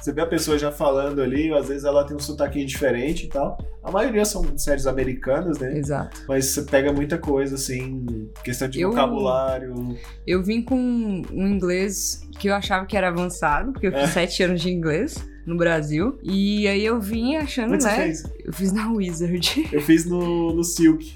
você 0.02 0.14
vê 0.14 0.22
a 0.22 0.26
pessoa 0.26 0.58
já 0.58 0.72
falando 0.72 1.22
ali, 1.22 1.52
às 1.54 1.68
vezes 1.68 1.84
ela 1.84 2.04
tem 2.06 2.16
um 2.16 2.20
sotaquinho 2.20 2.66
diferente 2.66 3.26
e 3.26 3.30
tal. 3.30 3.58
A 3.84 3.92
maioria 3.92 4.24
são 4.26 4.58
séries 4.58 4.86
americanas, 4.88 5.58
né? 5.60 5.78
Exato. 5.78 6.22
Mas 6.28 6.46
você 6.46 6.62
pega 6.64 6.92
muita 6.94 7.18
coisa, 7.18 7.56
assim, 7.56 8.30
questão 8.44 8.68
de 8.70 8.80
Eu- 8.82 8.90
vocabulário. 8.92 9.98
Eu 10.26 10.44
vim 10.44 10.62
com 10.62 10.76
um 10.78 11.48
inglês 11.48 12.22
que 12.40 12.50
eu 12.50 12.54
achava 12.56 12.86
que 12.86 12.96
era 12.96 13.08
avançado, 13.10 13.72
porque 13.72 13.88
eu 13.88 13.92
fiz 13.92 14.02
É. 14.04 14.08
sete 14.08 14.44
anos 14.44 14.62
de 14.62 14.70
inglês 14.70 15.18
no 15.46 15.58
Brasil. 15.58 16.18
E 16.24 16.68
aí 16.68 16.86
eu 16.86 17.00
vim 17.02 17.36
achando, 17.36 17.74
Onde 17.74 17.84
você 17.84 17.90
né? 17.90 17.96
fez? 18.04 18.24
Eu 18.46 18.54
fiz 18.54 18.72
na 18.72 18.92
Wizard. 18.92 19.68
Eu 19.72 19.82
fiz 19.82 20.06
no, 20.06 20.54
no 20.54 20.64
Silk. 20.64 21.12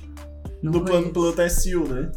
Não 0.64 0.72
no 0.72 0.86
plano 0.86 1.10
piloto 1.12 1.42
é 1.42 1.50
né? 1.90 2.10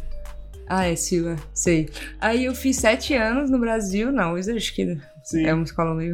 Ah, 0.69 0.85
é 0.85 0.95
Silva, 0.95 1.35
sei. 1.53 1.89
Aí 2.19 2.45
eu 2.45 2.55
fiz 2.55 2.77
sete 2.77 3.13
anos 3.13 3.49
no 3.49 3.59
Brasil, 3.59 4.11
na 4.11 4.31
Wizard, 4.31 4.57
acho 4.57 4.73
que 4.73 4.97
Sim. 5.23 5.45
é 5.45 5.53
uma 5.53 5.63
escola 5.63 5.93
meio. 5.93 6.13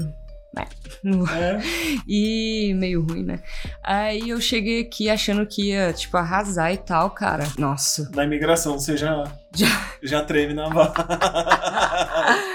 não- 1.03 1.27
É. 1.27 1.59
E 2.07 2.71
meio 2.75 3.01
ruim, 3.03 3.23
né? 3.23 3.39
Aí 3.83 4.29
eu 4.29 4.39
cheguei 4.39 4.81
aqui 4.81 5.09
achando 5.09 5.45
que 5.47 5.69
ia, 5.69 5.91
tipo, 5.93 6.15
arrasar 6.17 6.71
e 6.71 6.77
tal, 6.77 7.09
cara. 7.11 7.47
Nossa. 7.57 8.09
Na 8.13 8.23
imigração 8.23 8.77
você 8.79 8.95
já, 8.95 9.23
Já. 9.55 9.67
já 10.03 10.23
treme 10.23 10.53
na 10.53 10.69
barra. 10.69 10.93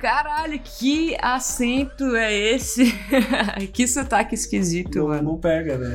Caralho, 0.00 0.58
que 0.60 1.14
acento 1.20 2.16
é 2.16 2.32
esse? 2.34 2.92
que 3.72 3.86
sotaque 3.86 4.34
esquisito, 4.34 4.98
não, 4.98 5.08
mano. 5.08 5.22
não 5.32 5.38
pega, 5.38 5.76
né? 5.76 5.94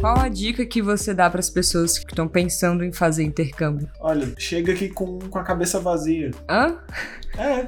Qual 0.00 0.18
a 0.18 0.28
dica 0.30 0.64
que 0.64 0.80
você 0.80 1.12
dá 1.12 1.28
pras 1.28 1.50
pessoas 1.50 1.98
que 1.98 2.10
estão 2.10 2.26
pensando 2.26 2.82
em 2.82 2.90
fazer 2.90 3.22
intercâmbio? 3.22 3.86
Olha, 4.00 4.32
chega 4.38 4.72
aqui 4.72 4.88
com, 4.88 5.18
com 5.18 5.38
a 5.38 5.44
cabeça 5.44 5.78
vazia. 5.78 6.30
Hã? 6.48 6.78
É, 7.36 7.66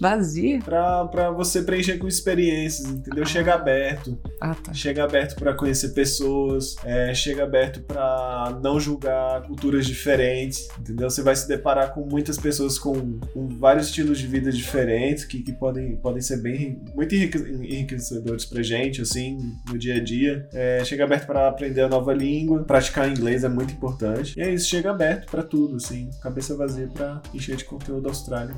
Vazia? 0.00 0.58
pra, 0.60 1.04
pra 1.06 1.30
você 1.30 1.62
preencher 1.62 1.98
com 1.98 2.06
experiências, 2.06 2.88
entendeu? 2.88 3.24
Chega 3.26 3.54
aberto. 3.54 4.18
Ah, 4.40 4.54
tá. 4.54 4.72
Chega 4.72 5.04
aberto 5.04 5.34
pra 5.36 5.54
conhecer 5.54 5.88
pessoas, 5.90 6.76
é, 6.84 7.12
chega 7.14 7.42
aberto 7.44 7.80
pra 7.82 8.58
não 8.62 8.78
julgar 8.78 9.42
culturas 9.42 9.86
diferentes, 9.86 10.68
entendeu? 10.78 11.10
Você 11.10 11.22
vai 11.22 11.34
se 11.34 11.48
deparar 11.48 11.92
com 11.94 12.02
muitas 12.06 12.38
pessoas 12.38 12.78
com, 12.78 13.18
com 13.32 13.48
vários 13.58 13.86
estilos 13.88 14.18
de 14.18 14.26
vida 14.26 14.50
diferentes 14.52 15.24
que, 15.24 15.42
que 15.42 15.52
podem, 15.52 15.96
podem 15.96 16.20
ser 16.22 16.38
bem 16.42 16.80
muito 16.94 17.14
enrique- 17.14 17.38
enriquecedores 17.38 18.44
pra 18.44 18.62
gente, 18.62 19.02
assim, 19.02 19.38
no 19.68 19.78
dia 19.78 19.96
a 19.96 20.00
dia. 20.04 20.48
É, 20.52 20.84
chega 20.84 21.04
aberto 21.04 21.26
pra 21.26 21.48
aprender 21.48 21.82
a 21.82 21.88
nova 21.88 22.12
língua, 22.14 22.62
praticar 22.64 23.08
inglês 23.10 23.44
é 23.44 23.48
muito 23.48 23.72
importante. 23.72 24.34
E 24.38 24.42
é 24.42 24.52
isso, 24.52 24.68
chega 24.68 24.90
aberto 24.90 25.30
pra 25.30 25.42
tudo, 25.42 25.76
assim, 25.76 26.08
cabeça 26.22 26.54
vazia 26.56 26.88
pra 26.92 27.20
encher 27.34 27.56
de 27.56 27.64
conteúdo 27.64 28.02
da 28.02 28.08
Austrália. 28.10 28.54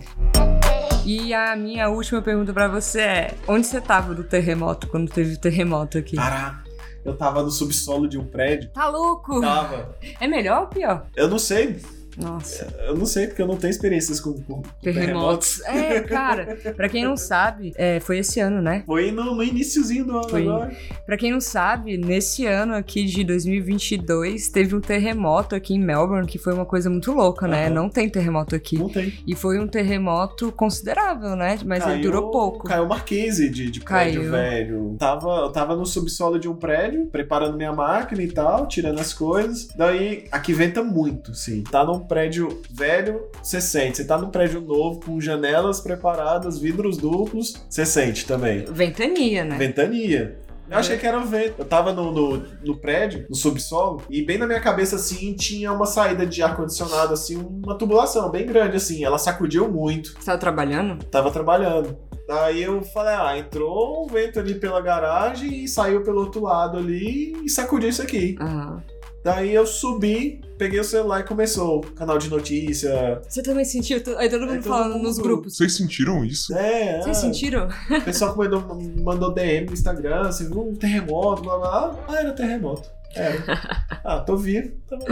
E 1.05 1.30
a 1.35 1.55
minha 1.57 1.88
última 1.88 2.21
pergunta 2.23 2.53
pra 2.53 2.69
você 2.69 3.01
é: 3.01 3.35
onde 3.47 3.66
você 3.66 3.81
tava 3.81 4.14
do 4.14 4.25
terremoto 4.25 4.87
quando 4.88 5.11
teve 5.11 5.35
o 5.35 5.40
terremoto 5.40 5.99
aqui? 5.99 6.16
Caraca, 6.16 6.64
eu 7.05 7.16
tava 7.16 7.43
no 7.43 7.51
subsolo 7.51 8.09
de 8.09 8.19
um 8.19 8.25
prédio. 8.25 8.71
Tá 8.71 8.88
louco? 8.88 9.40
Tava. 9.40 9.97
É 10.21 10.27
melhor 10.27 10.62
ou 10.62 10.66
pior? 10.69 11.07
Eu 11.16 11.29
não 11.29 11.38
sei. 11.38 11.81
Nossa. 12.16 12.66
Eu 12.87 12.96
não 12.96 13.07
sei, 13.07 13.27
porque 13.27 13.40
eu 13.42 13.46
não 13.46 13.57
tenho 13.57 13.70
experiências 13.70 14.20
com, 14.20 14.33
com 14.42 14.62
Terremotos. 14.83 15.61
É, 15.62 16.01
cara, 16.03 16.57
pra 16.77 16.88
quem 16.88 17.05
não 17.05 17.16
sabe, 17.16 17.73
é, 17.77 18.01
foi 18.01 18.18
esse 18.18 18.40
ano, 18.40 18.61
né? 18.61 18.83
Foi 18.87 19.11
no, 19.11 19.35
no 19.35 19.42
iníciozinho 19.42 20.05
do 20.05 20.18
ano 20.18 20.29
Foi. 20.29 20.42
agora. 20.42 20.77
Pra 21.07 21.16
quem 21.16 21.33
não 21.33 21.40
sabe, 21.40 21.96
nesse 21.96 22.46
ano 22.46 22.75
aqui 22.75 23.05
de 23.05 23.25
2022, 23.25 24.49
teve 24.49 24.75
um 24.75 24.81
terremoto 24.81 25.55
aqui 25.55 25.75
em 25.75 25.79
Melbourne, 25.79 26.27
que 26.27 26.38
foi 26.38 26.53
uma 26.53 26.64
coisa 26.66 26.88
muito 26.90 27.12
louca, 27.12 27.46
né? 27.46 27.66
Aham. 27.66 27.75
Não 27.75 27.88
tem 27.88 28.09
terremoto 28.09 28.55
aqui. 28.55 28.79
Não 28.79 28.88
tem. 28.88 29.12
E 29.27 29.35
foi 29.35 29.59
um 29.59 29.66
terremoto 29.66 30.51
considerável, 30.53 31.37
né? 31.37 31.59
Mas 31.64 31.83
ele 31.85 31.92
Caiu- 31.92 32.03
durou 32.03 32.31
pouco. 32.31 32.66
Caiu 32.66 32.87
Marquise 32.87 33.49
de, 33.49 33.70
de 33.70 33.81
prédio 33.81 34.20
Caiu. 34.20 34.31
velho. 34.33 34.96
Tava, 34.99 35.29
eu 35.42 35.51
tava 35.51 35.77
no 35.77 35.87
subsolo 35.87 36.38
de 36.38 36.49
um 36.49 36.55
prédio, 36.57 37.07
preparando 37.07 37.57
minha 37.57 37.73
máquina 37.73 38.23
e 38.23 38.29
tal, 38.31 38.66
tirando 38.66 38.99
as 39.01 39.12
coisas. 39.12 39.68
Daí, 39.77 40.25
aqui 40.31 40.53
venta 40.53 40.83
muito, 40.83 41.35
sim. 41.35 41.62
Tá 41.62 41.85
num 41.85 42.00
prédio 42.01 42.61
velho, 42.71 43.29
você 43.43 43.61
sente. 43.61 43.99
Você 43.99 44.05
tá 44.05 44.19
num 44.19 44.31
prédio 44.31 44.61
novo, 44.61 45.01
com 45.05 45.21
janelas 45.21 45.81
preparadas, 45.81 46.59
vidros 46.59 46.97
duplos, 46.97 47.55
você 47.69 47.85
sente 47.87 48.27
também. 48.27 48.65
Ventania, 48.65 49.45
né? 49.45 49.57
Ventania. 49.57 50.39
Eu 50.71 50.79
achei 50.79 50.97
que 50.97 51.05
era 51.05 51.19
vento. 51.19 51.55
Eu 51.59 51.65
tava 51.65 51.93
no, 51.93 52.13
no, 52.13 52.37
no 52.65 52.77
prédio, 52.77 53.27
no 53.29 53.35
subsolo, 53.35 54.03
e 54.09 54.23
bem 54.23 54.39
na 54.39 54.47
minha 54.47 54.61
cabeça, 54.61 54.95
assim, 54.97 55.35
tinha 55.35 55.73
uma 55.73 55.85
saída 55.85 56.25
de 56.25 56.41
ar-condicionado, 56.43 57.13
assim, 57.13 57.37
uma 57.37 57.77
tubulação 57.77 58.31
bem 58.31 58.47
grande, 58.47 58.77
assim. 58.77 59.05
Ela 59.05 59.19
sacudiu 59.19 59.69
muito. 59.69 60.13
Você 60.13 60.27
tava 60.27 60.39
trabalhando? 60.39 61.05
Tava 61.07 61.31
trabalhando. 61.33 61.99
Daí 62.29 62.63
eu 62.63 62.81
falei, 62.83 63.15
ah, 63.15 63.37
entrou 63.37 64.05
um 64.05 64.07
vento 64.07 64.39
ali 64.39 64.55
pela 64.55 64.81
garagem 64.81 65.65
e 65.65 65.69
saiu 65.69 66.05
pelo 66.05 66.21
outro 66.21 66.45
lado 66.45 66.79
ali 66.79 67.33
e 67.45 67.49
sacudiu 67.49 67.89
isso 67.89 68.03
aqui. 68.03 68.37
Aham. 68.41 68.81
Daí 69.22 69.54
eu 69.54 69.66
subi, 69.66 70.40
peguei 70.56 70.80
o 70.80 70.85
celular 70.85 71.20
e 71.20 71.24
começou. 71.24 71.83
Canal 71.94 72.16
de 72.16 72.30
notícia. 72.30 73.20
Você 73.28 73.42
também 73.42 73.64
sentiu? 73.64 74.00
Aí 74.16 74.30
todo 74.30 74.46
mundo 74.46 74.62
todo 74.62 74.72
falando 74.72 74.94
mundo. 74.94 75.02
nos 75.02 75.18
grupos. 75.18 75.56
Vocês 75.56 75.76
sentiram 75.76 76.24
isso? 76.24 76.54
É, 76.54 77.02
Vocês 77.02 77.18
é. 77.18 77.20
sentiram? 77.20 77.68
O 77.90 78.00
pessoal 78.02 78.33
que 78.33 78.38
mandou, 78.38 78.78
mandou 79.02 79.35
DM 79.35 79.66
no 79.66 79.72
Instagram, 79.74 80.22
assim, 80.22 80.48
viu 80.48 80.68
um 80.68 80.74
terremoto, 80.74 81.42
blá 81.42 81.59
blá. 81.59 82.04
Ah, 82.09 82.16
era 82.16 82.33
terremoto. 82.33 82.88
Era. 83.14 83.40
Ah, 84.02 84.18
tô 84.18 84.35
vivo. 84.35 84.72
Bom. 84.88 85.04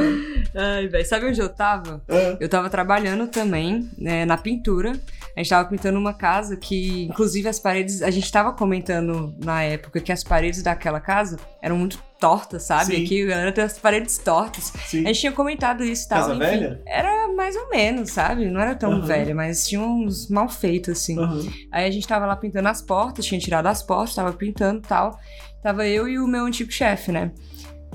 Ai, 0.54 0.88
velho. 0.88 1.06
Sabe 1.06 1.26
onde 1.26 1.38
eu 1.38 1.48
tava? 1.48 2.02
É. 2.08 2.38
Eu 2.40 2.48
tava 2.48 2.70
trabalhando 2.70 3.28
também 3.28 3.90
né, 3.98 4.24
na 4.24 4.38
pintura. 4.38 4.92
A 5.36 5.40
gente 5.40 5.50
tava 5.50 5.68
pintando 5.68 5.98
uma 5.98 6.14
casa 6.14 6.56
que, 6.56 7.04
inclusive, 7.04 7.46
as 7.48 7.60
paredes. 7.60 8.00
A 8.00 8.10
gente 8.10 8.32
tava 8.32 8.52
comentando 8.54 9.34
na 9.38 9.62
época 9.62 10.00
que 10.00 10.10
as 10.10 10.24
paredes 10.24 10.62
daquela 10.62 11.00
casa 11.00 11.38
eram 11.60 11.76
muito 11.76 11.98
tortas, 12.18 12.64
sabe? 12.64 12.96
Sim. 12.96 13.04
Aqui 13.04 13.22
a 13.22 13.26
galera 13.26 13.52
tem 13.52 13.64
as 13.64 13.78
paredes 13.78 14.18
tortas. 14.18 14.72
Sim. 14.86 15.04
A 15.04 15.08
gente 15.08 15.20
tinha 15.20 15.32
comentado 15.32 15.84
isso 15.84 16.06
e 16.06 16.08
tal. 16.08 16.18
Casa 16.20 16.32
enfim. 16.34 16.40
velha? 16.40 16.82
Era 16.86 17.28
mais 17.34 17.56
ou 17.56 17.70
menos, 17.70 18.10
sabe? 18.10 18.46
Não 18.46 18.60
era 18.60 18.74
tão 18.74 18.92
Aham. 18.92 19.00
velha, 19.06 19.34
mas 19.34 19.66
tinha 19.66 19.80
uns 19.80 20.28
mal 20.28 20.48
feitos, 20.48 20.98
assim. 20.98 21.18
Aham. 21.18 21.46
Aí 21.72 21.86
a 21.86 21.90
gente 21.90 22.06
tava 22.06 22.26
lá 22.26 22.36
pintando 22.36 22.68
as 22.68 22.82
portas, 22.82 23.24
tinha 23.24 23.40
tirado 23.40 23.66
as 23.66 23.82
portas, 23.82 24.14
tava 24.14 24.32
pintando 24.32 24.78
e 24.78 24.88
tal. 24.88 25.18
Tava 25.62 25.86
eu 25.86 26.08
e 26.08 26.18
o 26.18 26.26
meu 26.26 26.44
antigo 26.44 26.70
chefe, 26.70 27.10
né? 27.10 27.32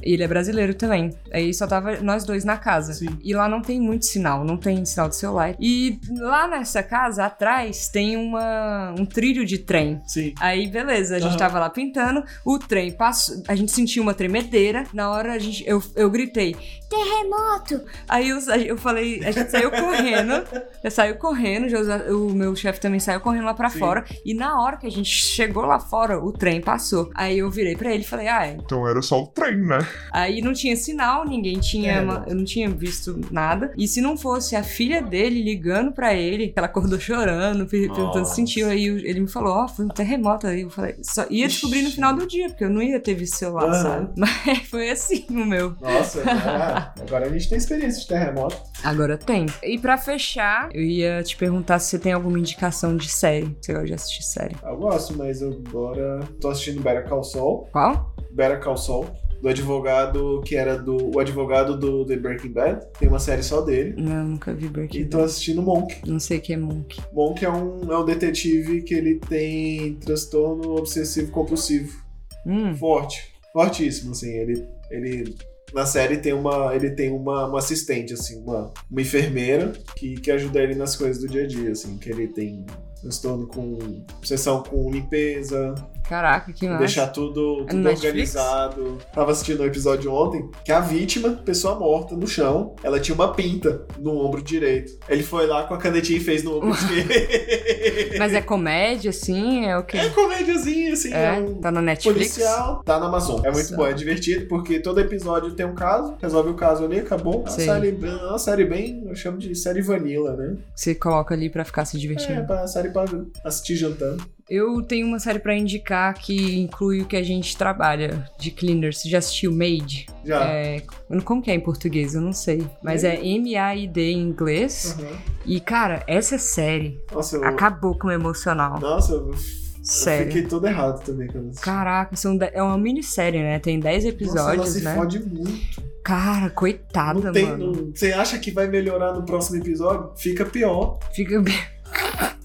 Ele 0.03 0.23
é 0.23 0.27
brasileiro 0.27 0.73
também. 0.73 1.11
Aí 1.31 1.53
só 1.53 1.65
tava 1.65 1.99
nós 2.01 2.25
dois 2.25 2.43
na 2.43 2.57
casa. 2.57 2.93
Sim. 2.93 3.17
E 3.23 3.33
lá 3.33 3.47
não 3.47 3.61
tem 3.61 3.79
muito 3.79 4.05
sinal, 4.05 4.43
não 4.43 4.57
tem 4.57 4.83
sinal 4.85 5.09
de 5.09 5.15
celular. 5.15 5.55
E 5.59 5.99
lá 6.17 6.47
nessa 6.47 6.83
casa, 6.83 7.25
atrás, 7.25 7.87
tem 7.87 8.17
uma, 8.17 8.93
um 8.97 9.05
trilho 9.05 9.45
de 9.45 9.57
trem. 9.57 10.01
Sim. 10.05 10.33
Aí, 10.39 10.67
beleza, 10.67 11.15
a 11.15 11.19
gente 11.19 11.31
Aham. 11.31 11.37
tava 11.37 11.59
lá 11.59 11.69
pintando, 11.69 12.23
o 12.45 12.59
trem 12.59 12.91
passou, 12.91 13.41
a 13.47 13.55
gente 13.55 13.71
sentiu 13.71 14.03
uma 14.03 14.13
tremedeira. 14.13 14.85
Na 14.93 15.09
hora 15.09 15.33
a 15.33 15.39
gente, 15.39 15.63
eu, 15.67 15.81
eu 15.95 16.09
gritei, 16.09 16.55
Terremoto! 16.93 17.81
Aí 18.07 18.29
eu, 18.29 18.37
eu 18.65 18.77
falei, 18.77 19.23
a 19.25 19.31
gente 19.31 19.49
saiu 19.49 19.71
correndo, 19.71 20.43
eu 20.83 20.91
saiu 20.91 21.15
correndo, 21.15 21.67
o 22.15 22.31
meu 22.33 22.55
chefe 22.55 22.79
também 22.79 22.99
saiu 22.99 23.19
correndo 23.19 23.45
lá 23.45 23.53
pra 23.53 23.69
Sim. 23.69 23.79
fora. 23.79 24.05
E 24.25 24.33
na 24.33 24.61
hora 24.61 24.77
que 24.77 24.85
a 24.87 24.91
gente 24.91 25.09
chegou 25.09 25.65
lá 25.65 25.79
fora, 25.79 26.19
o 26.23 26.31
trem 26.31 26.61
passou. 26.61 27.09
Aí 27.15 27.39
eu 27.39 27.49
virei 27.49 27.75
pra 27.75 27.91
ele 27.91 28.03
e 28.03 28.07
falei, 28.07 28.27
ah, 28.27 28.47
Então 28.47 28.87
era 28.87 29.01
só 29.01 29.21
o 29.23 29.27
trem, 29.27 29.57
né? 29.57 29.79
Aí 30.11 30.41
não 30.41 30.53
tinha 30.53 30.75
sinal, 30.75 31.25
ninguém 31.25 31.59
tinha. 31.59 31.93
É, 31.93 32.01
ma- 32.01 32.19
não. 32.19 32.27
eu 32.27 32.35
não 32.35 32.43
tinha 32.45 32.69
visto 32.69 33.19
nada. 33.31 33.73
E 33.77 33.87
se 33.87 33.99
não 34.01 34.15
fosse 34.17 34.55
a 34.55 34.63
filha 34.63 35.01
dele 35.01 35.41
ligando 35.41 35.91
pra 35.91 36.13
ele, 36.13 36.49
que 36.49 36.53
ela 36.57 36.67
acordou 36.67 36.99
chorando, 36.99 37.65
per- 37.65 37.91
perguntando 37.91 38.25
se 38.27 38.35
sentiu. 38.35 38.67
Aí 38.69 38.85
ele 38.85 39.21
me 39.21 39.27
falou: 39.27 39.53
Ó, 39.53 39.67
foi 39.67 39.85
um 39.85 39.89
terremoto. 39.89 40.47
Aí 40.47 40.61
eu 40.61 40.69
falei: 40.69 40.95
só 41.01 41.25
ia 41.29 41.47
descobrir 41.47 41.81
no 41.81 41.89
final 41.91 42.13
do 42.15 42.25
dia, 42.27 42.47
porque 42.49 42.63
eu 42.63 42.69
não 42.69 42.81
ia 42.81 42.99
ter 42.99 43.13
visto 43.15 43.35
celular, 43.37 43.65
Aham. 43.69 43.81
sabe? 43.83 44.09
Mas 44.17 44.59
foi 44.69 44.89
assim 44.89 45.25
o 45.29 45.45
meu. 45.45 45.75
Nossa, 45.81 46.82
agora 46.99 47.25
a 47.25 47.29
gente 47.29 47.49
tem 47.49 47.57
experiência 47.57 48.01
de 48.01 48.07
terremoto. 48.07 48.57
Agora 48.83 49.17
tem. 49.17 49.45
E 49.63 49.77
pra 49.79 49.97
fechar, 49.97 50.69
eu 50.73 50.81
ia 50.81 51.23
te 51.23 51.35
perguntar 51.37 51.79
se 51.79 51.89
você 51.91 51.99
tem 51.99 52.11
alguma 52.13 52.37
indicação 52.39 52.95
de 52.97 53.09
série. 53.09 53.55
Você 53.61 53.73
gosta 53.73 53.87
de 53.87 53.93
assistir 53.93 54.23
série. 54.23 54.55
Eu 54.63 54.77
gosto, 54.77 55.17
mas 55.17 55.41
eu 55.41 55.51
agora 55.67 56.19
tô 56.41 56.49
assistindo 56.49 56.81
Better 56.81 57.07
Call 57.07 57.23
Saul. 57.23 57.67
Qual? 57.71 58.15
Better 58.31 58.59
Call 58.61 58.77
Saul. 58.77 59.05
Do 59.41 59.49
advogado 59.49 60.41
que 60.45 60.55
era 60.55 60.77
do. 60.77 61.13
O 61.13 61.19
advogado 61.19 61.77
do 61.77 62.05
The 62.05 62.15
Breaking 62.15 62.53
Bad. 62.53 62.85
Tem 62.97 63.09
uma 63.09 63.19
série 63.19 63.43
só 63.43 63.59
dele. 63.59 63.93
Não, 64.01 64.23
nunca 64.25 64.53
vi 64.53 64.67
E 64.67 64.69
Breaking 64.69 65.05
tô 65.09 65.17
Bad. 65.17 65.29
assistindo 65.29 65.61
Monk. 65.61 65.97
Não 66.07 66.17
sei 66.19 66.37
o 66.37 66.41
que 66.41 66.53
é 66.53 66.57
Monk. 66.57 67.01
Monk 67.11 67.43
é 67.43 67.49
um, 67.49 67.91
é 67.91 67.97
um 67.97 68.05
detetive 68.05 68.83
que 68.83 68.93
ele 68.93 69.15
tem 69.15 69.95
transtorno 69.95 70.77
obsessivo 70.77 71.29
compulsivo. 71.31 72.01
Hum. 72.45 72.73
Forte. 72.75 73.33
Fortíssimo, 73.51 74.11
assim. 74.11 74.31
Ele. 74.31 74.65
ele 74.89 75.35
na 75.73 75.85
série 75.85 76.17
tem 76.17 76.33
uma. 76.33 76.75
Ele 76.75 76.91
tem 76.91 77.11
uma, 77.11 77.47
uma 77.47 77.59
assistente, 77.59 78.13
assim, 78.13 78.41
uma, 78.41 78.71
uma 78.89 79.01
enfermeira 79.01 79.73
que, 79.95 80.15
que 80.15 80.31
ajuda 80.31 80.61
ele 80.61 80.75
nas 80.75 80.95
coisas 80.95 81.21
do 81.21 81.27
dia 81.27 81.43
a 81.43 81.47
dia, 81.47 81.71
assim, 81.71 81.97
que 81.97 82.09
ele 82.09 82.27
tem 82.27 82.65
transtorno 83.03 83.45
com. 83.45 83.77
obsessão 84.17 84.63
com 84.63 84.89
limpeza, 84.89 85.75
Caraca, 86.07 86.51
que 86.51 86.65
massa. 86.67 86.79
deixar 86.79 87.07
tudo, 87.07 87.63
É 87.67 87.71
tudo 87.71 87.89
organizado. 87.89 88.97
Tava 89.13 89.31
assistindo 89.31 89.61
um 89.61 89.65
episódio 89.65 90.11
ontem 90.11 90.49
que 90.63 90.71
a 90.71 90.79
vítima, 90.79 91.29
pessoa 91.45 91.75
morta 91.79 92.15
no 92.15 92.27
chão, 92.27 92.75
ela 92.83 92.99
tinha 92.99 93.15
uma 93.15 93.33
pinta 93.33 93.85
no 93.99 94.17
ombro 94.17 94.41
direito. 94.41 94.97
Ele 95.07 95.23
foi 95.23 95.47
lá 95.47 95.63
com 95.63 95.73
a 95.73 95.77
canetinha 95.77 96.17
e 96.17 96.21
fez 96.21 96.43
no 96.43 96.57
ombro 96.57 96.71
esquerdo. 96.75 98.17
Mas 98.17 98.33
é 98.33 98.41
comédia, 98.41 99.09
assim? 99.09 99.65
É 99.65 99.77
o 99.77 99.83
quê? 99.83 99.97
É 99.97 100.09
comédiazinha, 100.09 100.93
assim, 100.93 101.13
é, 101.13 101.35
É, 101.35 101.39
um 101.39 101.55
tá 101.55 101.71
na 101.71 101.81
Netflix? 101.81 102.33
policial. 102.35 102.83
Tá 102.83 102.99
na 102.99 103.07
Amazon. 103.07 103.39
É 103.45 103.51
muito 103.51 103.71
Nossa. 103.71 103.75
bom, 103.77 103.87
é 103.87 103.93
divertido, 103.93 104.47
porque 104.47 104.79
todo 104.79 104.99
episódio 104.99 105.51
tem 105.53 105.65
um 105.65 105.75
caso, 105.75 106.15
resolve 106.21 106.49
o 106.49 106.53
caso 106.55 106.83
ali, 106.85 106.99
acabou. 106.99 107.35
É 107.35 107.37
uma, 107.37 107.49
Sim. 107.49 107.65
série, 107.65 107.97
é 108.03 108.25
uma 108.27 108.39
série 108.39 108.65
bem, 108.65 109.03
eu 109.07 109.15
chamo 109.15 109.37
de 109.37 109.55
série 109.55 109.81
vanilla, 109.81 110.35
né? 110.35 110.55
Você 110.75 110.93
coloca 110.95 111.33
ali 111.33 111.49
pra 111.49 111.63
ficar 111.65 111.85
se 111.85 111.97
divertindo. 111.97 112.39
É, 112.39 112.43
pra 112.43 112.67
série 112.67 112.89
pra 112.93 113.05
assistir 113.43 113.75
jantando. 113.75 114.23
Eu 114.49 114.81
tenho 114.83 115.07
uma 115.07 115.19
série 115.19 115.39
pra 115.39 115.55
indicar 115.55 116.13
que 116.13 116.59
inclui 116.59 117.01
o 117.01 117.05
que 117.05 117.15
a 117.15 117.23
gente 117.23 117.55
trabalha 117.57 118.29
de 118.37 118.51
cleaner. 118.51 118.93
Você 118.93 119.09
já 119.09 119.17
assistiu 119.17 119.51
Made? 119.51 120.05
Já. 120.23 120.43
É, 120.45 120.83
como 121.23 121.41
que 121.41 121.49
é 121.49 121.53
em 121.55 121.59
português? 121.59 122.13
Eu 122.13 122.21
não 122.21 122.33
sei. 122.33 122.67
Mas 122.83 123.03
é 123.03 123.15
M-A-I-D 123.25 124.11
em 124.11 124.19
inglês. 124.21 124.95
Uhum. 124.99 125.17
E, 125.45 125.59
cara, 125.59 126.03
essa 126.07 126.37
série 126.37 126.99
Nossa, 127.11 127.37
eu, 127.37 127.45
acabou 127.45 127.97
com 127.97 128.07
o 128.07 128.11
emocional. 128.11 128.79
nossa, 128.79 129.13
eu, 129.13 129.29
eu 129.31 129.35
Sério. 129.81 130.27
fiquei 130.27 130.43
todo 130.47 130.67
errado 130.67 131.03
também 131.03 131.27
quando 131.27 131.47
assisti. 131.49 131.63
Caraca, 131.65 132.15
são 132.15 132.37
de- 132.37 132.51
é 132.53 132.61
uma 132.61 132.77
minissérie, 132.77 133.41
né? 133.41 133.59
Tem 133.59 133.79
10 133.79 134.03
Nossa, 134.03 134.07
ela 134.07 134.15
episódios, 134.15 134.69
se 134.69 134.81
né? 134.83 134.93
fode 134.95 135.19
muito. 135.19 135.81
Cara, 136.03 136.49
coitada, 136.49 137.19
não 137.19 137.31
tem, 137.31 137.45
mano. 137.45 137.71
não- 137.71 137.91
você 137.95 138.11
acha 138.11 138.37
que 138.37 138.51
vai 138.51 138.67
melhorar 138.67 139.13
no 139.13 139.23
próximo 139.25 139.57
episódio? 139.57 140.11
Fica 140.17 140.45
pior. 140.45 140.99
Fica 141.13 141.41
bem. 141.41 141.55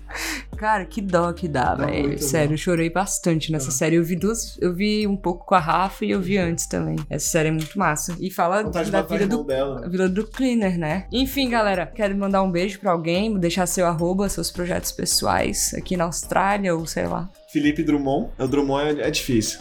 Cara, 0.59 0.85
que 0.85 1.01
dó 1.01 1.33
que 1.33 1.47
dá, 1.47 1.75
Dá 1.75 1.87
velho. 1.87 2.19
Sério, 2.19 2.55
eu 2.55 2.59
chorei 2.59 2.91
bastante 2.91 3.53
nessa 3.53 3.69
Ah. 3.69 3.73
série. 3.73 3.97
Eu 3.97 4.03
vi 4.05 4.17
duas. 4.17 4.59
Eu 4.61 4.75
vi 4.75 5.07
um 5.07 5.17
pouco 5.17 5.47
com 5.47 5.55
a 5.55 5.61
Rafa 5.61 6.05
e 6.05 6.11
eu 6.11 6.21
vi 6.21 6.37
antes 6.37 6.67
também. 6.67 6.97
Essa 7.09 7.29
série 7.29 7.49
é 7.49 7.53
muito 7.53 7.79
massa. 7.79 8.17
E 8.19 8.31
fala 8.31 8.65
Vontade 8.65 8.87
de 8.87 8.91
da 8.93 9.03
vida 9.03 9.27
do. 9.29 9.45
dela. 9.45 9.85
A 9.85 9.89
vida 9.89 10.09
do 10.09 10.27
cleaner, 10.27 10.77
né? 10.77 11.07
Enfim, 11.13 11.49
galera, 11.49 11.87
quero 11.87 12.17
mandar 12.17 12.43
um 12.43 12.51
beijo 12.51 12.81
pra 12.81 12.91
alguém, 12.91 13.39
deixar 13.39 13.67
seu 13.67 13.87
arroba, 13.87 14.29
seus 14.29 14.51
projetos 14.51 14.91
pessoais 14.91 15.73
aqui 15.75 15.97
na 15.97 16.05
Austrália 16.05 16.75
ou 16.75 16.85
sei 16.87 17.07
lá. 17.07 17.31
Felipe 17.53 17.83
Drummond. 17.85 18.31
O 18.39 18.49
Drummond 18.49 19.01
é, 19.01 19.07
é 19.07 19.11
difícil. 19.11 19.61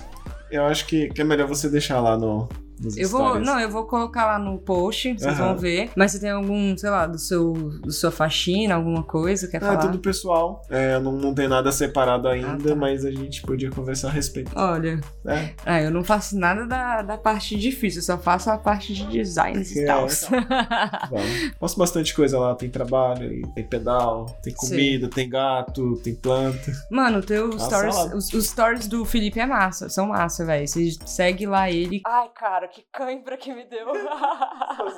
Eu 0.49 0.63
acho 0.65 0.87
que, 0.87 1.09
que 1.09 1.21
é 1.21 1.23
melhor 1.23 1.47
você 1.47 1.69
deixar 1.69 1.99
lá 2.01 2.17
no, 2.17 2.49
nos 2.79 2.97
Eu 2.97 3.09
vou, 3.09 3.39
não, 3.39 3.59
eu 3.59 3.69
vou 3.69 3.85
colocar 3.85 4.25
lá 4.25 4.39
no 4.39 4.57
post, 4.59 5.13
vocês 5.13 5.39
Aham. 5.39 5.47
vão 5.49 5.57
ver. 5.57 5.89
Mas 5.95 6.11
você 6.11 6.19
tem 6.19 6.29
algum, 6.29 6.77
sei 6.77 6.89
lá, 6.89 7.05
do 7.07 7.17
seu, 7.17 7.53
do 7.53 7.91
sua 7.91 8.11
faxina, 8.11 8.75
alguma 8.75 9.03
coisa, 9.03 9.47
quer 9.47 9.57
Ah, 9.57 9.67
falar? 9.67 9.73
é 9.73 9.77
tudo 9.87 9.99
pessoal. 9.99 10.61
É, 10.69 10.99
não, 10.99 11.11
não 11.13 11.33
tem 11.33 11.47
nada 11.47 11.71
separado 11.71 12.27
ainda, 12.27 12.69
tá. 12.69 12.75
mas 12.75 13.05
a 13.05 13.11
gente 13.11 13.41
podia 13.41 13.69
conversar 13.71 14.09
a 14.09 14.11
respeito. 14.11 14.51
Olha, 14.55 14.99
É, 15.25 15.49
ah, 15.65 15.81
eu 15.81 15.91
não 15.91 16.03
faço 16.03 16.37
nada 16.37 16.65
da, 16.65 17.01
da 17.01 17.17
parte 17.17 17.55
difícil, 17.55 17.99
eu 17.99 18.05
só 18.05 18.17
faço 18.17 18.49
a 18.49 18.57
parte 18.57 18.93
de 18.93 19.05
designs 19.07 19.75
e 19.75 19.83
É. 19.83 19.85
tal. 19.85 20.07
vamos. 21.09 21.51
Posto 21.59 21.77
bastante 21.77 22.13
coisa 22.15 22.39
lá. 22.39 22.55
Tem 22.55 22.69
trabalho, 22.69 23.41
tem 23.53 23.63
pedal, 23.63 24.25
tem 24.43 24.53
comida, 24.53 25.09
tem 25.09 25.29
gato, 25.29 25.95
tem 26.03 26.15
planta. 26.15 26.71
Mano, 26.89 27.21
teu 27.21 27.49
Nossa, 27.49 27.65
stories, 27.65 28.13
os, 28.13 28.33
os 28.33 28.47
stories 28.47 28.87
do 28.87 29.03
Felipe 29.05 29.39
é 29.39 29.45
massa, 29.45 29.89
são 29.89 30.07
massa, 30.07 30.45
velho. 30.45 30.67
Você 30.67 30.91
segue 31.05 31.45
lá 31.45 31.69
ele. 31.69 32.01
Ai, 32.05 32.29
cara, 32.35 32.66
Cara, 32.67 32.69
que 32.69 32.83
cãibra 32.91 33.37
que 33.37 33.53
me 33.53 33.65
deu. 33.65 33.87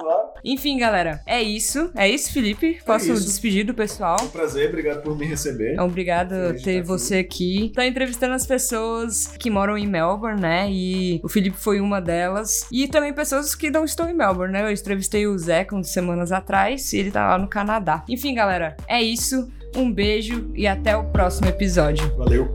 Enfim, 0.43 0.77
galera, 0.77 1.21
é 1.25 1.41
isso. 1.41 1.91
É 1.95 2.10
isso, 2.10 2.32
Felipe. 2.34 2.79
Posso 2.86 3.12
isso. 3.12 3.25
despedir 3.25 3.65
do 3.65 3.73
pessoal. 3.73 4.17
Um 4.21 4.29
prazer, 4.29 4.69
obrigado 4.69 5.03
por 5.03 5.17
me 5.17 5.25
receber. 5.25 5.75
É 5.75 5.82
Obrigado 5.82 6.29
por 6.29 6.62
ter 6.62 6.82
você 6.82 7.17
aqui. 7.17 7.71
Tá 7.75 7.86
entrevistando 7.86 8.34
as 8.34 8.45
pessoas 8.45 9.27
que 9.27 9.49
moram 9.49 9.77
em 9.77 9.88
Melbourne, 9.88 10.41
né? 10.41 10.67
E 10.69 11.19
o 11.23 11.29
Felipe 11.29 11.58
foi 11.58 11.79
uma 11.79 12.01
delas. 12.01 12.67
E 12.71 12.88
também 12.88 13.13
pessoas 13.13 13.53
que 13.53 13.69
não 13.69 13.84
estão 13.84 14.10
em 14.10 14.13
Melbourne, 14.13 14.53
né? 14.53 14.63
Eu 14.63 14.71
entrevistei 14.71 15.27
o 15.27 15.38
Zé 15.38 15.63
com 15.63 15.84
semanas 15.84 16.32
atrás 16.32 16.91
e 16.93 16.97
ele 16.97 17.12
tá 17.12 17.27
lá 17.27 17.38
no 17.38 17.47
Canadá. 17.47 18.03
Enfim, 18.08 18.34
galera, 18.34 18.75
é 18.88 19.01
isso. 19.01 19.51
Um 19.75 19.91
beijo 19.91 20.49
e 20.55 20.65
até 20.65 20.97
o 20.97 21.03
próximo 21.12 21.47
episódio. 21.47 22.15
Valeu. 22.15 22.51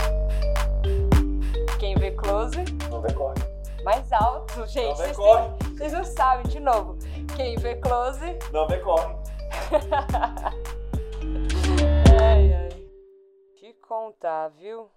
Quem 1.78 1.94
vê 1.96 2.10
close, 2.10 2.64
Não 2.90 3.00
decorre. 3.00 3.43
Mais 3.84 4.12
alto, 4.12 4.66
gente. 4.66 4.88
Não 4.88 4.96
Vocês, 4.96 5.16
têm- 5.16 5.70
vocês 5.76 5.92
não 5.92 6.04
sabem, 6.04 6.46
de 6.50 6.60
novo. 6.60 6.96
Quem 7.36 7.56
vê 7.56 7.76
close. 7.76 8.38
Não 8.52 8.66
decorre. 8.66 9.14
Ai, 12.20 12.52
ai. 12.54 12.68
Te 13.56 13.72
contar, 13.86 14.48
viu? 14.50 14.90